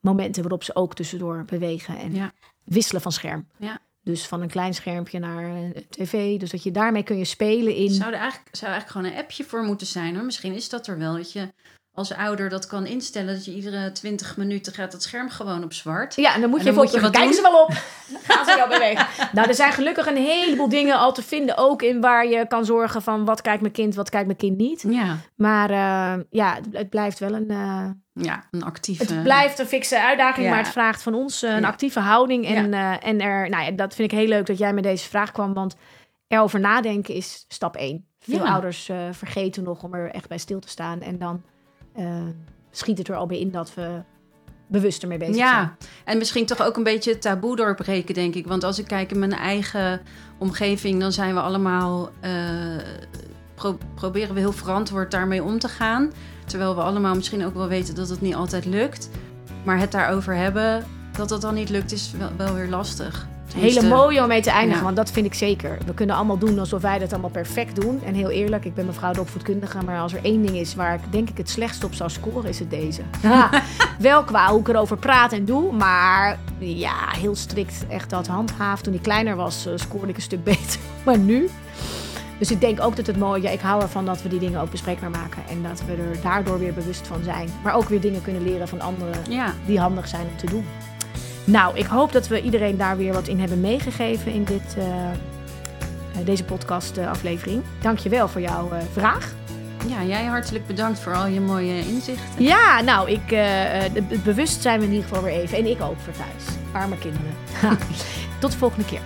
momenten 0.00 0.42
waarop 0.42 0.62
ze 0.64 0.74
ook 0.74 0.94
tussendoor 0.94 1.44
bewegen 1.46 1.98
en 1.98 2.14
Ja. 2.14 2.32
wisselen 2.64 3.02
van 3.02 3.12
scherm. 3.12 3.46
Ja. 3.56 3.78
Dus 4.02 4.26
van 4.26 4.40
een 4.42 4.48
klein 4.48 4.74
schermpje 4.74 5.18
naar 5.18 5.44
een 5.44 5.86
tv. 5.90 6.38
Dus 6.38 6.50
dat 6.50 6.62
je 6.62 6.70
daarmee 6.70 7.02
kun 7.02 7.18
je 7.18 7.24
spelen 7.24 7.74
in... 7.74 7.90
Zou 7.90 8.12
er 8.12 8.18
eigenlijk, 8.18 8.56
zou 8.56 8.70
eigenlijk 8.72 8.90
gewoon 9.00 9.06
een 9.18 9.24
appje 9.24 9.44
voor 9.44 9.62
moeten 9.62 9.86
zijn 9.86 10.14
hoor. 10.14 10.24
Misschien 10.24 10.54
is 10.54 10.68
dat 10.68 10.86
er 10.86 10.98
wel. 10.98 11.16
Dat 11.16 11.32
je 11.32 11.52
als 11.96 12.12
ouder 12.14 12.48
dat 12.48 12.66
kan 12.66 12.86
instellen. 12.86 13.34
Dat 13.34 13.44
je 13.44 13.54
iedere 13.54 13.92
20 13.92 14.36
minuten 14.36 14.72
gaat 14.72 14.92
het 14.92 15.02
scherm 15.02 15.30
gewoon 15.30 15.64
op 15.64 15.72
zwart. 15.72 16.14
Ja, 16.16 16.34
en 16.34 16.40
dan 16.40 16.50
moet 16.50 16.58
En 16.58 16.64
je 16.66 16.72
dan 16.72 16.82
even 16.84 16.84
moet 16.84 16.90
je 16.90 16.96
op 16.96 17.12
wat 17.12 17.12
kijken 17.22 17.34
ze 17.34 17.42
wel 17.42 17.62
op. 17.62 17.68
Dan 18.08 18.20
gaan 18.36 18.44
ze 18.44 18.54
wel 18.56 18.68
bewegen. 18.68 19.06
Nou, 19.32 19.48
er 19.48 19.54
zijn 19.54 19.72
gelukkig 19.72 20.06
een 20.06 20.16
heleboel 20.16 20.68
dingen 20.68 20.98
al 20.98 21.12
te 21.12 21.22
vinden. 21.22 21.56
Ook 21.56 21.82
in 21.82 22.00
waar 22.00 22.26
je 22.26 22.46
kan 22.48 22.64
zorgen 22.64 23.02
van 23.02 23.24
wat 23.24 23.40
kijkt 23.42 23.60
mijn 23.60 23.72
kind, 23.72 23.94
wat 23.94 24.10
kijkt 24.10 24.26
mijn 24.26 24.38
kind 24.38 24.56
niet. 24.56 24.84
Ja, 24.88 25.16
Maar 25.36 25.70
eh, 25.70 26.22
ja, 26.30 26.58
het, 26.72 26.88
blijft 26.90 27.18
wel 27.18 27.34
een... 27.34 27.50
eh, 27.50 27.90
ja 28.12 28.44
een 28.50 28.62
actieve... 28.64 29.02
het 29.12 29.22
blijft 29.22 29.58
een 29.58 29.66
fikse 29.66 30.02
uitdaging, 30.02 30.44
Ja. 30.46 30.50
maar 30.52 30.62
het 30.62 30.72
vraagt 30.72 31.02
van 31.02 31.14
ons 31.14 31.42
eh, 31.42 31.50
een 31.54 31.60
Ja. 31.60 31.66
actieve 31.66 32.00
houding. 32.00 32.46
En, 32.46 32.74
eh, 32.74 33.06
en 33.06 33.20
er, 33.20 33.48
nou 33.48 33.64
ja, 33.64 33.70
dat 33.70 33.94
vind 33.94 34.12
ik 34.12 34.18
heel 34.18 34.28
leuk 34.28 34.46
dat 34.46 34.58
jij 34.58 34.72
met 34.72 34.84
deze 34.84 35.08
vraag 35.08 35.32
kwam. 35.32 35.54
Want 35.54 35.76
erover 36.28 36.60
nadenken 36.60 37.14
is 37.14 37.44
stap 37.48 37.76
één. 37.76 38.06
Veel 38.18 38.44
Ja. 38.44 38.52
ouders 38.52 38.88
eh, 38.88 38.96
vergeten 39.12 39.62
nog 39.62 39.82
om 39.82 39.94
er 39.94 40.10
echt 40.10 40.28
bij 40.28 40.38
stil 40.38 40.58
te 40.60 40.68
staan. 40.68 41.00
En 41.00 41.18
dan 41.18 41.42
schiet 42.70 42.98
het 42.98 43.08
er 43.08 43.14
al 43.16 43.26
bij 43.26 43.38
in 43.40 43.50
dat 43.50 43.74
we 43.74 43.88
bewust 44.66 45.02
ermee 45.02 45.18
bezig 45.18 45.34
zijn. 45.34 45.48
Ja, 45.48 45.76
en 46.04 46.18
misschien 46.18 46.46
toch 46.46 46.62
ook 46.62 46.76
een 46.76 46.82
beetje 46.82 47.10
het 47.12 47.20
taboe 47.22 47.56
doorbreken, 47.56 48.14
denk 48.14 48.34
ik. 48.34 48.46
Want 48.46 48.64
als 48.64 48.78
ik 48.78 48.86
kijk 48.86 49.10
in 49.12 49.18
mijn 49.18 49.32
eigen 49.32 50.00
omgeving, 50.38 51.00
dan 51.00 51.12
zijn 51.12 51.34
we 51.34 51.40
allemaal. 51.40 52.10
eh, 52.20 52.30
pro- 53.54 53.78
proberen 53.94 54.34
we 54.34 54.40
heel 54.40 54.52
verantwoord 54.52 55.10
daarmee 55.10 55.42
om 55.42 55.58
te 55.58 55.68
gaan. 55.68 56.12
Terwijl 56.44 56.74
we 56.74 56.80
allemaal 56.80 57.14
misschien 57.14 57.44
ook 57.44 57.54
wel 57.54 57.68
weten 57.68 57.94
dat 57.94 58.08
het 58.08 58.20
niet 58.20 58.34
altijd 58.34 58.64
lukt. 58.64 59.10
Maar 59.64 59.78
het 59.78 59.92
daarover 59.92 60.34
hebben, 60.34 60.84
dat 61.12 61.28
dat 61.28 61.40
dan 61.40 61.54
niet 61.54 61.68
lukt, 61.70 61.92
is 61.92 62.12
wel, 62.18 62.30
wel 62.36 62.54
weer 62.54 62.68
lastig. 62.68 63.26
Hele 63.54 63.88
mooie 63.88 64.22
om 64.22 64.28
mee 64.28 64.42
te 64.42 64.50
eindigen, 64.50 64.78
ja. 64.78 64.84
want 64.84 64.96
dat 64.96 65.10
vind 65.10 65.26
ik 65.26 65.34
zeker. 65.34 65.78
We 65.86 65.94
kunnen 65.94 66.16
allemaal 66.16 66.38
doen 66.38 66.58
alsof 66.58 66.82
wij 66.82 66.98
dat 66.98 67.12
allemaal 67.12 67.30
perfect 67.30 67.80
doen. 67.80 68.02
En 68.04 68.14
heel 68.14 68.30
eerlijk, 68.30 68.64
ik 68.64 68.74
ben 68.74 68.86
mevrouw 68.86 69.12
de 69.12 69.20
opvoedkundige, 69.20 69.78
maar 69.84 70.00
als 70.00 70.12
er 70.12 70.24
één 70.24 70.42
ding 70.42 70.56
is 70.56 70.74
waar 70.74 70.94
ik 70.94 71.00
denk 71.10 71.30
ik 71.30 71.36
het 71.36 71.50
slechtst 71.50 71.84
op 71.84 71.94
zou 71.94 72.10
scoren, 72.10 72.48
is 72.48 72.58
het 72.58 72.70
deze. 72.70 73.02
Ja, 73.22 73.50
wel 73.98 74.24
qua 74.24 74.50
hoe 74.50 74.60
ik 74.60 74.68
erover 74.68 74.96
praat 74.96 75.32
en 75.32 75.44
doe, 75.44 75.72
maar 75.72 76.38
ja, 76.58 76.94
heel 77.18 77.34
strikt 77.34 77.84
echt 77.88 78.10
dat 78.10 78.26
handhaaf. 78.26 78.80
Toen 78.80 78.94
ik 78.94 79.02
kleiner 79.02 79.36
was, 79.36 79.66
eh, 79.66 79.72
scoorde 79.76 80.08
ik 80.08 80.16
een 80.16 80.22
stuk 80.22 80.44
beter. 80.54 80.80
Maar 81.04 81.18
nu? 81.18 81.48
Dus 82.38 82.50
ik 82.50 82.60
denk 82.60 82.80
ook 82.80 82.96
dat 82.96 83.06
het 83.06 83.18
mooi, 83.18 83.42
ja, 83.42 83.50
ik 83.50 83.60
hou 83.60 83.82
ervan 83.82 84.04
dat 84.04 84.22
we 84.22 84.28
die 84.28 84.38
dingen 84.38 84.60
ook 84.60 84.70
bespreekbaar 84.70 85.10
maken. 85.10 85.42
En 85.48 85.62
dat 85.62 85.82
we 85.86 85.92
er 85.92 86.20
daardoor 86.22 86.58
weer 86.58 86.74
bewust 86.74 87.06
van 87.06 87.22
zijn. 87.22 87.48
Maar 87.62 87.74
ook 87.74 87.88
weer 87.88 88.00
dingen 88.00 88.22
kunnen 88.22 88.42
leren 88.42 88.68
van 88.68 88.80
anderen 88.80 89.14
Ja, 89.28 89.54
die 89.66 89.80
handig 89.80 90.08
zijn 90.08 90.26
om 90.30 90.36
te 90.36 90.46
doen. 90.46 90.64
Nou, 91.46 91.76
ik 91.78 91.86
hoop 91.86 92.12
dat 92.12 92.28
we 92.28 92.42
iedereen 92.42 92.76
daar 92.76 92.96
weer 92.96 93.12
wat 93.12 93.28
in 93.28 93.40
hebben 93.40 93.60
meegegeven 93.60 94.32
in 94.32 94.44
dit, 94.44 94.74
eh, 94.78 95.10
eh, 95.10 95.14
deze 96.24 96.44
podcast-aflevering. 96.44 97.62
Dank 97.80 97.98
je 97.98 98.08
wel 98.08 98.28
voor 98.28 98.40
jouw 98.40 98.70
eh, 98.70 98.78
vraag. 98.92 99.34
ja, 99.86 100.02
jij 100.04 100.24
hartelijk 100.24 100.66
bedankt 100.66 100.98
voor 100.98 101.14
al 101.14 101.26
je 101.26 101.40
mooie 101.40 101.78
inzichten. 101.78 102.42
Ja, 102.44 102.80
nou, 102.80 103.10
ik, 103.10 103.28
de- 103.28 104.18
bewust 104.24 104.62
zijn 104.62 104.78
we 104.80 104.84
in 104.86 104.92
ieder 104.92 105.08
geval 105.08 105.22
weer 105.22 105.32
even. 105.32 105.58
En 105.58 105.66
ik 105.66 105.80
ook 105.82 105.96
voor 106.04 106.12
thuis. 106.12 106.56
Arme 106.72 106.98
kinderen. 106.98 107.32
Tot 108.40 108.52
de 108.52 108.58
volgende 108.58 108.84
keer. 108.84 109.00